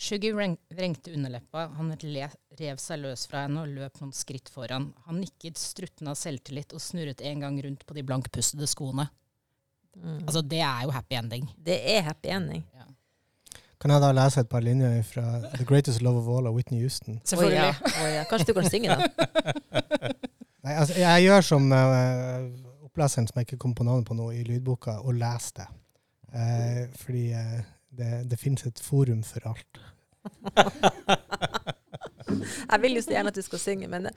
Shuggy 0.00 0.30
vrengte 0.32 1.12
underleppa, 1.12 1.66
han 1.76 1.90
le, 2.08 2.30
rev 2.56 2.78
seg 2.80 3.02
løs 3.02 3.26
fra 3.28 3.42
henne 3.44 3.66
og 3.66 3.74
løp 3.76 3.98
noen 4.00 4.14
skritt 4.16 4.48
foran. 4.48 4.88
Han 5.04 5.18
nikket 5.20 5.60
struttende 5.60 6.14
av 6.14 6.16
selvtillit 6.16 6.72
og 6.72 6.80
snurret 6.80 7.20
en 7.20 7.44
gang 7.44 7.58
rundt 7.66 7.84
på 7.84 7.96
de 7.98 8.06
blankpustede 8.08 8.68
skoene. 8.70 9.10
Mm. 9.98 10.22
Altså, 10.22 10.40
det 10.40 10.62
er 10.64 10.86
jo 10.86 10.94
happy 10.96 11.18
ending. 11.18 11.50
det 11.60 11.76
er 11.92 12.06
happy 12.06 12.32
ending. 12.32 12.64
Kan 13.80 13.90
jeg 13.94 14.02
da 14.02 14.10
lese 14.12 14.42
et 14.44 14.48
par 14.48 14.60
linjer 14.60 15.02
fra 15.08 15.22
The 15.54 15.64
Greatest 15.64 16.02
Love 16.04 16.20
of 16.20 16.28
All 16.28 16.46
av 16.50 16.54
Whitney 16.54 16.80
Houston? 16.82 17.20
Selvfølgelig. 17.24 17.58
Oh, 17.58 17.64
ja, 17.64 17.74
Oh, 18.02 18.08
ja. 18.14 18.24
Kanskje 18.28 18.52
du 18.52 18.60
kan 18.60 18.70
synge, 18.70 18.88
da? 18.88 18.96
Nei, 20.64 20.74
altså, 20.74 20.98
jeg 21.00 21.22
gjør 21.24 21.40
som 21.40 21.72
uh, 21.72 22.50
oppleseren 22.84 23.28
som 23.28 23.40
jeg 23.40 23.48
ikke 23.48 23.62
kom 23.62 23.74
på 23.74 23.86
navnet 23.88 24.04
på 24.08 24.14
nå, 24.18 24.30
i 24.36 24.42
lydboka, 24.44 24.98
og 25.00 25.16
leser 25.16 25.62
det. 25.62 25.68
Uh, 26.34 26.82
fordi 27.00 27.24
uh, 27.32 27.62
det, 27.96 28.10
det 28.30 28.38
finnes 28.38 28.66
et 28.68 28.82
forum 28.84 29.24
for 29.24 29.48
alt. 29.54 29.80
Jeg 32.70 32.82
vil 32.82 32.94
jo 32.94 33.02
så 33.02 33.10
gjerne 33.10 33.28
at 33.28 33.36
du 33.36 33.42
skal 33.42 33.58
synge, 33.58 33.88
men 33.88 34.06
eh, 34.06 34.12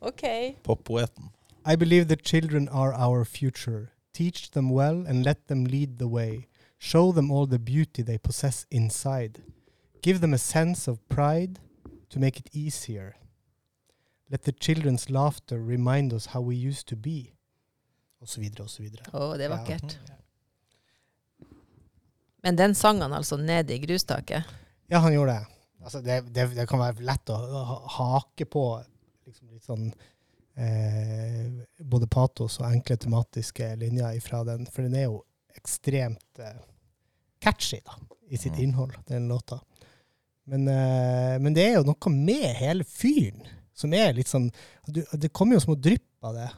OK. 0.00 0.22
Poppoeten. 0.64 1.30
I 1.64 1.76
believe 1.76 2.04
the 2.04 2.16
children 2.16 2.68
are 2.68 2.92
our 2.92 3.24
future. 3.24 3.88
Teach 4.14 4.50
them 4.50 4.70
well 4.70 5.06
and 5.08 5.24
let 5.24 5.48
them 5.48 5.64
lead 5.64 5.98
the 5.98 6.06
way. 6.06 6.46
Show 6.84 7.12
them 7.12 7.30
all 7.30 7.46
the 7.46 7.58
beauty 7.58 8.02
they 8.02 8.18
possess 8.18 8.66
inside. 8.70 9.40
Give 10.02 10.20
them 10.20 10.34
a 10.34 10.38
sense 10.38 10.86
of 10.86 10.98
pride 11.08 11.58
to 12.10 12.18
make 12.20 12.38
it 12.38 12.48
easier. 12.52 13.16
Let 14.30 14.42
the 14.42 14.52
children's 14.52 15.08
laughter 15.08 15.62
remind 15.62 16.12
us 16.12 16.26
how 16.26 16.42
we 16.42 16.56
used 16.56 16.86
to 16.88 16.96
be. 16.96 17.32
Og 18.20 18.28
så 18.28 18.40
videre 18.40 18.66
og 18.66 18.70
så 18.70 18.82
videre. 18.82 19.08
Å, 19.16 19.30
det 19.40 19.46
er 19.46 19.54
vakkert. 19.54 19.96
Ja. 19.96 20.18
Men 22.44 22.60
den 22.60 22.76
sang 22.76 23.00
han 23.00 23.16
altså 23.16 23.40
nede 23.40 23.72
i 23.72 23.80
grustaket. 23.80 24.44
Ja, 24.92 25.00
han 25.00 25.16
gjorde 25.16 25.38
det. 25.38 25.56
Altså, 25.80 26.04
det, 26.04 26.20
det. 26.36 26.50
Det 26.52 26.68
kan 26.68 26.84
være 26.84 27.08
lett 27.08 27.32
å 27.32 27.38
hake 27.96 28.44
på 28.44 28.66
liksom 29.24 29.56
litt 29.56 29.64
sånn 29.64 29.88
eh, 30.60 31.48
både 31.80 32.12
patos 32.12 32.60
og 32.60 32.68
enkle 32.68 33.00
tematiske 33.00 33.72
linjer 33.80 34.20
ifra 34.20 34.44
den, 34.44 34.68
for 34.68 34.84
den 34.84 35.00
er 35.00 35.08
jo 35.08 35.22
ekstremt 35.56 36.44
eh, 36.44 36.60
catchy 37.44 37.80
da, 37.84 37.98
i 38.32 38.40
sitt 38.40 38.56
Mm. 38.56 38.62
innhold, 38.64 38.96
den 39.08 39.28
låta. 39.28 39.60
Men, 40.46 40.66
uh, 40.68 41.36
men 41.40 41.54
det 41.56 41.64
er 41.68 41.78
jo 41.78 41.86
noe 41.88 42.10
med 42.12 42.50
hele 42.58 42.84
fyren 42.84 43.44
som 43.74 43.92
er 43.96 44.12
litt 44.16 44.28
sånn 44.28 44.50
du, 44.86 45.00
Det 45.16 45.32
kommer 45.32 45.56
jo 45.56 45.64
små 45.64 45.74
drypp 45.80 46.24
av 46.24 46.34
det. 46.36 46.50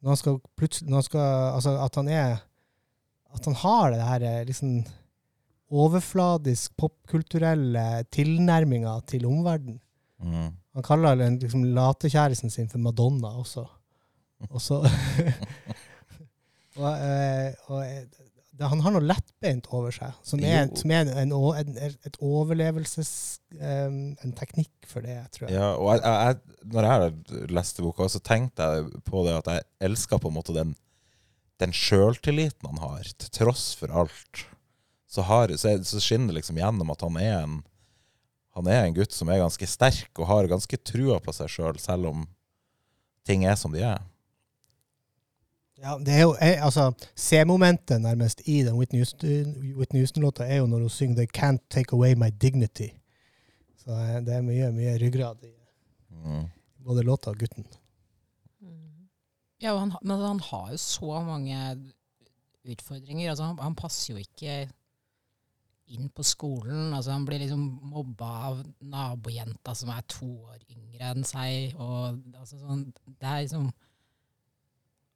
Når 0.00 0.10
han 0.14 0.16
skal 0.20 0.38
plutselig 0.56 0.88
når 0.88 0.96
han 0.96 1.06
skal, 1.06 1.26
Altså 1.54 1.74
at 1.84 1.94
han 2.00 2.08
er 2.08 2.42
At 3.34 3.44
han 3.48 3.54
har 3.60 3.90
det 3.92 4.08
her 4.08 4.44
liksom 4.48 4.84
overfladisk 5.74 6.74
popkulturelle 6.78 8.04
tilnærminga 8.14 8.92
til 9.10 9.24
omverdenen. 9.26 9.80
Mm. 10.22 10.52
Han 10.76 10.86
kaller 10.86 11.18
liksom 11.18 11.64
latekjæresten 11.74 12.50
sin 12.52 12.68
for 12.70 12.78
Madonna 12.78 13.32
også. 13.40 13.64
Og 14.50 14.60
så 14.62 14.82
og, 16.76 16.90
eh, 16.92 17.54
og 17.70 17.80
eh, 17.86 18.04
det, 18.54 18.68
Han 18.70 18.82
har 18.84 18.94
noe 18.94 19.04
lettbeint 19.04 19.66
over 19.74 19.94
seg, 19.94 20.14
som 20.26 20.42
er, 20.44 20.68
som 20.78 20.92
er 20.94 21.10
en, 21.22 21.32
en, 21.34 21.76
et 21.82 22.18
overlevelses... 22.22 23.12
Um, 23.54 24.16
en 24.24 24.32
teknikk 24.34 24.88
for 24.90 25.04
det, 25.06 25.20
tror 25.34 25.46
jeg. 25.46 25.54
Ja, 25.54 25.74
og 25.78 25.92
jeg, 25.92 26.02
jeg, 26.02 26.64
når 26.72 26.88
jeg 26.88 27.52
leste 27.54 27.84
boka, 27.84 28.08
så 28.10 28.18
tenkte 28.24 28.66
jeg 28.66 29.04
på 29.06 29.22
det 29.26 29.36
at 29.38 29.50
jeg 29.52 29.66
elsker 29.90 30.18
på 30.22 30.32
en 30.32 30.36
måte 30.38 30.56
den, 30.56 30.72
den 31.62 31.74
sjøltilliten 31.74 32.66
han 32.72 32.82
har, 32.82 33.06
til 33.14 33.30
tross 33.38 33.68
for 33.78 33.94
alt. 33.94 34.42
Så, 35.06 35.22
har, 35.28 35.54
så, 35.60 35.76
så 35.86 36.02
skinner 36.02 36.32
det 36.32 36.40
liksom 36.40 36.58
gjennom 36.58 36.90
at 36.94 37.06
han 37.06 37.20
er 37.22 37.36
en 37.44 37.62
han 38.54 38.68
er 38.70 38.84
en 38.84 38.94
gutt 38.94 39.10
som 39.10 39.30
er 39.30 39.40
ganske 39.42 39.66
sterk 39.66 40.20
og 40.20 40.28
har 40.30 40.46
ganske 40.50 40.78
trua 40.86 41.16
på 41.22 41.32
seg 41.34 41.50
sjøl, 41.50 41.78
selv, 41.82 41.82
selv 41.82 42.10
om 42.12 42.26
ting 43.26 43.42
er 43.48 43.56
som 43.58 43.74
de 43.74 43.82
er. 43.82 44.02
Ja, 45.82 45.96
det 45.98 46.14
er 46.14 46.22
jo, 46.22 46.36
jeg, 46.40 46.58
altså, 46.62 46.92
C-momentet 47.16 48.00
nærmest 48.00 48.42
i 48.46 48.60
den 48.62 48.74
Whitney 48.78 49.00
Houston-låta 49.00 49.98
Houston-låta 49.98 50.44
er 50.46 50.56
jo 50.56 50.66
når 50.66 50.78
hun 50.86 50.88
synger 50.88 51.16
'They 51.16 51.30
can't 51.38 51.66
take 51.70 51.92
away 51.92 52.14
my 52.14 52.30
dignity'. 52.44 52.92
Så 53.84 53.90
eh, 53.90 54.20
det 54.26 54.34
er 54.34 54.40
mye, 54.42 54.72
mye 54.72 54.98
ryggrad 54.98 55.42
i 55.42 55.52
Mm. 56.24 56.44
både 56.84 57.02
låta 57.02 57.30
og 57.30 57.36
gutten. 57.38 57.66
Ja, 59.62 59.72
og 59.72 59.80
han, 59.80 59.92
men 60.02 60.20
han 60.20 60.40
har 60.40 60.70
jo 60.70 60.76
så 60.76 61.20
mange 61.26 61.58
utfordringer. 62.70 63.30
Altså, 63.30 63.44
han, 63.44 63.58
han 63.58 63.74
passer 63.74 64.14
jo 64.14 64.20
ikke 64.20 64.68
inn 65.86 66.08
på 66.08 66.22
skolen. 66.22 66.94
Altså, 66.94 67.12
han 67.12 67.24
blir 67.28 67.38
liksom 67.42 67.64
mobba 67.82 68.30
av 68.48 68.62
nabojenta 68.80 69.74
som 69.74 69.92
er 69.92 70.04
to 70.08 70.28
år 70.48 70.58
yngre 70.70 71.10
enn 71.12 71.24
seg. 71.28 71.74
Og, 71.76 72.20
altså, 72.38 72.58
sånn, 72.60 72.86
det 73.06 73.28
er 73.28 73.40
liksom 73.44 73.70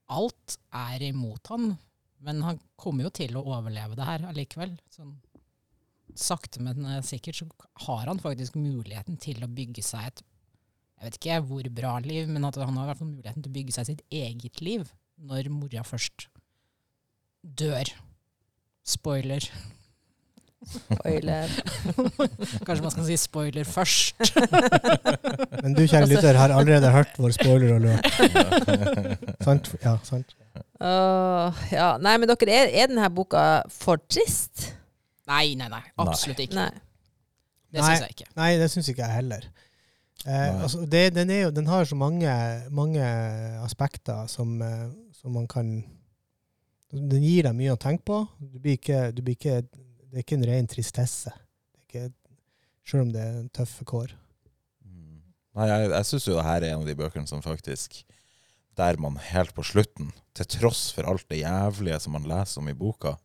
Alt 0.08 0.56
er 0.74 1.04
imot 1.10 1.50
han, 1.52 1.72
men 2.24 2.42
han 2.44 2.60
kommer 2.80 3.06
jo 3.06 3.14
til 3.20 3.36
å 3.36 3.44
overleve 3.56 3.98
det 3.98 4.06
her 4.08 4.24
allikevel. 4.30 4.74
Sånn, 4.94 5.16
sakte, 6.18 6.62
men 6.64 6.86
eh, 6.88 7.04
sikkert 7.06 7.40
så 7.40 7.46
har 7.86 8.08
han 8.08 8.22
faktisk 8.22 8.56
muligheten 8.58 9.20
til 9.22 9.44
å 9.44 9.50
bygge 9.52 9.84
seg 9.86 10.10
et 10.10 10.24
jeg 10.98 11.06
vet 11.06 11.16
ikke 11.20 11.34
hvor 11.46 11.66
bra 11.70 11.92
liv, 12.02 12.26
men 12.26 12.42
at 12.42 12.56
han 12.58 12.74
har 12.74 12.88
i 12.88 12.90
hvert 12.90 12.98
fall 12.98 13.12
muligheten 13.12 13.44
til 13.44 13.52
å 13.52 13.54
bygge 13.54 13.74
seg 13.76 13.86
sitt 13.86 14.00
eget 14.10 14.58
liv 14.58 14.88
når 15.30 15.46
mora 15.54 15.84
først 15.86 16.26
dør. 17.42 17.92
Spoiler. 18.82 19.46
Spoiler. 20.68 21.52
Kanskje 22.66 22.82
man 22.84 22.92
skal 22.94 23.06
si 23.06 23.16
spoiler 23.20 23.68
først. 23.68 24.34
Men 25.62 25.76
du, 25.76 25.84
kjære 25.84 26.08
lytter, 26.10 26.38
har 26.38 26.54
allerede 26.54 26.90
hørt 26.92 27.14
vår 27.18 27.36
spoiler 27.38 27.76
alert. 27.78 28.08
sant? 29.46 29.72
Ja, 29.84 29.96
sant. 30.06 30.36
Uh, 30.78 31.54
ja. 31.72 31.94
Nei, 32.02 32.14
men 32.20 32.28
dere, 32.30 32.54
er, 32.54 32.68
er 32.70 32.90
denne 32.90 33.08
boka 33.10 33.64
for 33.72 33.98
trist? 34.10 34.68
Nei, 35.28 35.56
nei, 35.58 35.66
nei. 35.72 35.82
Absolutt 35.98 36.44
ikke. 36.44 36.58
Nei. 36.58 36.70
Det 37.74 37.82
syns 37.84 38.04
jeg 38.04 38.14
ikke. 38.16 38.28
Nei, 38.38 38.52
det 38.60 38.70
syns 38.72 38.90
ikke 38.92 39.04
jeg 39.04 39.16
heller. 39.18 39.48
Eh, 40.26 40.62
altså, 40.62 40.80
det, 40.80 41.14
den, 41.14 41.30
er 41.30 41.42
jo, 41.42 41.50
den 41.50 41.66
har 41.66 41.84
så 41.84 41.94
mange, 41.94 42.62
mange 42.70 43.04
aspekter 43.62 44.26
som, 44.26 44.62
eh, 44.62 44.88
som 45.14 45.32
man 45.32 45.46
kan 45.46 45.84
Den 46.90 47.20
gir 47.20 47.44
deg 47.44 47.52
mye 47.52 47.74
å 47.74 47.76
tenke 47.76 48.06
på. 48.08 48.18
Du 48.40 48.56
blir 48.64 48.78
ikke, 48.78 49.10
du 49.12 49.20
blir 49.20 49.34
ikke, 49.36 49.58
det 50.08 50.18
er 50.18 50.24
ikke 50.24 50.38
en 50.38 50.48
ren 50.48 50.68
tristesse. 50.70 51.32
Ikke, 51.84 52.08
selv 52.88 53.06
om 53.06 53.12
det 53.12 53.22
er 53.22 53.46
tøffe 53.54 53.84
kår. 53.88 54.14
Mm. 54.84 55.20
Nei, 55.58 55.68
jeg, 55.68 55.90
jeg 55.92 56.08
syns 56.10 56.28
jo 56.28 56.36
det 56.38 56.46
her 56.48 56.64
er 56.64 56.72
en 56.72 56.82
av 56.82 56.88
de 56.88 56.96
bøkene 56.98 57.28
som 57.28 57.44
faktisk 57.44 58.02
Der 58.78 58.96
man 59.02 59.16
helt 59.18 59.50
på 59.56 59.64
slutten, 59.66 60.12
til 60.38 60.46
tross 60.46 60.92
for 60.94 61.08
alt 61.10 61.26
det 61.28 61.40
jævlige 61.40 61.98
som 61.98 62.14
man 62.14 62.28
leser 62.30 62.60
om 62.60 62.68
i 62.70 62.76
boka, 62.78 63.16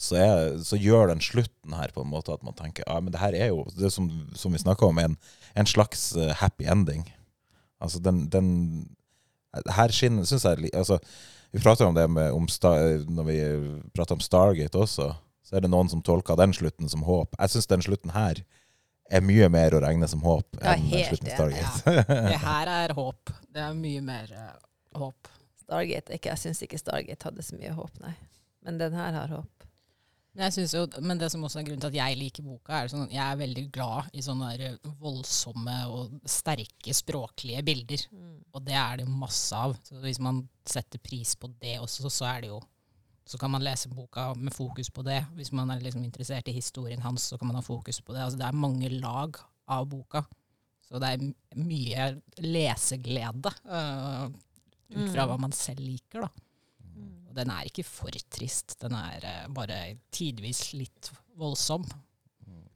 så, 0.00 0.16
er, 0.16 0.56
så 0.64 0.78
gjør 0.80 1.12
den 1.12 1.20
slutten 1.22 1.76
her 1.76 1.92
på 1.94 2.02
en 2.02 2.10
måte 2.10 2.32
at 2.34 2.42
man 2.42 2.56
tenker 2.58 2.82
ja, 2.86 2.96
men 2.98 3.12
det 3.12 3.20
her 3.20 3.36
er 3.36 3.52
jo 3.52 3.66
det 3.76 3.92
som, 3.92 4.08
som 4.34 4.50
vi 4.50 4.62
snakka 4.62 4.88
om, 4.88 4.98
en, 4.98 5.14
en 5.54 5.68
slags 5.68 6.08
eh, 6.16 6.32
happy 6.40 6.66
ending. 6.66 7.04
Altså 7.80 8.00
den, 8.02 8.24
den 8.32 8.48
Her 9.76 9.92
skinner 9.92 10.26
syns 10.28 10.44
jeg 10.44 10.70
altså, 10.74 10.98
Vi 11.52 11.62
prater 11.62 11.86
om 11.86 11.94
det 11.94 12.04
med 12.10 12.32
om 12.32 12.46
Når 13.08 13.24
vi 13.24 13.38
prater 13.94 14.14
om 14.14 14.20
Stargate 14.20 14.78
også, 14.78 15.14
så 15.50 15.58
er 15.58 15.64
det 15.66 15.72
noen 15.72 15.90
som 15.90 16.02
tolker 16.06 16.38
den 16.38 16.54
slutten 16.54 16.90
som 16.92 17.02
håp. 17.02 17.34
Jeg 17.34 17.50
syns 17.50 17.66
den 17.70 17.82
slutten 17.82 18.12
her 18.14 18.38
er 19.10 19.24
mye 19.26 19.48
mer 19.50 19.74
å 19.74 19.80
regne 19.82 20.06
som 20.06 20.22
håp 20.22 20.60
enn 20.62 20.84
helt 20.92 21.10
slutten 21.10 21.32
Stargate. 21.34 21.64
Ja. 21.66 21.72
Stargate. 21.80 22.18
Det 22.30 22.42
her 22.44 22.70
er 22.76 22.94
håp. 22.94 23.32
Det 23.50 23.64
er 23.64 23.72
mye 23.74 24.02
mer 24.06 24.30
uh, 24.36 24.52
håp. 25.00 25.30
Stargate, 25.64 26.14
ikke, 26.14 26.30
jeg 26.30 26.42
syns 26.44 26.62
ikke 26.62 26.78
Stargate 26.78 27.26
hadde 27.26 27.42
så 27.42 27.58
mye 27.58 27.74
håp, 27.74 27.98
nei. 28.04 28.14
Men 28.62 28.78
den 28.78 28.94
her 28.94 29.18
har 29.18 29.34
håp. 29.34 29.66
Men, 30.30 30.46
jeg 30.46 30.68
jo, 30.70 30.84
men 31.02 31.18
det 31.18 31.32
som 31.32 31.42
også 31.42 31.58
er 31.58 31.64
grunnen 31.66 31.82
til 31.82 31.90
at 31.90 31.98
jeg 31.98 32.18
liker 32.20 32.46
boka, 32.46 32.76
er 32.78 32.90
sånn 32.92 33.10
jeg 33.10 33.24
er 33.24 33.38
veldig 33.40 33.64
glad 33.74 34.12
i 34.14 34.22
sånne 34.22 34.76
voldsomme 35.02 35.78
og 35.90 36.20
sterke 36.30 36.94
språklige 36.94 37.64
bilder. 37.66 38.04
Og 38.54 38.62
det 38.62 38.76
er 38.78 39.00
det 39.02 39.08
masse 39.10 39.58
av. 39.58 39.74
Så 39.82 39.98
hvis 40.04 40.22
man 40.22 40.44
setter 40.62 41.02
pris 41.02 41.34
på 41.34 41.50
det 41.58 41.80
også, 41.82 42.06
så 42.06 42.28
er 42.30 42.44
det 42.44 42.52
jo 42.52 42.60
så 43.30 43.38
kan 43.38 43.52
man 43.54 43.62
lese 43.62 43.88
boka 43.92 44.32
med 44.34 44.52
fokus 44.56 44.90
på 44.90 45.04
det. 45.06 45.20
Hvis 45.38 45.52
man 45.54 45.70
er 45.70 45.82
liksom 45.84 46.02
interessert 46.04 46.48
i 46.50 46.54
historien 46.56 47.02
hans, 47.04 47.28
så 47.30 47.38
kan 47.38 47.46
man 47.50 47.60
ha 47.60 47.62
fokus 47.62 48.00
på 48.02 48.14
det. 48.16 48.24
Altså, 48.24 48.40
det 48.40 48.48
er 48.48 48.58
mange 48.58 48.90
lag 48.96 49.38
av 49.70 49.86
boka. 49.92 50.24
Så 50.88 50.98
det 50.98 51.10
er 51.14 51.26
mye 51.62 52.08
leseglede 52.42 53.52
uh, 53.70 54.26
ut 54.90 55.10
fra 55.12 55.22
Mm. 55.22 55.28
hva 55.30 55.36
man 55.38 55.52
selv 55.54 55.78
liker, 55.86 56.24
da. 56.26 56.30
Og 57.30 57.36
den 57.38 57.50
er 57.54 57.68
ikke 57.70 57.84
for 57.86 58.10
trist. 58.34 58.74
Den 58.82 58.96
er 58.98 59.22
uh, 59.22 59.52
bare 59.54 59.76
tidvis 60.10 60.72
litt 60.74 61.12
voldsom. 61.38 61.86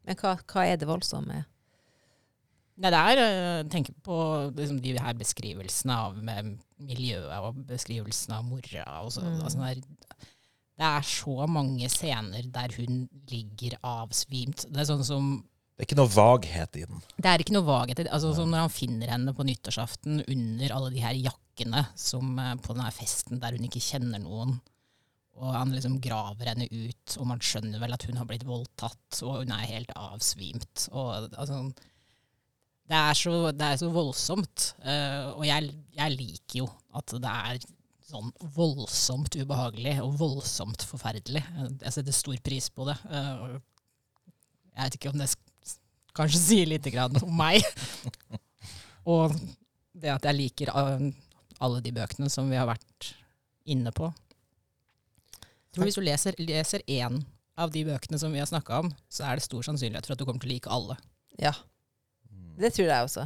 Men 0.07 0.15
hva, 0.21 0.37
hva 0.39 0.63
er 0.69 0.77
det 0.79 0.87
voldsomme? 0.87 1.41
Nei, 2.75 2.91
det 2.91 2.99
er 2.99 3.21
eh, 3.23 3.65
tenke 3.71 3.93
på 4.03 4.15
liksom, 4.55 4.81
de 4.83 4.97
her 4.99 5.15
beskrivelsene 5.15 5.95
av 5.95 6.17
miljøet 6.83 7.37
og 7.39 7.61
beskrivelsene 7.69 8.41
av 8.41 8.49
mora. 8.49 8.85
Og 9.07 9.13
så, 9.15 9.23
Mm. 9.23 9.41
altså, 9.47 9.59
det, 10.75 10.87
er, 10.87 11.07
så 11.07 11.47
mange 11.51 11.89
scener 11.93 12.47
der 12.55 12.75
hun 12.79 13.05
ligger 13.31 13.77
avsvimt. 13.87 14.67
Det 14.67 14.83
er 14.83 14.89
sånn 14.89 15.05
som 15.07 15.35
Det 15.75 15.85
er 15.85 15.89
ikke 15.89 15.99
noe 15.99 16.13
vaghet 16.15 16.79
i 16.81 16.85
den. 16.87 17.03
Det 17.17 17.31
er 17.31 17.43
ikke 17.43 17.57
noe 17.57 17.67
vaghet. 17.67 17.99
i 17.99 18.07
det. 18.07 18.13
Altså, 18.15 18.35
som 18.37 18.51
når 18.51 18.67
han 18.67 18.75
finner 18.75 19.11
henne 19.15 19.35
på 19.35 19.47
nyttårsaften 19.47 20.23
under 20.23 20.77
alle 20.77 20.93
de 20.95 21.03
her 21.03 21.19
jakkene 21.19 21.87
som, 21.99 22.37
eh, 22.39 22.55
på 22.63 22.75
denne 22.75 22.93
festen 22.95 23.43
der 23.43 23.57
hun 23.57 23.67
ikke 23.67 23.83
kjenner 23.83 24.23
noen. 24.23 24.59
Og 25.35 25.51
han 25.51 25.73
liksom 25.75 25.97
graver 26.03 26.53
henne 26.53 26.69
ut, 26.71 27.17
og 27.19 27.27
man 27.27 27.43
skjønner 27.43 27.83
vel 27.83 27.95
at 27.97 28.05
hun 28.07 28.21
har 28.21 28.27
blitt 28.29 28.47
voldtatt, 28.47 29.19
og 29.27 29.41
hun 29.43 29.55
er 29.55 29.67
helt 29.67 29.91
avsvimt. 29.99 30.89
Og, 30.93 31.27
altså, 31.35 31.59
det, 32.87 32.99
er 32.99 33.19
så, 33.19 33.35
det 33.51 33.67
er 33.67 33.81
så 33.81 33.91
voldsomt. 33.95 34.69
Uh, 34.85 35.35
og 35.35 35.47
jeg, 35.49 35.73
jeg 35.97 36.15
liker 36.15 36.61
jo 36.63 36.69
at 36.95 37.17
det 37.19 37.33
er 37.33 37.67
sånn 38.05 38.31
voldsomt 38.55 39.37
ubehagelig 39.41 39.95
og 40.05 40.17
voldsomt 40.21 40.85
forferdelig. 40.85 41.41
Jeg 41.81 41.95
setter 41.95 42.17
stor 42.17 42.41
pris 42.45 42.69
på 42.73 42.87
det. 42.91 42.97
Eh, 43.09 43.59
Jeg 44.75 44.83
vet 44.89 44.97
ikke 44.99 45.13
om 45.15 45.21
det 45.23 45.29
kanskje 46.15 46.41
sier 46.41 46.69
lite 46.69 46.91
grann 46.95 47.17
om 47.23 47.33
meg. 47.39 47.63
og 49.15 49.33
det 49.95 50.11
at 50.13 50.27
jeg 50.29 50.39
liker 50.39 50.73
eh, 50.75 51.07
alle 51.65 51.81
de 51.85 51.93
bøkene 51.95 52.29
som 52.33 52.51
vi 52.51 52.59
har 52.61 52.69
vært 52.69 53.15
inne 53.71 53.93
på. 53.95 54.11
Jeg 55.41 55.79
tror 55.79 55.89
hvis 55.89 55.99
du 55.99 56.05
leser, 56.05 56.37
leser 56.39 56.85
én 56.87 57.23
av 57.59 57.71
de 57.75 57.85
bøkene 57.87 58.19
som 58.21 58.35
vi 58.35 58.43
har 58.43 58.51
snakka 58.51 58.83
om, 58.85 58.93
så 59.11 59.25
er 59.27 59.39
det 59.39 59.47
stor 59.47 59.65
sannsynlighet 59.67 60.07
for 60.07 60.15
at 60.15 60.21
du 60.21 60.27
kommer 60.27 60.43
til 60.43 60.51
å 60.53 60.55
like 60.55 60.71
alle. 60.71 60.99
Ja, 61.41 61.55
det 62.59 62.75
tror 62.77 62.87
jeg 62.91 63.07
også. 63.09 63.25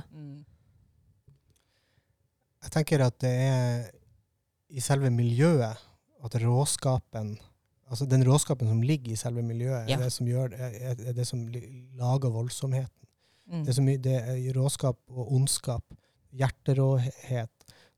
Jeg 2.65 2.73
tenker 2.75 3.05
at 3.05 3.17
det 3.21 3.33
er 3.49 3.89
i 4.69 4.83
selve 4.85 5.11
miljøet 5.11 5.85
at 6.25 6.41
råskapen 6.43 7.37
Altså 7.89 8.05
den 8.05 8.21
råskapen 8.21 8.69
som 8.69 8.83
ligger 8.85 9.15
i 9.15 9.17
selve 9.17 9.41
miljøet, 9.43 9.89
Ja. 9.89 9.97
er 9.97 10.03
det 10.03 10.13
som, 10.13 10.27
gjør, 10.27 10.53
er, 10.53 10.91
er 11.09 11.13
det 11.17 11.25
som 11.27 11.47
lager 11.97 12.29
voldsomheten. 12.29 13.09
Mm. 13.49 13.63
Det 13.65 13.77
mye, 13.81 13.97
det 13.97 14.17
er 14.19 14.53
råskap 14.53 14.99
og 15.09 15.33
ondskap. 15.33 15.95
Hjerteråhet. 16.37 17.49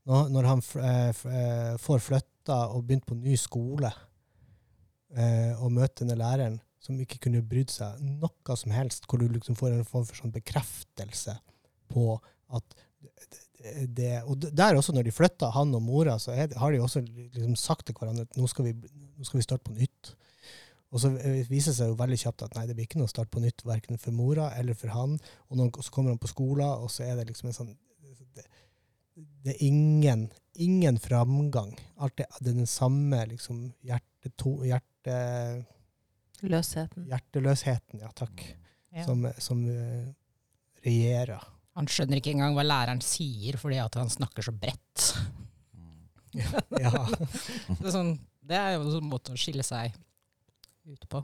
Når, 0.07 0.29
når 0.31 0.47
han 0.47 0.63
eh, 0.79 1.09
eh, 1.09 1.77
får 1.77 1.99
flytta 1.99 2.61
og 2.71 2.85
begynt 2.87 3.05
på 3.05 3.17
ny 3.19 3.35
skole, 3.35 3.91
eh, 5.11 5.51
og 5.59 5.71
møter 5.75 6.05
denne 6.05 6.15
læreren 6.15 6.59
som 6.81 6.97
ikke 6.99 7.19
kunne 7.27 7.43
brydd 7.45 7.69
seg 7.69 7.99
noe 8.01 8.57
som 8.57 8.71
helst, 8.73 9.05
hvor 9.09 9.21
du 9.21 9.27
liksom 9.27 9.59
får 9.59 9.75
en 9.75 9.85
form 9.85 10.07
for 10.07 10.17
sånn 10.17 10.33
bekreftelse 10.33 11.35
på 11.91 12.15
at 12.55 12.79
det, 13.97 14.23
Og 14.25 14.39
der 14.41 14.75
også, 14.79 14.93
når 14.95 15.03
de 15.07 15.11
flytta, 15.13 15.49
han 15.55 15.75
og 15.77 15.81
mora, 15.85 16.17
så 16.19 16.31
er, 16.33 16.53
har 16.57 16.71
de 16.73 16.79
også 16.81 17.01
liksom 17.05 17.55
sagt 17.59 17.85
til 17.87 17.95
hverandre 17.97 18.25
at 18.27 18.37
nå 18.39 18.47
skal 18.49 18.65
vi, 18.69 18.73
nå 19.17 19.27
skal 19.27 19.37
vi 19.41 19.45
starte 19.45 19.67
på 19.67 19.75
nytt. 19.77 20.13
Og 20.91 20.99
så 20.99 21.11
eh, 21.21 21.45
viser 21.47 21.71
det 21.71 21.77
seg 21.77 21.91
jo 21.93 21.99
veldig 21.99 22.17
kjapt 22.19 22.43
at 22.47 22.55
nei, 22.57 22.65
det 22.67 22.75
blir 22.75 22.87
ikke 22.89 22.99
noe 22.99 23.07
start 23.11 23.29
på 23.31 23.39
nytt, 23.43 23.63
verken 23.67 23.97
for 24.01 24.11
mora 24.11 24.49
eller 24.59 24.75
for 24.75 24.91
han. 24.91 25.13
Og 25.49 25.59
når, 25.61 25.69
så 25.85 25.93
kommer 25.95 26.11
han 26.11 26.19
på 26.19 26.31
skolen, 26.31 26.65
og 26.67 26.89
så 26.91 27.05
er 27.07 27.15
det 27.21 27.29
liksom 27.31 27.51
en 27.51 27.57
sånn 27.61 27.71
Det, 28.35 28.43
det 29.43 29.53
er 29.53 29.61
ingen, 29.67 30.25
ingen 30.55 30.97
framgang. 30.99 31.73
Alt 31.99 32.17
det, 32.19 32.27
det 32.41 32.51
er 32.53 32.57
den 32.61 32.67
samme 32.69 33.21
liksom 33.31 33.69
hjerteto, 33.87 34.57
hjerte, 34.67 35.15
Løsheten. 36.41 37.05
hjerteløsheten, 37.11 38.01
ja 38.01 38.09
takk, 38.17 38.43
Ja. 38.91 39.05
som, 39.05 39.21
som 39.39 39.59
eh, 39.71 40.07
regjerer. 40.83 41.43
Han 41.81 41.89
skjønner 41.89 42.19
ikke 42.19 42.35
engang 42.35 42.53
hva 42.53 42.61
læreren 42.61 42.99
sier 43.01 43.57
fordi 43.57 43.79
at 43.81 43.95
han 43.97 44.11
snakker 44.13 44.45
så 44.45 44.53
bredt. 44.53 45.07
Ja. 46.31 46.93
Det 47.11 47.73
er, 47.83 47.91
sånn, 47.91 48.13
det 48.47 48.55
er 48.55 48.77
jo 48.77 48.85
en 48.85 48.93
sånn 48.93 49.09
måte 49.11 49.33
å 49.33 49.39
skille 49.39 49.65
seg 49.67 49.91
ut 50.87 51.03
på. 51.11 51.19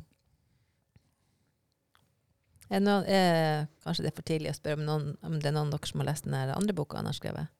Er 2.68 2.82
noen, 2.84 3.06
eh, 3.08 3.70
kanskje 3.86 4.04
det 4.04 4.10
er 4.12 4.18
for 4.18 4.28
tidlig 4.28 4.52
å 4.52 4.58
spørre 4.58 4.82
om, 4.82 4.84
noen, 4.84 5.14
om 5.24 5.38
det 5.40 5.48
er 5.48 5.56
noen 5.56 5.72
av 5.72 5.78
dere 5.78 5.88
som 5.88 6.04
har 6.04 6.10
lest 6.10 6.28
den 6.28 6.36
andre 6.36 6.76
boka 6.76 7.00
han 7.00 7.08
har 7.08 7.16
skrevet? 7.16 7.54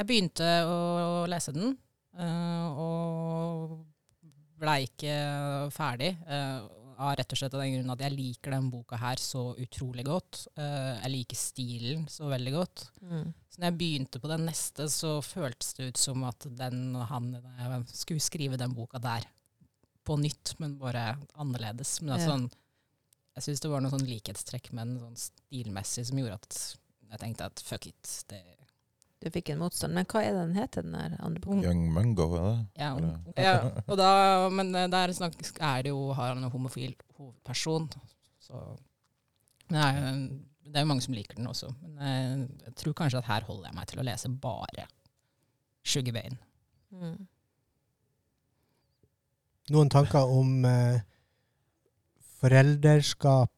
Jeg 0.00 0.08
begynte 0.10 0.48
å 0.66 0.80
lese 1.30 1.54
den, 1.54 1.76
eh, 2.18 2.66
og 2.82 3.78
blei 4.58 4.80
ikke 4.88 5.14
ferdig. 5.78 6.16
Av 6.98 7.12
rett 7.14 7.30
og 7.30 7.38
slett 7.38 7.54
av 7.54 7.62
den 7.62 7.76
grunn 7.76 7.92
at 7.94 8.00
jeg 8.02 8.14
liker 8.16 8.54
den 8.56 8.70
boka 8.72 8.98
her 8.98 9.20
så 9.22 9.52
utrolig 9.62 10.02
godt. 10.08 10.48
Uh, 10.58 10.98
Jeg 11.04 11.12
liker 11.14 11.38
stilen 11.38 12.08
så 12.10 12.26
veldig 12.30 12.54
godt. 12.56 12.88
Mm. 13.00 13.28
Så 13.52 13.60
når 13.60 13.70
jeg 13.70 13.78
begynte 13.78 14.22
på 14.22 14.30
den 14.32 14.46
neste, 14.48 14.88
så 14.90 15.12
føltes 15.22 15.74
det 15.78 15.92
ut 15.92 16.00
som 16.02 16.24
at 16.26 16.48
den, 16.58 16.96
han 17.10 17.30
skulle 17.86 18.24
skrive 18.24 18.58
den 18.58 18.74
boka 18.74 18.98
der 19.02 19.28
på 20.08 20.16
nytt, 20.18 20.56
men 20.58 20.78
bare 20.80 21.12
annerledes. 21.38 22.00
Men 22.00 22.14
det 22.14 22.18
er 22.22 22.30
sånn, 22.32 22.48
jeg 23.38 23.46
syns 23.46 23.62
det 23.62 23.70
var 23.70 23.84
noen 23.84 23.94
sånn 23.94 24.08
likhetstrekk 24.08 24.72
med 24.72 24.88
den 24.88 25.00
sånn 25.04 25.18
stilmessig 25.28 26.06
som 26.08 26.18
gjorde 26.18 26.40
at 26.40 26.60
jeg 27.08 27.20
tenkte 27.22 27.46
at 27.48 27.62
fuck 27.64 27.86
it. 27.88 28.14
Det, 28.28 28.40
Du 29.18 29.26
fikk 29.34 29.48
en 29.50 29.58
motstand. 29.58 29.90
Men 29.98 30.06
hva 30.06 30.20
er 30.22 30.30
den 30.36 30.52
heter, 30.54 30.82
den 30.86 30.92
der 30.94 31.16
andre 31.26 31.40
boka? 31.42 31.58
Young 31.64 31.88
Mungo, 31.92 32.26
er 32.38 32.42
det? 32.44 32.58
ja, 32.78 32.90
ja, 33.48 33.54
og 33.88 33.96
da, 33.98 34.10
men 34.54 34.68
eh, 34.78 34.86
der 34.92 35.10
snakk, 35.16 35.34
er 35.58 35.82
det 35.82 35.90
jo, 35.90 36.12
har 36.14 36.28
han 36.34 36.44
en 36.44 36.52
homofil 36.54 36.92
hovedperson. 37.16 37.88
Så 38.38 38.54
det 39.68 39.78
er, 39.82 39.92
jo- 39.98 40.38
det 40.68 40.76
er 40.76 40.80
jo 40.84 40.90
mange 40.92 41.02
som 41.02 41.14
liker 41.16 41.34
den 41.40 41.46
også. 41.50 41.68
Men 41.82 41.92
jeg, 42.04 42.46
jeg 42.68 42.74
tror 42.82 42.94
kanskje 43.02 43.18
at 43.24 43.30
her 43.32 43.42
holder 43.48 43.66
jeg 43.72 43.76
meg 43.80 43.86
til 43.90 44.02
å 44.02 44.06
lese 44.06 44.28
bare 44.46 44.84
Sugar 45.88 46.12
Bane. 46.14 46.36
Mm. 46.94 47.18
Noen 49.74 49.90
tanker 49.92 50.22
om 50.32 50.50
eh, 50.64 50.98
foreldreskap, 52.38 53.50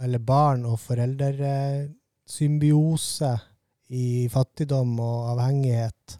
eller 0.00 0.18
barn 0.24 0.62
og 0.70 0.78
foreldresymbiose 0.80 3.32
i 3.90 4.28
fattigdom 4.30 4.94
og 5.02 5.32
avhengighet? 5.32 6.18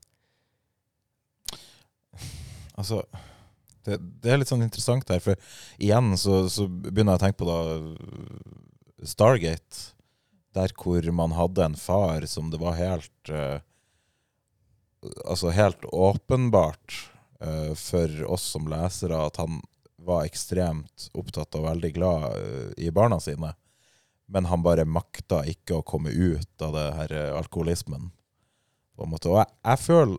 Altså, 2.81 3.05
det, 3.87 3.99
det 4.23 4.33
er 4.33 4.41
litt 4.41 4.51
sånn 4.51 4.65
interessant 4.67 5.07
der, 5.09 5.23
for 5.23 5.39
igjen 5.79 6.13
så, 6.19 6.43
så 6.53 6.67
begynner 6.67 7.15
jeg 7.17 7.21
å 7.21 7.25
tenke 7.27 7.43
på 7.43 7.49
da 7.49 7.61
Stargate, 9.07 9.95
der 10.53 10.75
hvor 10.77 11.07
man 11.15 11.33
hadde 11.37 11.65
en 11.65 11.79
far 11.79 12.27
som 12.29 12.51
det 12.53 12.59
var 12.61 12.79
helt 12.81 13.31
uh, 13.33 13.63
Altså 15.01 15.49
helt 15.57 15.85
åpenbart 15.97 16.97
uh, 17.41 17.73
for 17.79 18.25
oss 18.29 18.51
som 18.53 18.67
lesere 18.69 19.17
at 19.17 19.39
han 19.41 19.63
var 19.97 20.27
ekstremt 20.29 21.07
opptatt 21.17 21.57
og 21.57 21.65
veldig 21.71 21.91
glad 21.97 22.27
uh, 22.35 22.67
i 22.77 22.91
barna 22.93 23.17
sine, 23.23 23.55
men 24.31 24.47
han 24.47 24.63
bare 24.63 24.87
makta 24.87 25.43
ikke 25.51 25.81
å 25.81 25.87
komme 25.87 26.13
ut 26.15 26.63
av 26.63 26.75
det 26.77 26.89
her 26.97 27.15
eh, 27.19 27.37
alkoholismen. 27.37 28.11
På 28.95 29.07
en 29.07 29.13
måte. 29.15 29.31
Og 29.33 29.41
jeg, 29.41 29.51
jeg 29.67 29.83
føler 29.85 30.19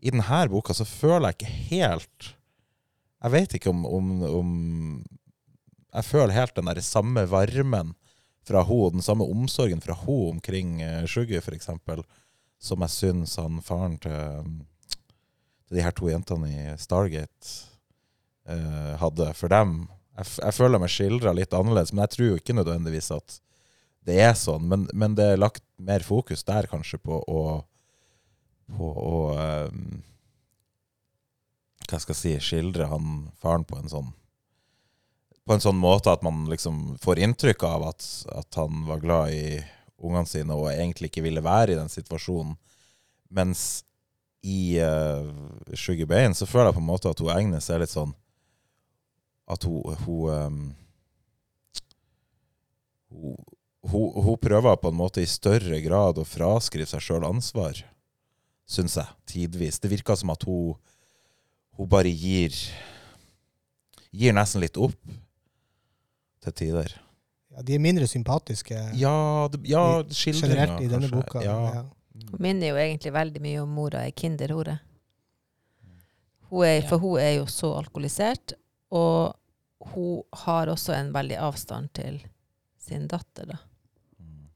i 0.00 0.12
denne 0.14 0.42
boka 0.52 0.76
så 0.76 0.86
føler 0.88 1.28
jeg 1.28 1.38
ikke 1.38 1.56
helt 1.70 2.28
Jeg 3.20 3.32
vet 3.34 3.54
ikke 3.56 3.72
om, 3.72 3.82
om, 3.84 4.12
om 4.24 4.52
Jeg 5.92 6.06
føler 6.08 6.36
helt 6.36 6.54
den 6.56 6.70
der 6.70 6.80
samme 6.84 7.26
varmen 7.28 7.94
fra 8.48 8.62
hun, 8.64 8.96
den 8.96 9.04
samme 9.04 9.26
omsorgen 9.28 9.82
fra 9.84 9.94
hun 10.06 10.38
omkring 10.38 10.78
uh, 10.80 11.04
Shuggy, 11.06 11.36
eksempel, 11.52 12.00
som 12.58 12.80
jeg 12.86 12.94
syns 12.94 13.36
han 13.36 13.60
faren 13.62 13.98
til, 14.00 14.46
til 15.68 15.76
de 15.76 15.84
her 15.84 15.92
to 15.94 16.08
jentene 16.08 16.48
i 16.48 16.64
Stargate 16.80 17.52
uh, 18.48 18.96
hadde 19.02 19.28
for 19.36 19.52
dem. 19.52 19.84
Jeg, 20.20 20.52
føler 20.56 20.82
meg 20.82 20.92
skildra 20.92 21.32
litt 21.36 21.54
annerledes, 21.56 21.94
men 21.94 22.04
jeg 22.04 22.14
tror 22.14 22.28
jo 22.28 22.38
ikke 22.40 22.56
nødvendigvis 22.56 23.10
at 23.16 23.40
det 24.08 24.16
er 24.20 24.36
sånn. 24.36 24.66
Men, 24.68 24.86
men 24.96 25.16
det 25.16 25.26
er 25.32 25.40
lagt 25.40 25.64
mer 25.80 26.04
fokus 26.04 26.44
der 26.48 26.68
kanskje 26.70 27.00
på 27.02 27.20
å 27.20 27.42
på 28.70 28.86
å 28.86 29.16
um, 29.34 30.00
Hva 31.88 31.98
skal 31.98 32.14
jeg 32.14 32.20
si 32.20 32.34
Skildre 32.50 32.86
han 32.90 33.30
faren 33.42 33.66
på 33.66 33.78
en 33.80 33.90
sånn 33.90 34.12
På 35.42 35.56
en 35.56 35.64
sånn 35.64 35.80
måte 35.80 36.12
at 36.12 36.22
man 36.22 36.44
liksom 36.50 36.96
får 37.02 37.22
inntrykk 37.24 37.64
av 37.66 37.88
at, 37.90 38.06
at 38.30 38.60
han 38.60 38.84
var 38.86 39.02
glad 39.02 39.34
i 39.34 39.44
ungene 40.00 40.28
sine 40.28 40.56
og 40.56 40.70
egentlig 40.70 41.10
ikke 41.10 41.24
ville 41.26 41.42
være 41.44 41.74
i 41.74 41.76
den 41.76 41.90
situasjonen. 41.92 42.54
Mens 43.36 43.82
i 44.40 44.78
uh, 44.80 45.26
Sugar 45.76 46.08
Bain 46.08 46.32
så 46.32 46.46
føler 46.48 46.70
jeg 46.70 46.78
på 46.78 46.80
en 46.80 46.88
måte 46.88 47.10
at 47.10 47.20
hun 47.20 47.32
Agnes 47.34 47.68
er 47.68 47.82
litt 47.82 47.92
sånn 47.92 48.14
At 49.50 49.66
hun 49.66 49.96
hun, 50.04 50.30
um, 50.30 50.58
hun, 53.10 53.38
hun, 53.90 54.10
hun 54.24 54.36
prøver 54.38 54.76
på 54.78 54.92
en 54.92 55.00
måte 55.00 55.24
i 55.24 55.30
større 55.30 55.80
grad 55.82 56.20
å 56.20 56.28
fraskrive 56.28 56.86
seg 56.90 57.02
sjøl 57.04 57.26
ansvar 57.26 57.82
syns 58.70 58.96
jeg, 59.00 59.18
tidvis. 59.26 59.80
Det 59.82 59.90
virker 59.90 60.18
som 60.18 60.32
at 60.34 60.44
hun, 60.46 60.74
hun 61.78 61.90
bare 61.90 62.12
gir 62.12 62.54
Gir 64.10 64.34
nesten 64.34 64.58
litt 64.58 64.74
opp 64.74 64.96
til 66.42 66.54
tider. 66.58 66.96
Ja, 67.54 67.62
de 67.62 67.76
er 67.76 67.82
mindre 67.82 68.08
sympatiske 68.10 68.74
Ja, 68.98 69.46
det, 69.52 69.60
ja 69.70 70.02
generelt 70.02 70.82
i 70.82 70.88
denne 70.90 71.06
kanskje. 71.06 71.14
boka. 71.14 71.42
Ja. 71.44 71.58
Ja. 71.76 71.84
Hun 72.32 72.42
minner 72.42 72.72
jo 72.72 72.80
egentlig 72.82 73.12
veldig 73.14 73.42
mye 73.44 73.60
om 73.62 73.70
mora 73.70 74.02
i 74.08 74.10
Kinderhore. 74.10 74.80
Hun 76.50 76.66
er, 76.66 76.82
for 76.90 76.98
hun 76.98 77.22
er 77.22 77.36
jo 77.36 77.46
så 77.46 77.70
alkoholisert, 77.78 78.56
og 78.90 79.38
hun 79.80 80.22
har 80.44 80.68
også 80.68 80.94
en 80.94 81.12
veldig 81.14 81.38
avstand 81.40 81.92
til 81.96 82.20
sin 82.80 83.06
datter, 83.08 83.48
da. 83.48 83.58
Mm. 84.20 84.46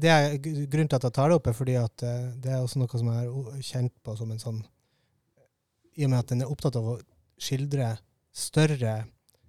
Det 0.00 0.10
er, 0.10 0.36
grunnen 0.42 0.90
til 0.90 0.98
at 0.98 1.06
jeg 1.06 1.14
tar 1.14 1.30
det 1.30 1.38
opp, 1.38 1.48
er 1.50 1.56
fordi 1.56 1.76
at 1.78 2.06
eh, 2.06 2.30
det 2.42 2.52
er 2.52 2.62
også 2.62 2.82
noe 2.82 3.00
som 3.00 3.10
jeg 3.12 3.30
har 3.30 3.66
kjent 3.70 3.94
på 4.02 4.16
som 4.18 4.32
en 4.34 4.42
sånn 4.42 4.62
I 5.94 6.06
og 6.06 6.10
med 6.10 6.20
at 6.20 6.32
den 6.32 6.42
er 6.42 6.50
opptatt 6.50 6.78
av 6.80 6.94
å 6.94 7.00
skildre 7.38 7.92
større 8.34 9.04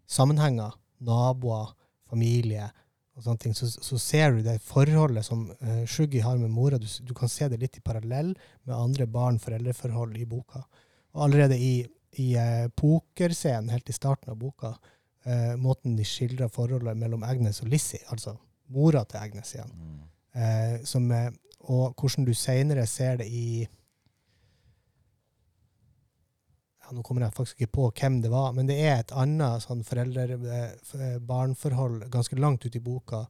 sammenhenger, 0.05 0.75
naboer, 1.01 1.73
familie 2.05 2.67
og 3.15 3.23
sånne 3.23 3.41
ting, 3.41 3.55
så, 3.55 3.67
så 3.71 3.97
ser 4.01 4.35
du 4.35 4.43
det 4.45 4.59
forholdet 4.63 5.25
som 5.25 5.45
uh, 5.49 5.83
Shuggy 5.87 6.19
har 6.21 6.37
med 6.37 6.51
mora. 6.51 6.77
Du, 6.81 6.85
du 6.85 7.13
kan 7.17 7.31
se 7.31 7.47
det 7.49 7.61
litt 7.61 7.79
i 7.79 7.83
parallell 7.85 8.33
med 8.67 8.75
andre 8.75 9.07
barn-foreldreforhold 9.07 10.17
i 10.19 10.27
boka. 10.29 10.65
Og 11.15 11.23
allerede 11.25 11.57
i, 11.57 11.85
i 12.21 12.33
eh, 12.39 12.67
pokerscenen 12.77 13.69
helt 13.73 13.89
i 13.89 13.93
starten 13.95 14.29
av 14.31 14.37
boka, 14.39 14.75
eh, 15.25 15.55
måten 15.59 15.95
de 15.97 16.03
skildrer 16.07 16.49
forholdet 16.53 16.97
mellom 16.97 17.23
Agnes 17.23 17.61
og 17.61 17.67
Lizzie, 17.73 17.99
altså 18.09 18.37
mora 18.73 19.03
til 19.05 19.19
Agnes 19.19 19.53
igjen, 19.55 19.71
Mm. 19.75 19.99
eh, 20.35 20.83
som, 20.85 21.11
eh, 21.11 21.31
og 21.61 21.95
hvordan 21.95 22.25
du 22.25 22.33
senere 22.33 22.87
ser 22.87 23.17
det 23.17 23.27
i 23.27 23.67
ja, 26.85 26.91
Nå 26.93 27.01
kommer 27.03 27.21
jeg 27.25 27.33
faktisk 27.33 27.61
ikke 27.61 27.73
på 27.73 27.91
hvem 27.99 28.21
det 28.21 28.31
var, 28.31 28.51
men 28.53 28.67
det 28.69 28.75
er 28.79 28.99
et 28.99 29.11
annet 29.17 29.61
sånn 29.63 29.83
foreldre-barn-forhold 29.83 32.09
ganske 32.13 32.35
langt 32.39 32.65
ute 32.65 32.77
i 32.77 32.81
boka, 32.85 33.25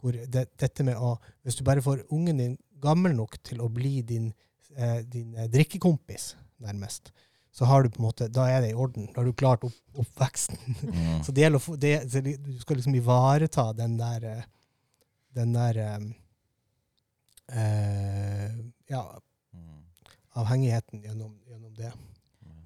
hvor 0.00 0.12
det, 0.12 0.48
dette 0.60 0.84
med 0.84 0.96
å 0.96 1.18
Hvis 1.44 1.56
du 1.56 1.64
bare 1.64 1.82
får 1.82 2.04
ungen 2.12 2.38
din 2.38 2.58
gammel 2.80 3.14
nok 3.16 3.36
til 3.42 3.60
å 3.64 3.68
bli 3.72 4.02
din, 4.02 4.34
eh, 4.76 5.02
din 5.02 5.34
eh, 5.36 5.48
drikkekompis, 5.48 6.34
nærmest, 6.60 7.12
så 7.54 7.68
har 7.70 7.84
du 7.84 7.90
på 7.94 8.00
en 8.02 8.08
måte, 8.08 8.26
da 8.34 8.48
er 8.50 8.64
det 8.64 8.72
i 8.72 8.74
orden. 8.74 9.06
Da 9.14 9.20
har 9.20 9.28
du 9.28 9.36
klart 9.38 9.62
opp, 9.66 9.76
oppveksten. 10.02 10.58
Mm. 10.90 11.20
Så 11.24 11.30
det 11.30 11.44
gjelder 11.44 11.60
å 11.60 11.62
få, 11.62 11.76
det, 11.78 11.92
du 12.42 12.56
skal 12.58 12.80
liksom 12.80 12.96
ivareta 12.98 13.68
den 13.78 13.94
der 14.00 14.26
eh, 14.26 14.40
den 15.34 15.54
der 15.54 15.78
eh, 15.84 16.00
eh, 17.60 18.50
ja, 18.90 19.04
Mm. 19.54 19.84
avhengigheten 20.34 21.02
gjennom, 21.04 21.36
gjennom 21.46 21.74
det. 21.78 21.92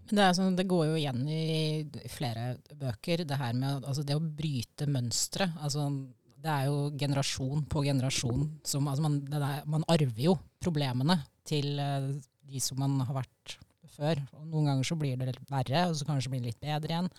Det, 0.09 0.23
er 0.25 0.33
sånn, 0.33 0.55
det 0.57 0.65
går 0.65 0.87
jo 0.89 0.95
igjen 0.97 1.19
i 1.29 1.85
flere 2.09 2.55
bøker, 2.73 3.27
det 3.29 3.37
her 3.37 3.53
med 3.53 3.85
altså 3.85 4.07
det 4.09 4.17
å 4.17 4.25
bryte 4.25 4.89
mønstre. 4.89 5.51
Altså, 5.61 5.85
det 6.25 6.49
er 6.49 6.71
jo 6.71 6.87
generasjon 6.97 7.67
på 7.69 7.83
generasjon 7.85 8.47
som 8.65 8.89
altså 8.89 9.05
man, 9.05 9.19
det 9.21 9.43
der, 9.45 9.61
man 9.69 9.85
arver 9.85 10.25
jo 10.31 10.39
problemene 10.65 11.19
til 11.45 11.77
de 11.77 12.65
som 12.65 12.81
man 12.81 13.03
har 13.05 13.21
vært 13.21 13.59
før. 13.99 14.23
Og 14.39 14.47
noen 14.47 14.71
ganger 14.71 14.87
så 14.89 14.97
blir 15.01 15.19
det 15.21 15.29
litt 15.33 15.51
verre, 15.53 15.83
og 15.91 15.99
så 15.99 16.07
kanskje 16.09 16.33
blir 16.33 16.45
det 16.45 16.53
litt 16.55 16.63
bedre 16.65 16.95
igjen. 16.95 17.11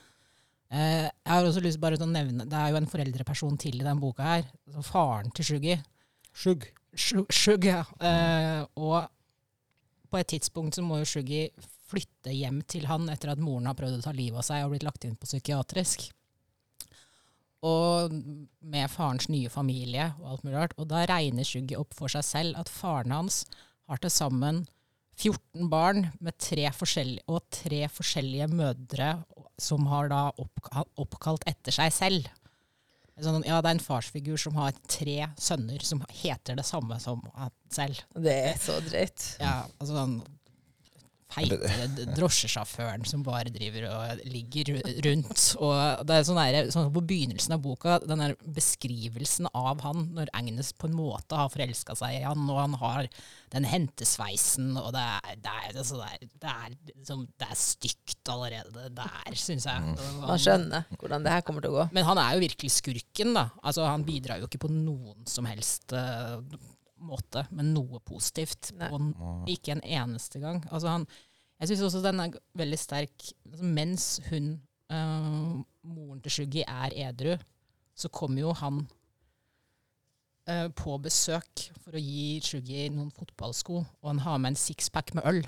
Eh, 0.70 1.06
jeg 1.10 1.32
har 1.34 1.46
også 1.50 1.64
lyst 1.66 1.80
bare 1.82 1.98
til 1.98 2.06
å 2.08 2.12
nevne, 2.14 2.46
Det 2.50 2.58
er 2.58 2.70
jo 2.72 2.78
en 2.80 2.90
foreldreperson 2.90 3.58
til 3.62 3.80
i 3.82 3.86
den 3.88 4.00
boka 4.02 4.24
her. 4.24 4.44
Altså 4.70 4.84
faren 4.86 5.32
til 5.34 5.46
Shuggy. 5.46 5.78
Shug- 6.96 7.32
Shug, 7.34 7.66
ja. 7.66 7.84
Eh, 8.02 8.64
og 8.78 9.10
på 10.10 10.18
et 10.20 10.28
tidspunkt 10.34 10.76
så 10.78 10.82
må 10.86 11.00
jo 11.02 11.06
Shuggy 11.10 11.50
flytte 11.90 12.30
hjem 12.34 12.62
til 12.70 12.86
han 12.86 13.10
etter 13.10 13.32
at 13.34 13.42
moren 13.42 13.66
har 13.66 13.74
prøvd 13.78 13.98
å 14.00 14.04
ta 14.06 14.12
livet 14.14 14.38
av 14.42 14.46
seg 14.46 14.64
og 14.66 14.72
blitt 14.76 14.86
lagt 14.86 15.06
inn 15.06 15.16
på 15.18 15.26
psykiatrisk. 15.30 16.08
Og 17.66 18.14
med 18.62 18.90
farens 18.94 19.28
nye 19.28 19.50
familie 19.52 20.14
og 20.22 20.30
alt 20.32 20.44
mulig 20.46 20.56
rart. 20.56 20.76
Og 20.80 20.88
da 20.92 21.02
regner 21.10 21.44
Shuggy 21.48 21.76
opp 21.80 21.94
for 21.98 22.08
seg 22.14 22.24
selv 22.24 22.60
at 22.62 22.70
faren 22.72 23.12
hans 23.12 23.42
har 23.90 23.98
til 24.00 24.14
sammen 24.14 24.62
14 25.20 25.70
barn 25.72 26.08
med 26.24 26.38
tre 26.40 26.70
forskjellige, 26.72 27.26
og 27.28 27.44
tre 27.52 27.84
forskjellige 27.92 28.48
mødre 28.54 29.14
som 29.60 29.88
har 29.92 30.08
da 30.12 30.22
oppkalt 30.40 31.44
etter 31.50 31.76
seg 31.76 31.92
selv. 31.94 32.30
Sånn, 33.20 33.44
ja, 33.44 33.58
det 33.60 33.68
er 33.68 33.76
en 33.76 33.84
farsfigur 33.84 34.40
som 34.40 34.56
har 34.56 34.78
tre 34.88 35.28
sønner 35.36 35.84
som 35.84 36.00
heter 36.22 36.56
det 36.56 36.64
samme 36.68 36.96
som 37.04 37.20
han 37.36 37.52
selv. 37.74 38.00
Det 38.16 38.36
er 38.54 38.62
så 38.64 38.78
drøyt. 38.86 39.26
Ja, 39.44 39.66
altså 39.76 39.98
sånn 39.98 40.20
feite 41.30 41.58
d- 41.96 42.06
drosjesjåføren 42.18 43.04
som 43.06 43.22
bare 43.26 43.52
driver 43.54 43.86
og 43.92 44.22
ligger 44.26 44.72
rundt. 45.06 45.44
Og 45.62 46.06
det 46.10 46.16
er 46.20 46.26
sånn 46.28 46.40
der, 46.42 46.70
sånn 46.74 46.90
på 46.96 47.04
begynnelsen 47.06 47.54
av 47.56 47.62
boka, 47.64 48.00
den 48.02 48.24
der 48.24 48.34
beskrivelsen 48.58 49.50
av 49.54 49.84
han 49.86 50.08
når 50.18 50.32
Agnes 50.38 50.72
på 50.74 50.90
en 50.90 50.98
måte 50.98 51.38
har 51.38 51.52
forelska 51.54 51.96
seg 52.00 52.18
i 52.20 52.24
han, 52.26 52.48
og 52.50 52.62
han 52.64 52.78
har 52.82 53.10
den 53.54 53.66
hentesveisen, 53.66 54.72
og 54.78 54.92
det 54.94 55.02
er, 55.06 55.38
det 55.42 55.54
er, 55.54 55.78
altså, 55.82 56.00
det 56.02 56.10
er, 56.10 56.26
det 56.44 56.52
er, 56.54 56.74
liksom, 56.96 57.24
det 57.42 57.48
er 57.50 57.60
stygt 57.62 58.30
allerede 58.34 58.90
der, 58.98 59.38
syns 59.38 59.66
jeg. 59.70 59.96
Og 60.00 60.28
Man 60.28 60.42
skjønner 60.42 60.86
hvordan 61.00 61.26
det 61.26 61.34
her 61.34 61.46
kommer 61.48 61.66
til 61.66 61.74
å 61.74 61.80
gå. 61.80 61.88
men 61.98 62.06
han 62.10 62.22
er 62.22 62.36
jo 62.38 62.44
virkelig 62.46 62.74
skurken, 62.78 63.34
da. 63.38 63.48
Altså, 63.64 63.86
han 63.90 64.06
bidrar 64.08 64.42
jo 64.42 64.50
ikke 64.50 64.62
på 64.66 64.72
noen 64.74 65.26
som 65.30 65.46
helst 65.50 65.94
eh, 65.98 66.38
måte 67.06 67.46
med 67.56 67.72
noe 67.74 68.02
positivt. 68.06 68.72
Og 68.90 69.50
ikke 69.52 69.76
en 69.76 69.84
eneste 69.84 70.42
gang. 70.44 70.62
Altså, 70.72 70.92
han, 70.94 71.08
jeg 71.60 71.72
syns 71.72 71.86
også 71.90 72.04
den 72.06 72.24
er 72.24 72.38
veldig 72.60 72.80
sterk 72.80 73.30
altså, 73.52 73.66
Mens 73.66 74.06
hun, 74.30 74.54
øh, 74.92 75.60
moren 75.84 76.22
til 76.24 76.36
Shuggy, 76.38 76.64
er 76.66 76.96
edru, 77.10 77.36
så 77.96 78.10
kommer 78.10 78.42
jo 78.42 78.54
han 78.56 78.84
øh, 80.50 80.70
på 80.76 80.98
besøk 81.04 81.66
for 81.84 81.98
å 81.98 82.04
gi 82.04 82.40
Shuggy 82.46 82.88
noen 82.94 83.12
fotballsko, 83.16 83.84
og 83.84 84.12
han 84.14 84.24
har 84.24 84.40
med 84.40 84.54
en 84.54 84.62
sixpack 84.62 85.14
med 85.18 85.28
øl. 85.30 85.44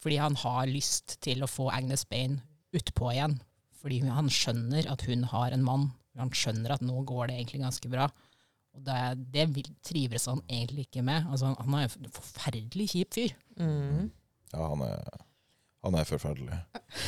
Fordi 0.00 0.16
han 0.16 0.36
har 0.40 0.68
lyst 0.70 1.18
til 1.24 1.42
å 1.44 1.50
få 1.50 1.68
Agnes 1.72 2.06
Bain 2.08 2.38
utpå 2.76 3.12
igjen. 3.12 3.36
Fordi 3.80 4.00
han 4.04 4.28
skjønner 4.32 4.88
at 4.92 5.04
hun 5.08 5.26
har 5.28 5.52
en 5.52 5.64
mann. 5.64 5.90
Han 6.20 6.32
skjønner 6.36 6.74
at 6.74 6.84
nå 6.84 7.02
går 7.08 7.28
det 7.28 7.36
egentlig 7.38 7.62
ganske 7.64 7.90
bra. 7.92 8.08
Og 8.76 8.86
det, 8.86 9.26
det 9.34 9.66
trives 9.86 10.28
han 10.30 10.42
egentlig 10.48 10.86
ikke 10.88 11.02
med. 11.06 11.26
Altså, 11.30 11.54
han 11.58 11.76
er 11.76 11.88
en 11.88 12.12
forferdelig 12.14 12.88
kjip 12.94 13.14
fyr. 13.16 13.34
Mm. 13.58 14.10
Ja, 14.52 14.68
han 14.72 14.84
er, 14.86 15.20
han 15.84 15.98
er 15.98 16.08
forferdelig. 16.08 16.60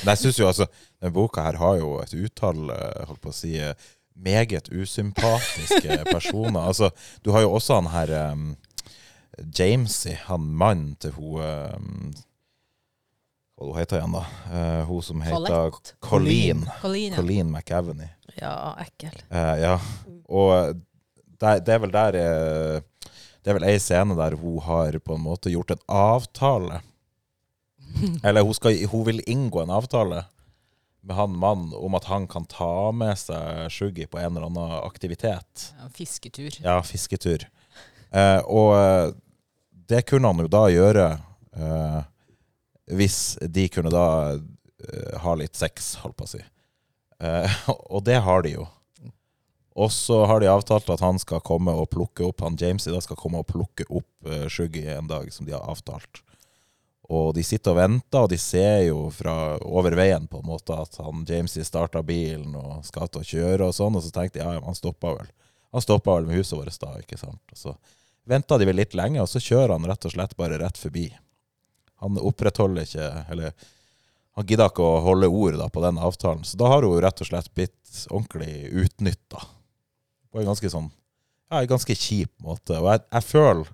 Men 0.02 0.12
jeg 0.14 0.22
syns 0.24 0.40
jo 0.40 0.48
altså 0.50 0.66
Denne 0.70 1.14
boka 1.14 1.44
her 1.46 1.58
har 1.60 1.78
jo 1.80 1.96
et 2.02 2.14
utall 2.14 2.70
eh, 2.74 3.02
holdt 3.08 3.22
på 3.22 3.32
å 3.32 3.36
si 3.36 3.54
eh, 3.60 3.74
meget 4.14 4.68
usympatiske 4.72 6.02
personer. 6.14 6.60
Altså, 6.60 6.90
du 7.24 7.32
har 7.34 7.46
jo 7.46 7.54
også 7.56 7.80
han 7.80 7.90
her 7.92 8.12
um, 8.32 8.52
Jamesy, 9.58 10.14
han 10.26 10.40
mannen 10.40 10.94
til 11.00 11.14
hun 11.16 11.40
um, 11.40 12.12
Hva 13.56 13.68
hun 13.68 13.78
heter 13.78 14.00
igjen, 14.00 14.16
da? 14.16 14.22
Uh, 14.52 14.80
hun 14.88 15.02
som 15.06 15.22
heter 15.24 15.46
Colette. 15.46 15.96
Colleen. 16.00 16.64
Colleen, 16.80 17.12
ja. 17.12 17.20
Colleen 17.20 17.52
McAvenny. 17.52 18.08
Ja, 18.40 18.54
ekkel. 18.82 19.16
Uh, 19.30 19.56
ja. 19.60 19.76
Og 20.28 20.80
det, 21.42 21.56
det 21.66 21.74
er 21.74 21.82
vel 21.82 21.94
der 21.94 22.18
eh, 22.20 23.08
Det 23.42 23.50
er 23.50 23.58
vel 23.58 23.68
ei 23.68 23.78
scene 23.82 24.16
der 24.18 24.36
hun 24.38 24.60
har 24.62 24.98
på 25.02 25.16
en 25.16 25.24
måte 25.24 25.50
gjort 25.50 25.74
en 25.74 25.82
avtale. 25.90 26.80
Eller 28.26 28.46
hun, 28.46 28.54
skal, 28.54 28.78
hun 28.92 29.06
vil 29.08 29.24
inngå 29.26 29.64
en 29.64 29.74
avtale 29.74 30.24
med 31.02 31.16
han 31.18 31.34
mannen 31.34 31.72
om 31.74 31.96
at 31.98 32.06
han 32.06 32.28
kan 32.30 32.44
ta 32.46 32.92
med 32.94 33.18
seg 33.18 33.66
Shuggy 33.74 34.06
på 34.06 34.20
en 34.22 34.36
eller 34.36 34.46
annen 34.46 34.76
aktivitet. 34.86 35.72
Ja, 35.80 35.88
Fisketur. 35.96 36.58
Ja, 36.62 36.76
fisketur. 36.86 37.48
Eh, 38.14 38.38
og 38.46 38.76
eh, 38.76 39.08
det 39.90 40.04
kunne 40.06 40.30
han 40.30 40.44
jo 40.44 40.50
da 40.52 40.62
gjøre 40.70 41.06
eh, 41.58 41.98
hvis 42.94 43.18
de 43.42 43.66
kunne 43.72 43.90
da 43.92 44.06
eh, 44.36 45.18
ha 45.24 45.34
litt 45.38 45.58
sex, 45.58 45.96
holdt 46.04 46.18
på 46.20 46.28
å 46.28 46.32
si. 46.36 46.42
Eh, 47.22 47.58
og 47.94 48.04
det 48.06 48.20
har 48.22 48.46
de 48.46 48.56
jo. 48.56 48.68
Og 49.74 49.92
så 49.92 50.24
har 50.28 50.42
de 50.42 50.50
avtalt 50.52 50.90
at 50.92 51.00
han 51.00 51.18
skal 51.20 51.40
komme 51.44 51.72
og 51.72 51.88
plukke 51.92 52.26
opp 52.26 52.42
han 52.44 52.58
James 52.60 52.86
i 52.86 52.92
dag 52.92 53.02
skal 53.04 53.16
komme 53.16 53.40
og 53.40 53.48
plukke 53.48 53.86
opp 53.88 54.28
uh, 54.28 54.44
Shuggy 54.52 54.84
en 54.92 55.08
dag, 55.08 55.30
som 55.32 55.48
de 55.48 55.54
har 55.56 55.64
avtalt. 55.64 56.20
Og 57.12 57.32
de 57.34 57.42
sitter 57.44 57.74
og 57.74 57.80
venter, 57.80 58.24
og 58.24 58.30
de 58.30 58.38
ser 58.40 58.86
jo 58.86 59.08
fra 59.12 59.56
over 59.66 59.96
veien 59.98 60.28
på 60.30 60.38
en 60.40 60.48
måte 60.48 60.76
at 60.76 60.96
han 61.02 61.24
Jamesy 61.28 61.64
starta 61.66 62.00
bilen 62.06 62.54
og 62.56 62.84
skal 62.86 63.10
til 63.10 63.24
å 63.24 63.28
kjøre 63.32 63.68
og 63.68 63.76
sånn, 63.76 63.98
og 63.98 64.04
så 64.04 64.12
tenkte 64.14 64.38
de 64.38 64.44
ja, 64.46 64.60
han 64.62 64.78
stoppa 64.78 65.16
vel. 65.18 65.28
Han 65.72 65.84
stoppa 65.84 66.14
vel 66.16 66.28
med 66.28 66.40
huset 66.40 66.56
vårt 66.56 66.78
da, 66.80 66.94
ikke 67.00 67.18
sant. 67.20 67.42
Og 67.52 67.58
så 67.58 67.74
venta 68.28 68.56
de 68.60 68.68
vel 68.68 68.78
litt 68.78 68.96
lenge, 68.96 69.20
og 69.20 69.28
så 69.28 69.42
kjører 69.42 69.74
han 69.74 69.88
rett 69.88 70.08
og 70.08 70.14
slett 70.14 70.36
bare 70.38 70.60
rett 70.62 70.78
forbi. 70.78 71.08
Han 72.02 72.18
opprettholder 72.18 72.86
ikke 72.86 73.08
Eller 73.30 73.52
han 74.34 74.46
gidder 74.48 74.70
ikke 74.70 74.84
å 74.84 75.02
holde 75.04 75.28
ord 75.28 75.58
da, 75.60 75.68
på 75.68 75.82
den 75.84 75.98
avtalen. 76.00 76.46
Så 76.48 76.56
da 76.60 76.70
har 76.72 76.86
hun 76.86 77.02
rett 77.04 77.20
og 77.20 77.28
slett 77.28 77.50
blitt 77.52 78.06
ordentlig 78.08 78.70
utnytta. 78.84 79.42
På 80.32 80.40
en 80.40 80.48
ganske 80.48 80.70
sånn 80.72 80.90
Ja, 81.52 81.60
en 81.60 81.70
ganske 81.70 81.96
kjip 81.98 82.32
måte. 82.40 82.78
Og 82.80 82.88
jeg, 82.90 83.04
jeg 83.12 83.28
føler 83.28 83.72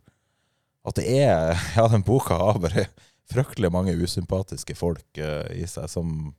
at 0.88 0.98
det 0.98 1.06
er 1.20 1.54
Ja, 1.76 1.86
den 1.92 2.06
boka 2.06 2.38
har 2.40 2.60
bare 2.62 2.88
fryktelig 3.28 3.68
mange 3.72 3.92
usympatiske 3.92 4.74
folk 4.78 5.20
uh, 5.20 5.44
i 5.52 5.66
seg 5.68 5.88
som 5.92 6.32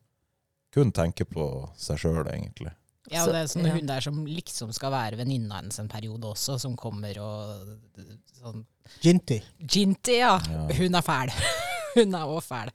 kun 0.74 0.92
tenker 0.94 1.26
på 1.26 1.44
seg 1.78 2.00
sjøl, 2.02 2.28
egentlig. 2.30 2.72
Ja, 3.10 3.24
og 3.26 3.34
det 3.34 3.42
er 3.42 3.50
sånn 3.50 3.66
hun 3.74 3.88
der 3.90 4.04
som 4.06 4.18
liksom 4.28 4.74
skal 4.76 4.94
være 4.94 5.18
venninna 5.18 5.62
hennes 5.62 5.80
en 5.82 5.90
periode 5.90 6.30
også, 6.30 6.60
som 6.62 6.76
kommer 6.78 7.18
og 7.24 8.04
sånn 8.38 8.66
Ginty. 9.02 9.40
Ginty, 9.62 10.20
ja. 10.20 10.36
Ja. 10.50 10.62
Hun 10.78 10.98
er 10.98 11.06
fæl. 11.06 11.34
Hun 11.96 12.14
er 12.18 12.30
òg 12.30 12.42
fæl. 12.46 12.70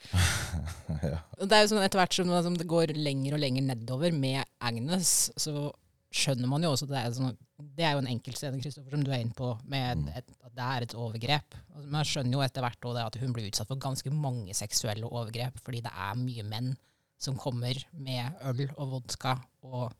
ja. 1.07 1.21
Det 1.39 1.55
er 1.55 1.65
jo 1.65 1.71
sånn 1.73 1.85
etter 1.85 2.01
hvert 2.01 2.17
som, 2.17 2.31
som 2.47 2.59
det 2.59 2.67
går 2.71 2.95
lenger 2.99 3.37
og 3.37 3.43
lenger 3.43 3.67
nedover 3.67 4.15
med 4.15 4.43
Agnes, 4.63 5.33
så 5.39 5.69
skjønner 6.15 6.47
man 6.51 6.63
jo 6.63 6.71
også 6.75 6.87
det 6.87 6.99
er, 7.01 7.11
sånn, 7.17 7.37
det 7.75 7.85
er 7.89 7.97
jo 7.97 8.03
en 8.05 8.11
enkeltscene 8.13 8.61
Kristoffer, 8.63 8.95
som 8.95 9.03
du 9.07 9.11
er 9.11 9.23
inne 9.25 9.35
på, 9.35 9.49
med 9.67 9.99
Mm. 10.05 10.09
et, 10.21 10.29
at 10.47 10.55
det 10.55 10.65
er 10.65 10.83
et 10.87 10.95
overgrep. 10.95 11.57
Altså, 11.75 11.89
Man 11.91 12.05
skjønner 12.07 12.33
jo 12.39 12.43
etter 12.47 12.63
hvert 12.63 13.07
at 13.07 13.17
hun 13.21 13.33
blir 13.35 13.49
utsatt 13.51 13.67
for 13.69 13.77
ganske 13.83 14.11
mange 14.15 14.55
seksuelle 14.55 15.09
overgrep, 15.11 15.59
fordi 15.65 15.81
det 15.83 15.91
er 15.93 16.15
mye 16.21 16.45
menn 16.47 16.77
som 17.19 17.37
kommer 17.41 17.75
med 17.93 18.33
øl 18.43 18.69
og 18.77 18.91
vodka 19.01 19.41
og 19.65 19.93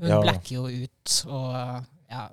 Hun 0.00 0.08
Ja. 0.08 0.20
blacker 0.20 0.54
jo 0.56 0.66
ut, 0.66 1.24
og 1.26 1.86
ja, 2.10 2.28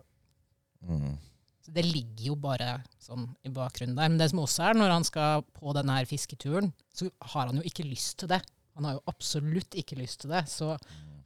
Mm. 0.81 1.17
Så 1.61 1.73
det 1.73 1.83
ligger 1.85 2.23
jo 2.29 2.35
bare 2.35 2.83
sånn 3.03 3.25
i 3.43 3.49
bakgrunnen 3.49 3.95
der. 3.97 4.07
Men 4.07 4.17
det 4.17 4.29
som 4.31 4.39
også 4.39 4.63
er, 4.69 4.73
når 4.79 4.89
han 4.93 5.03
skal 5.03 5.41
på 5.43 5.73
denne 5.75 5.91
her 5.97 6.05
fisketuren, 6.05 6.71
så 6.95 7.11
har 7.21 7.47
han 7.47 7.57
jo 7.57 7.61
ikke 7.67 7.83
lyst 7.83 8.17
til 8.17 8.29
det. 8.29 8.41
Han 8.75 8.85
har 8.85 8.93
jo 8.93 9.03
absolutt 9.11 9.75
ikke 9.75 9.97
lyst 9.99 10.21
til 10.21 10.29
det. 10.31 10.45
Så 10.47 10.77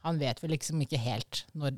han 0.04 0.18
vet 0.20 0.40
vel 0.42 0.52
liksom 0.54 0.82
ikke 0.84 1.00
helt 1.00 1.44
når 1.56 1.76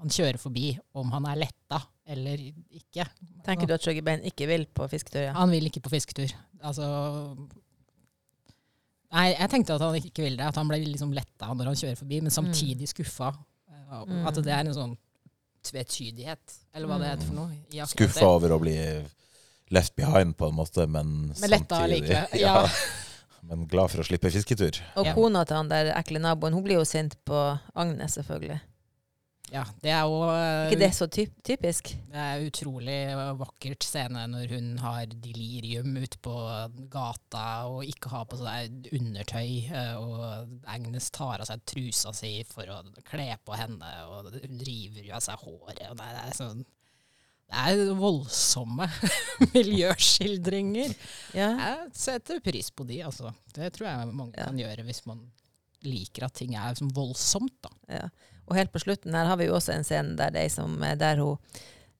han 0.00 0.12
kjører 0.14 0.38
forbi, 0.40 0.70
om 0.96 1.10
han 1.12 1.26
er 1.28 1.42
letta 1.42 1.82
eller 2.10 2.40
ikke. 2.40 3.04
Tenker 3.46 3.68
du 3.68 3.74
at 3.76 3.84
Shoggy 3.84 4.00
Bain 4.02 4.24
ikke 4.26 4.48
vil 4.48 4.64
på 4.74 4.86
fisketur? 4.90 5.26
Ja? 5.28 5.34
Han 5.36 5.52
vil 5.52 5.68
ikke 5.68 5.82
på 5.84 5.92
fisketur. 5.92 6.32
Altså 6.64 6.86
Nei, 9.10 9.26
jeg 9.34 9.50
tenkte 9.50 9.74
at 9.74 9.82
han 9.82 9.96
ikke 9.98 10.22
ville 10.22 10.38
det. 10.38 10.48
At 10.52 10.58
han 10.60 10.68
ble 10.70 10.78
liksom 10.86 11.12
letta 11.14 11.48
når 11.50 11.72
han 11.72 11.78
kjører 11.80 11.98
forbi, 11.98 12.20
men 12.24 12.34
samtidig 12.34 12.90
skuffa. 12.92 13.32
Eh, 13.70 13.76
Mm. 14.06 14.20
At 14.28 14.36
det 14.38 14.52
er 14.54 14.68
en 14.68 14.74
sånn 14.76 14.92
tvetydighet, 15.66 16.52
eller 16.72 16.86
hva 16.86 16.98
det 17.00 17.08
heter 17.10 17.26
for 17.26 17.34
noe. 17.40 17.56
i 17.74 17.80
Skuffa 17.90 18.28
over 18.36 18.52
å 18.54 18.58
bli 18.62 18.76
left 19.74 19.96
behind, 19.98 20.36
på 20.38 20.46
en 20.48 20.54
måte, 20.54 20.86
men, 20.86 21.10
Men 21.26 21.34
samtidig 21.34 21.98
Letta 22.06 22.38
ja. 22.38 22.52
ja. 22.62 22.68
Men 23.46 23.66
glad 23.70 23.90
for 23.92 24.02
å 24.02 24.06
slippe 24.06 24.30
fisketur. 24.32 24.80
Og 25.00 25.06
Ja. 25.06 25.14
kona 25.16 25.44
til 25.44 25.56
han 25.56 25.70
der 25.70 25.92
ekle 25.96 26.20
naboen, 26.20 26.52
hun 26.52 26.64
blir 26.64 26.80
jo 26.80 26.84
sint 26.84 27.16
på 27.24 27.58
Agnes, 27.74 28.18
selvfølgelig. 28.18 28.60
Ja, 29.50 29.64
det 29.82 29.90
er 29.90 30.04
jo 30.06 30.18
eh, 30.30 30.68
ikke 30.68 30.78
det 30.78 30.90
så 30.94 31.08
typ 31.10 31.32
typisk? 31.42 31.88
Det 32.12 32.22
er 32.22 32.44
utrolig 32.46 32.98
vakkert 33.40 33.82
scene 33.82 34.22
når 34.30 34.52
hun 34.54 34.68
har 34.78 35.10
delirium 35.10 35.96
ute 35.98 36.20
på 36.22 36.34
gata 36.92 37.46
og 37.66 37.82
ikke 37.88 38.12
har 38.12 38.28
på 38.30 38.38
seg 38.38 38.86
undertøy, 38.94 39.48
eh, 39.74 39.96
og 39.98 40.54
Agnes 40.70 41.10
tar 41.10 41.42
av 41.42 41.50
seg 41.50 41.64
trusa 41.66 42.14
si 42.14 42.36
for 42.46 42.70
å 42.70 42.78
kle 43.08 43.32
på 43.42 43.58
henne, 43.58 43.90
og 44.06 44.30
hun 44.36 44.62
river 44.62 45.02
jo 45.08 45.16
av 45.18 45.26
seg 45.26 45.42
håret. 45.42 45.82
Og 45.90 45.98
det, 45.98 46.10
er 46.22 46.38
sånn 46.38 46.62
det 47.50 47.58
er 47.90 47.94
voldsomme 47.98 48.86
miljøskildringer. 49.54 50.92
Ja. 51.34 51.48
Jeg 51.58 51.90
setter 51.98 52.40
pris 52.44 52.70
på 52.70 52.86
de, 52.88 53.00
altså. 53.06 53.32
Det 53.56 53.72
tror 53.74 53.88
jeg 53.90 54.12
mange 54.14 54.38
Ja. 54.38 54.46
kan 54.48 54.58
gjøre 54.60 54.84
hvis 54.86 55.02
man 55.10 55.24
liker 55.82 56.26
at 56.28 56.34
ting 56.36 56.54
er 56.54 56.74
som 56.78 56.90
voldsomt, 56.94 57.54
da. 57.64 57.70
ja. 57.88 58.08
Og 58.50 58.56
helt 58.58 58.72
på 58.74 58.80
slutten 58.82 59.14
her 59.14 59.26
har 59.30 59.36
vi 59.38 59.46
jo 59.46 59.54
også 59.56 59.72
en 59.76 59.84
scene 59.86 60.16
der, 60.18 60.30
det 60.34 60.42
er 60.44 60.48
som, 60.52 60.74
der 60.98 61.20
hun, 61.22 61.36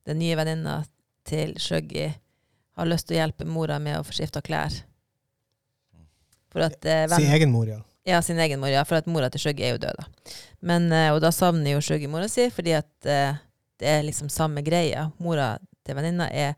den 0.07 0.19
nye 0.19 0.35
venninna 0.35 0.81
til 1.27 1.53
Shuggy 1.61 2.09
har 2.77 2.87
lyst 2.89 3.07
til 3.07 3.15
å 3.17 3.21
hjelpe 3.21 3.45
mora 3.47 3.77
med 3.79 3.99
å 3.99 4.03
få 4.03 4.15
skifta 4.17 4.41
klær. 4.43 4.73
For 6.51 6.65
at 6.65 6.83
eh, 6.85 7.05
Sin 7.15 7.31
egen 7.31 7.51
mor, 7.53 7.67
ja. 7.71 7.79
Ja, 8.07 8.19
sin 8.25 8.39
egen 8.41 8.59
mor, 8.59 8.67
ja. 8.73 8.83
For 8.87 8.97
at 8.99 9.07
mora 9.07 9.29
til 9.31 9.39
Shuggy 9.45 9.63
er 9.63 9.75
jo 9.77 9.81
død, 9.85 9.99
da. 10.01 10.33
Men, 10.67 10.89
eh, 10.91 11.11
og 11.13 11.21
da 11.23 11.31
savner 11.35 11.75
jo 11.77 11.81
Shuggy 11.85 12.09
mora 12.11 12.27
si, 12.31 12.49
fordi 12.51 12.73
at 12.75 13.07
eh, 13.07 13.39
det 13.81 13.89
er 13.89 14.05
liksom 14.05 14.29
samme 14.29 14.61
greia. 14.65 15.09
Mora 15.21 15.55
til 15.85 15.97
venninna 15.97 16.27
er 16.29 16.53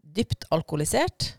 dypt 0.00 0.46
alkoholisert, 0.50 1.34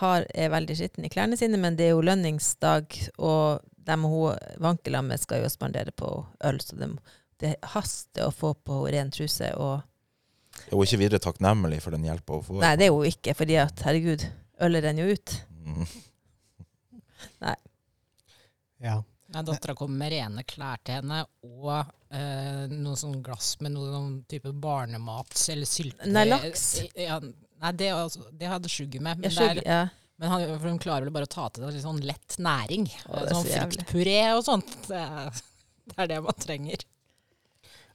har, 0.00 0.26
er 0.34 0.50
veldig 0.50 0.76
skitten 0.78 1.06
i 1.06 1.10
klærne 1.12 1.38
sine, 1.38 1.58
men 1.60 1.76
det 1.78 1.88
er 1.88 1.94
jo 1.94 2.04
lønningsdag, 2.06 2.96
og 3.18 3.64
dem 3.84 4.06
hun 4.08 4.38
vanker 4.62 4.96
med, 5.02 5.20
skal 5.22 5.42
jo 5.44 5.50
spandere 5.52 5.92
på 5.94 6.08
øl, 6.46 6.60
så 6.62 6.78
det, 6.80 6.88
det 7.42 7.52
haster 7.74 8.28
å 8.28 8.34
få 8.34 8.54
på 8.54 8.80
ren 8.90 9.12
truse. 9.14 9.50
Og 9.60 9.82
Hun 10.70 10.80
er 10.80 10.86
ikke 10.88 11.02
videre 11.02 11.22
takknemlig 11.22 11.82
for 11.84 11.94
den 11.94 12.06
hjelpa 12.06 12.38
hun 12.38 12.46
får. 12.48 12.60
Nei, 12.64 12.74
det 12.80 12.88
er 12.88 12.96
hun 12.96 13.10
ikke, 13.10 13.36
fordi 13.38 13.58
at 13.62 13.84
herregud, 13.86 14.26
ølet 14.64 14.86
renner 14.86 15.04
jo 15.04 15.18
ut. 15.18 15.36
Mm. 15.64 15.84
ja. 18.88 18.96
Nei, 19.34 19.42
Dattera 19.42 19.74
kommer 19.74 20.04
med 20.04 20.14
rene 20.14 20.44
klær 20.46 20.82
til 20.86 21.00
henne 21.00 21.24
og 21.42 21.70
eh, 22.14 22.62
noe 22.70 22.96
sånn 22.98 23.18
glass 23.24 23.54
med 23.64 23.74
noe 23.74 23.90
sånn 23.92 24.14
type 24.30 24.52
barnemat 24.62 25.34
eller 25.52 25.68
sylte. 25.68 26.08
Nei, 26.10 26.24
laks. 26.28 26.64
Ja, 26.98 27.18
nei, 27.20 27.74
det, 27.80 27.90
altså, 27.96 28.24
det 28.32 28.50
hadde 28.50 28.72
Sugar 28.72 29.04
med. 29.04 29.20
Men, 29.20 29.30
Jeg 29.30 29.60
det 29.60 29.66
er, 29.66 29.68
ja. 29.68 29.84
men 30.22 30.32
han, 30.32 30.46
for 30.54 30.70
hun 30.70 30.80
klarer 30.82 31.08
vel 31.08 31.16
bare 31.16 31.28
å 31.28 31.34
ta 31.34 31.48
til 31.50 31.66
seg 31.66 31.76
litt 31.76 31.86
sånn 31.86 32.02
lett 32.06 32.38
næring. 32.38 32.88
Å, 33.08 33.12
det 33.18 33.24
er 33.26 33.38
sånn 33.38 33.48
så 33.50 33.62
fruktpuré 33.68 34.18
og 34.34 34.44
sånt. 34.48 34.76
Det 34.90 35.00
er, 35.04 35.40
det 35.84 35.96
er 36.00 36.08
det 36.14 36.18
man 36.24 36.38
trenger. 36.40 36.84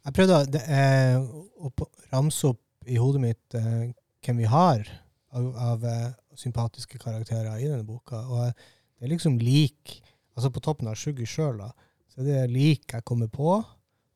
Jeg 0.06 0.14
prøvde 0.14 0.36
det, 0.54 0.60
eh, 0.70 1.16
å 1.18 1.72
ramse 2.12 2.52
opp 2.52 2.90
i 2.90 3.00
hodet 3.02 3.22
mitt 3.24 3.56
eh, 3.58 3.90
hvem 4.26 4.44
vi 4.44 4.50
har 4.50 4.84
av, 5.34 5.48
av 5.58 5.88
eh, 5.90 6.12
sympatiske 6.38 7.00
karakterer 7.02 7.58
i 7.58 7.68
denne 7.68 7.88
boka. 7.88 8.22
Og 8.30 8.44
eh, 8.46 8.68
det 9.00 9.08
er 9.08 9.14
liksom 9.16 9.40
lik 9.42 10.00
Altså 10.40 10.54
på 10.56 10.62
toppen 10.64 10.88
av 10.88 10.96
Sugar 10.96 11.28
sjøl, 11.28 11.58
da. 11.60 11.90
Så 12.14 12.24
det 12.24 12.36
er 12.40 12.52
lik 12.52 12.94
jeg 12.94 13.04
kommer 13.04 13.28
på. 13.28 13.58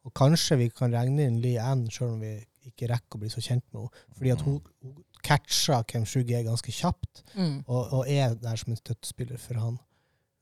Og 0.04 0.14
kanskje 0.18 0.60
vi 0.60 0.70
kan 0.76 0.94
regne 0.94 1.28
inn 1.30 1.40
Lee 1.44 1.62
Ann, 1.62 1.86
sjøl 1.92 2.16
om 2.16 2.24
vi 2.24 2.36
ikke 2.68 2.90
rekker 2.92 3.18
å 3.18 3.22
bli 3.24 3.32
så 3.32 3.44
kjent 3.44 3.66
med 3.72 3.86
henne. 3.86 4.04
Fordi 4.18 4.34
at 4.34 4.44
hun, 4.44 4.60
hun 4.84 5.00
catcher 5.24 5.86
Kem 5.88 6.04
er, 6.04 6.44
ganske 6.48 6.72
kjapt. 6.76 7.24
Mm. 7.36 7.64
Og, 7.68 7.82
og 8.00 8.12
er 8.12 8.36
der 8.40 8.60
som 8.60 8.74
en 8.74 8.80
støttespiller 8.80 9.40
for 9.40 9.60
han. 9.62 9.80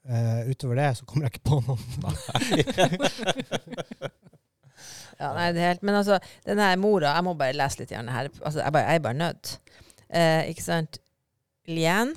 Uh, 0.02 0.50
utover 0.50 0.80
det 0.80 0.98
så 0.98 1.06
kommer 1.06 1.28
jeg 1.28 1.36
ikke 1.36 1.50
på 1.52 1.60
noen. 1.62 1.82
Ja, 5.22 5.30
nei, 5.36 5.52
det 5.54 5.62
er 5.62 5.74
helt, 5.76 5.84
men 5.86 5.94
altså, 6.00 6.18
den 6.48 6.58
her 6.58 6.78
mora 6.82 7.14
Jeg 7.14 7.26
må 7.28 7.36
bare 7.38 7.54
lese 7.54 7.84
litt 7.84 7.92
her. 7.94 8.30
Altså, 8.42 8.64
jeg, 8.64 8.74
bare, 8.74 8.88
jeg 8.90 8.98
er 9.02 9.06
bare 9.06 9.20
nødt. 9.20 9.56
Uh, 10.10 10.44
ikke 10.50 10.66
sant? 10.66 10.98
Lien 11.70 12.16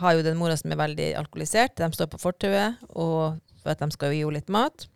har 0.00 0.16
jo 0.16 0.24
den 0.24 0.38
mora 0.40 0.56
som 0.56 0.72
er 0.72 0.80
veldig 0.80 1.08
alkoholisert. 1.20 1.76
De 1.78 1.88
står 1.92 2.08
på 2.12 2.20
fortauet 2.20 2.80
og 2.88 3.36
for 3.60 3.72
at 3.72 3.82
de 3.82 3.90
skal 3.92 4.14
gi 4.14 4.22
henne 4.24 4.38
litt 4.38 4.52
mat. 4.52 4.86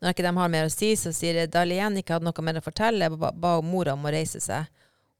Når 0.00 0.14
ikke 0.14 0.26
de 0.26 0.32
har 0.36 0.52
mer 0.52 0.68
å 0.68 0.72
si, 0.72 0.92
så 0.96 1.12
sier 1.14 1.36
de 1.36 1.46
da 1.52 1.64
Lien 1.68 1.96
ikke 2.00 2.16
hadde 2.16 2.28
noe 2.28 2.44
mer 2.46 2.60
å 2.60 2.64
fortelle, 2.64 3.10
ba, 3.14 3.32
ba 3.32 3.56
mora 3.64 3.94
om 3.96 4.06
å 4.06 4.12
reise 4.14 4.40
seg. 4.42 4.68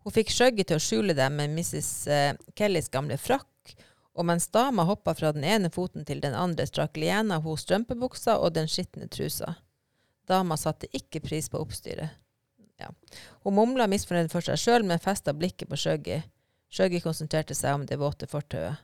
Hun 0.04 0.14
fikk 0.16 0.32
skjøgget 0.32 0.70
til 0.70 0.78
å 0.78 0.82
skjule 0.82 1.16
dem 1.16 1.36
med 1.36 1.52
Mrs. 1.52 1.90
eh, 2.08 2.32
Kellys 2.56 2.88
gamle 2.92 3.18
frakk, 3.20 3.74
og 4.16 4.26
mens 4.26 4.48
dama 4.52 4.84
hoppa 4.88 5.14
fra 5.14 5.32
den 5.36 5.44
ene 5.44 5.70
foten 5.72 6.06
til 6.08 6.22
den 6.24 6.34
andre, 6.34 6.66
strakk 6.66 6.96
Lien 7.00 7.30
av 7.32 7.44
henne 7.44 7.60
strømpebuksa 7.60 8.38
og 8.40 8.54
den 8.56 8.68
skitne 8.68 9.08
trusa. 9.12 9.54
Dama 10.28 10.56
satte 10.60 10.88
ikke 10.96 11.22
pris 11.24 11.48
på 11.50 11.60
oppstyret. 11.60 12.16
Ja. 12.80 12.90
Hun 13.44 13.56
mumla 13.56 13.86
misfornøyd 13.90 14.30
for 14.32 14.44
seg 14.44 14.60
sjøl, 14.60 14.86
men 14.88 15.02
festa 15.02 15.34
blikket 15.36 15.68
på 15.68 15.78
skjøgget. 15.78 16.28
Skjøgget 16.70 17.04
konsentrerte 17.04 17.56
seg 17.56 17.76
om 17.76 17.84
det 17.86 17.98
våte 18.00 18.28
fortauet. 18.30 18.80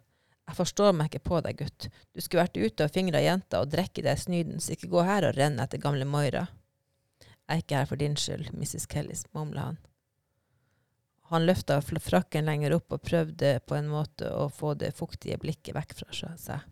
Jeg 0.46 0.58
forstår 0.60 0.92
meg 0.94 1.10
ikke 1.10 1.26
på 1.26 1.40
deg, 1.42 1.58
gutt. 1.58 1.88
Du 2.14 2.22
skulle 2.22 2.44
vært 2.44 2.58
ute 2.60 2.86
og 2.86 2.94
fingra 2.94 3.22
jenta 3.22 3.64
og 3.64 3.72
drikke 3.72 4.04
deg 4.06 4.20
snyden, 4.20 4.62
så 4.62 4.76
ikke 4.76 4.92
gå 4.92 5.02
her 5.06 5.26
og 5.26 5.34
renne 5.38 5.64
etter 5.66 5.82
gamle 5.82 6.06
Moira. 6.06 6.46
Jeg 7.46 7.50
er 7.50 7.62
ikke 7.62 7.80
her 7.80 7.90
for 7.90 8.02
din 8.02 8.14
skyld, 8.18 8.52
Mrs. 8.54 8.86
Kellis, 8.90 9.26
mumla 9.34 9.70
han. 9.70 9.82
Han 11.32 11.46
løfta 11.46 11.80
frakken 11.82 12.46
lenger 12.46 12.76
opp 12.76 12.94
og 12.94 13.02
prøvde 13.02 13.56
på 13.66 13.74
en 13.74 13.90
måte 13.90 14.30
å 14.30 14.46
få 14.52 14.76
det 14.78 14.92
fuktige 14.94 15.38
blikket 15.42 15.74
vekk 15.74 15.94
fra 15.98 16.34
seg. 16.38 16.62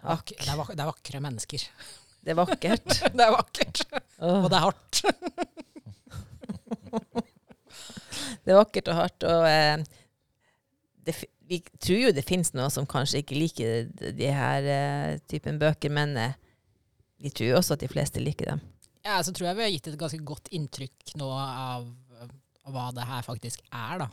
Akk. 0.00 0.32
Det, 0.32 0.48
er 0.48 0.74
det 0.74 0.80
er 0.80 0.88
vakre 0.88 1.20
mennesker. 1.22 1.66
Det 2.24 2.32
er 2.32 2.38
vakkert. 2.38 2.88
det 3.16 3.26
er 3.26 3.34
vakkert. 3.36 3.82
Oh. 4.18 4.42
Og 4.42 4.50
det 4.50 4.58
er 4.58 4.66
hardt. 4.66 5.02
Det 8.40 8.54
er 8.54 8.56
vakkert 8.56 8.88
og 8.88 8.96
hardt. 8.96 9.24
Og 9.28 9.44
eh, 9.46 9.82
det, 11.06 11.14
vi 11.50 11.60
tror 11.82 11.98
jo 12.04 12.12
det 12.14 12.26
finnes 12.26 12.52
noen 12.54 12.72
som 12.72 12.88
kanskje 12.88 13.22
ikke 13.22 13.38
liker 13.38 13.88
de, 13.90 14.12
de 14.16 14.30
her 14.34 14.68
uh, 14.68 15.20
typen 15.30 15.60
bøker, 15.60 15.92
men 15.94 16.16
uh, 16.18 16.36
vi 17.20 17.32
tror 17.34 17.52
jo 17.52 17.58
også 17.60 17.76
at 17.76 17.84
de 17.84 17.90
fleste 17.90 18.22
liker 18.22 18.52
dem. 18.52 18.62
Ja, 19.04 19.20
så 19.24 19.32
tror 19.32 19.50
jeg 19.50 19.58
vi 19.58 19.64
har 19.64 19.72
gitt 19.72 19.88
et 19.90 20.00
ganske 20.00 20.20
godt 20.28 20.50
inntrykk 20.56 21.14
nå 21.20 21.28
av, 21.32 21.88
av 22.20 22.74
hva 22.74 22.90
det 22.96 23.06
her 23.08 23.24
faktisk 23.24 23.62
er, 23.68 24.04
da. 24.04 24.10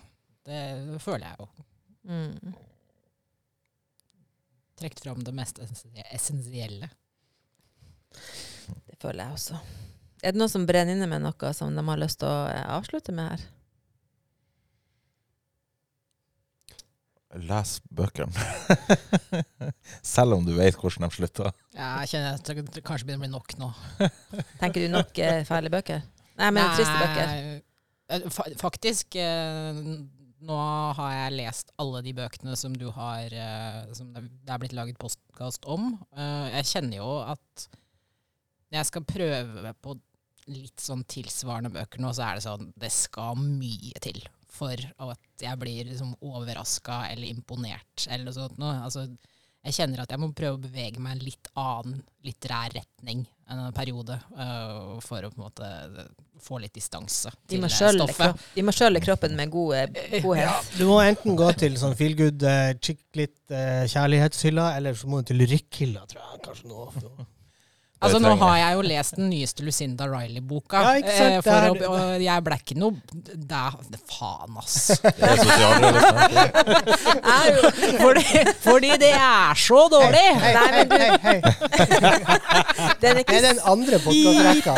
Det 0.48 1.02
føler 1.04 1.28
jeg 1.28 1.44
jo. 1.44 1.68
Mm. 2.08 2.56
Trukket 4.80 5.04
fram 5.04 5.24
det 5.26 5.34
mest 5.36 5.60
essensielle. 5.60 6.90
Det 8.88 8.96
føler 9.02 9.26
jeg 9.26 9.36
også. 9.36 9.60
Er 10.24 10.34
det 10.34 10.40
noen 10.40 10.52
som 10.52 10.66
brenner 10.70 10.96
inne 10.96 11.10
med 11.10 11.24
noe 11.26 11.54
som 11.54 11.76
de 11.76 11.84
har 11.90 12.00
lyst 12.02 12.22
til 12.22 12.30
å 12.30 12.48
eh, 12.50 12.64
avslutte 12.78 13.14
med 13.16 13.34
her? 13.34 13.46
Les 17.36 17.72
bøkene. 17.92 18.32
Selv 20.16 20.38
om 20.38 20.46
du 20.48 20.54
vet 20.56 20.78
hvordan 20.80 21.08
de 21.10 21.16
slutter. 21.18 21.50
Ja, 21.76 21.90
jeg 22.06 22.14
kjenner 22.14 22.38
at 22.40 22.52
det 22.78 22.84
kanskje 22.88 23.08
begynner 23.10 23.20
å 23.20 23.26
bli 23.26 23.34
nok 23.34 23.56
nå. 23.60 23.72
Tenker 24.62 24.86
du 24.86 24.92
nok 24.94 25.20
eh, 25.24 25.42
fæle 25.48 25.72
bøker? 25.74 26.06
Nei, 26.40 26.52
men 26.56 26.70
triste 26.78 27.02
bøker. 27.02 27.34
Eh, 28.16 28.28
fa- 28.32 28.48
Faktisk, 28.62 29.18
eh, 29.20 29.82
nå 30.48 30.58
har 30.98 31.12
jeg 31.18 31.36
lest 31.42 31.74
alle 31.82 32.02
de 32.06 32.14
bøkene 32.16 32.56
som 32.60 32.76
du 32.78 32.88
har 32.96 33.34
eh, 33.34 33.80
Som 33.98 34.14
det 34.16 34.24
det 34.30 34.54
er 34.56 34.62
blitt 34.64 34.76
laget 34.78 35.00
postkast 35.02 35.68
om. 35.68 35.96
Eh, 36.16 36.48
Jeg 36.60 36.70
kjenner 36.72 37.02
jo 37.02 37.12
at 37.28 37.68
når 38.72 38.82
jeg 38.82 38.90
skal 38.94 39.06
prøve 39.08 39.74
på 39.84 39.98
litt 40.48 40.80
sånn 40.80 41.04
tilsvarende 41.12 41.74
bøker 41.76 42.00
nå, 42.00 42.14
så 42.16 42.24
er 42.30 42.38
det 42.40 42.44
sånn 42.48 42.70
Det 42.80 42.90
skal 42.96 43.36
mye 43.40 44.00
til 44.04 44.24
for 44.54 44.74
at 44.78 45.44
jeg 45.44 45.60
blir 45.62 45.90
liksom 45.90 46.14
overraska 46.26 47.06
eller 47.12 47.28
imponert 47.30 48.08
eller 48.08 48.30
noe 48.30 48.38
sånt. 48.38 48.60
noe. 48.62 48.78
Altså, 48.86 49.08
jeg 49.68 49.76
kjenner 49.82 50.04
at 50.04 50.14
jeg 50.14 50.22
må 50.22 50.30
prøve 50.36 50.56
å 50.56 50.64
bevege 50.64 51.02
meg 51.04 51.18
i 51.18 51.18
en 51.18 51.26
litt 51.26 51.50
annen 51.60 52.00
litterær 52.24 52.72
retning 52.78 53.26
enn 53.48 53.62
en 53.64 53.76
periode, 53.76 54.16
uh, 54.36 54.98
for 55.04 55.24
å 55.24 55.32
på 55.32 55.40
en 55.40 55.46
måte 55.46 56.08
få 56.44 56.60
litt 56.62 56.76
distanse 56.76 57.32
til 57.48 57.64
stoffet. 57.72 58.44
De 58.56 58.64
må 58.64 58.74
skjølle 58.76 59.02
kroppen 59.04 59.36
med 59.40 59.52
god, 59.52 59.96
godhet. 59.96 60.24
godhet. 60.24 60.74
Du 60.80 60.86
må 60.90 61.00
enten 61.04 61.40
gå 61.40 61.48
til 61.60 61.80
sånn 61.80 61.96
feel 62.00 62.16
good, 62.20 62.44
uh, 62.44 62.74
chick 62.84 63.02
litt 63.20 63.40
uh, 63.52 63.88
kjærlighetshylla, 63.88 64.70
eller 64.80 65.00
så 65.00 65.10
må 65.12 65.24
du 65.24 65.32
til 65.32 65.42
lyrikkhylla, 65.44 66.06
tror 66.12 66.24
jeg. 66.24 66.44
Kanskje 66.48 66.72
nå. 66.72 67.28
Altså, 67.98 68.20
nå 68.22 68.36
har 68.38 68.58
jeg 68.60 68.76
jo 68.78 68.82
lest 68.86 69.16
den 69.18 69.30
nyeste 69.32 69.64
Lucinda 69.66 70.06
Riley-boka. 70.06 70.78
Ja, 70.86 70.92
ikke 71.02 71.14
sant, 71.18 71.34
eh, 71.34 71.38
det 71.42 71.44
for 71.48 71.58
å, 71.66 71.72
og 71.98 72.22
jeg 72.22 72.44
ble 72.46 72.58
ikke 72.62 72.76
noe 72.78 72.94
da, 73.50 73.62
Faen, 74.12 74.54
ass. 74.62 74.76
Det 75.02 75.14
er 77.34 77.48
jo- 77.56 77.72
fordi, 77.98 78.26
fordi 78.62 78.92
det 79.02 79.10
er 79.18 79.54
så 79.58 79.80
dårlig! 79.90 80.28
Hei, 80.44 80.54
hei, 80.54 80.62
hei, 80.78 80.86
Hei, 81.26 81.40
hei. 81.42 81.42
den 83.02 83.18
er 83.18 83.24
Det 83.24 83.36
er 83.40 83.42
den 83.48 83.60
andre 83.66 83.98
podkastrekka. 84.06 84.74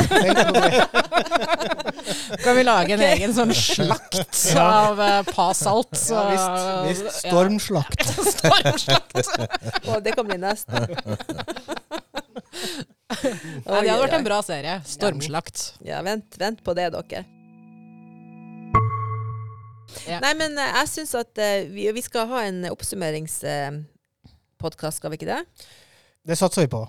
Kan 2.43 2.55
vi 2.55 2.63
lage 2.63 2.93
en 2.95 3.03
egen 3.09 3.33
sånn 3.35 3.51
slakt 3.55 4.39
av 4.63 4.99
uh, 4.99 5.19
Pasalt? 5.27 5.91
Ja, 6.09 6.23
visst. 6.31 7.03
visst. 7.03 7.19
Stormslakt. 7.27 7.99
Stormslakt. 8.33 9.27
Å, 9.91 9.99
det 10.07 10.15
kan 10.15 10.25
bli 10.31 10.39
neste. 10.39 10.87
Nei, 13.33 13.81
det 13.83 13.91
hadde 13.91 14.03
vært 14.03 14.19
en 14.19 14.27
bra 14.27 14.39
serie. 14.45 14.75
Stormslakt. 14.87 15.57
Ja, 15.85 15.97
vent, 16.05 16.29
vent 16.39 16.59
på 16.65 16.71
det, 16.77 16.87
dere. 16.95 17.21
Ja. 20.05 20.19
Nei, 20.21 20.33
men 20.37 20.57
eh, 20.57 20.75
jeg 20.81 20.87
syns 20.91 21.15
at 21.17 21.37
eh, 21.41 21.67
vi, 21.71 21.91
vi 21.95 22.01
skal 22.05 22.27
ha 22.29 22.39
en 22.47 22.65
oppsummeringspodkast, 22.69 24.97
skal 25.01 25.11
vi 25.13 25.17
ikke 25.19 25.31
det? 25.31 25.41
Det 26.29 26.35
satser 26.37 26.61
vi 26.65 26.69
på. 26.71 26.81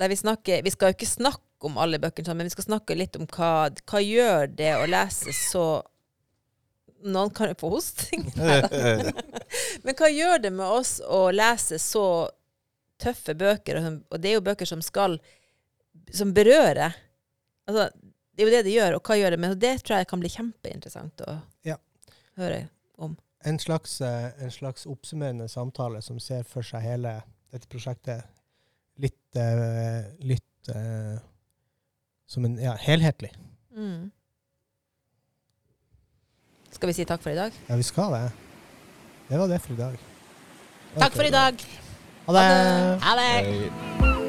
Der 0.00 0.08
vi 0.10 0.16
snakker 0.18 0.62
Vi 0.66 0.70
skal 0.74 0.86
jo 0.90 0.94
ikke 0.96 1.06
snakke 1.06 1.40
om 1.64 1.78
alle 1.80 1.98
bøkene 2.02 2.34
men 2.34 2.46
vi 2.48 2.52
skal 2.52 2.66
snakke 2.66 2.98
litt 2.98 3.16
om 3.16 3.26
hva, 3.30 3.70
hva 3.88 4.00
gjør 4.02 4.46
det 4.52 4.72
å 4.76 4.86
lese 4.90 5.32
så 5.32 5.82
Noen 7.04 7.30
kan 7.36 7.50
jo 7.50 7.54
få 7.60 7.68
hosting. 7.68 8.24
Men 9.84 9.92
hva 9.98 10.08
gjør 10.08 10.38
det 10.40 10.48
med 10.56 10.64
oss 10.64 11.04
å 11.04 11.28
lese 11.36 11.76
så 11.76 12.32
tøffe 12.96 13.36
bøker, 13.36 13.76
og, 13.76 14.00
og 14.08 14.16
det 14.22 14.28
er 14.30 14.38
jo 14.38 14.46
bøker 14.46 14.64
som 14.64 14.80
skal 14.80 15.20
Som 16.14 16.30
berører. 16.36 16.94
Altså, 17.68 17.88
det 18.34 18.42
er 18.44 18.48
jo 18.48 18.52
det 18.54 18.62
det 18.66 18.74
gjør, 18.76 18.96
og 18.98 19.02
hva 19.08 19.16
gjør 19.18 19.34
det 19.34 19.40
med 19.42 19.58
det 19.62 19.74
tror 19.82 20.00
jeg 20.00 20.08
kan 20.10 20.20
bli 20.22 20.30
kjempeinteressant 20.32 21.22
å 21.26 21.36
Ja. 21.66 21.76
høre. 22.36 22.68
En 23.44 23.58
slags, 23.58 24.00
eh, 24.00 24.30
en 24.40 24.50
slags 24.50 24.86
oppsummerende 24.86 25.48
samtale 25.52 26.00
som 26.02 26.18
ser 26.18 26.44
for 26.48 26.62
seg 26.62 26.80
hele 26.80 27.22
dette 27.52 27.68
prosjektet 27.68 28.24
litt, 28.98 29.36
eh, 29.36 30.06
litt 30.24 30.68
eh, 30.74 31.18
som 32.26 32.44
en 32.46 32.56
ja, 32.56 32.72
helhetlig. 32.74 33.30
Mm. 33.76 34.10
Skal 36.72 36.88
vi 36.88 36.92
si 36.96 37.04
takk 37.04 37.20
for 37.20 37.30
i 37.30 37.38
dag? 37.38 37.52
Ja, 37.68 37.76
vi 37.76 37.82
skal 37.82 38.16
det. 38.16 38.32
Det 39.28 39.38
var 39.38 39.48
det 39.48 39.60
for 39.62 39.72
i 39.72 39.76
dag. 39.76 39.98
Takk 40.98 41.12
for 41.12 41.24
i 41.28 41.30
dag. 41.30 41.60
Ha 42.26 42.32
det. 42.32 43.00
Ha 43.02 43.16
det. 43.20 44.23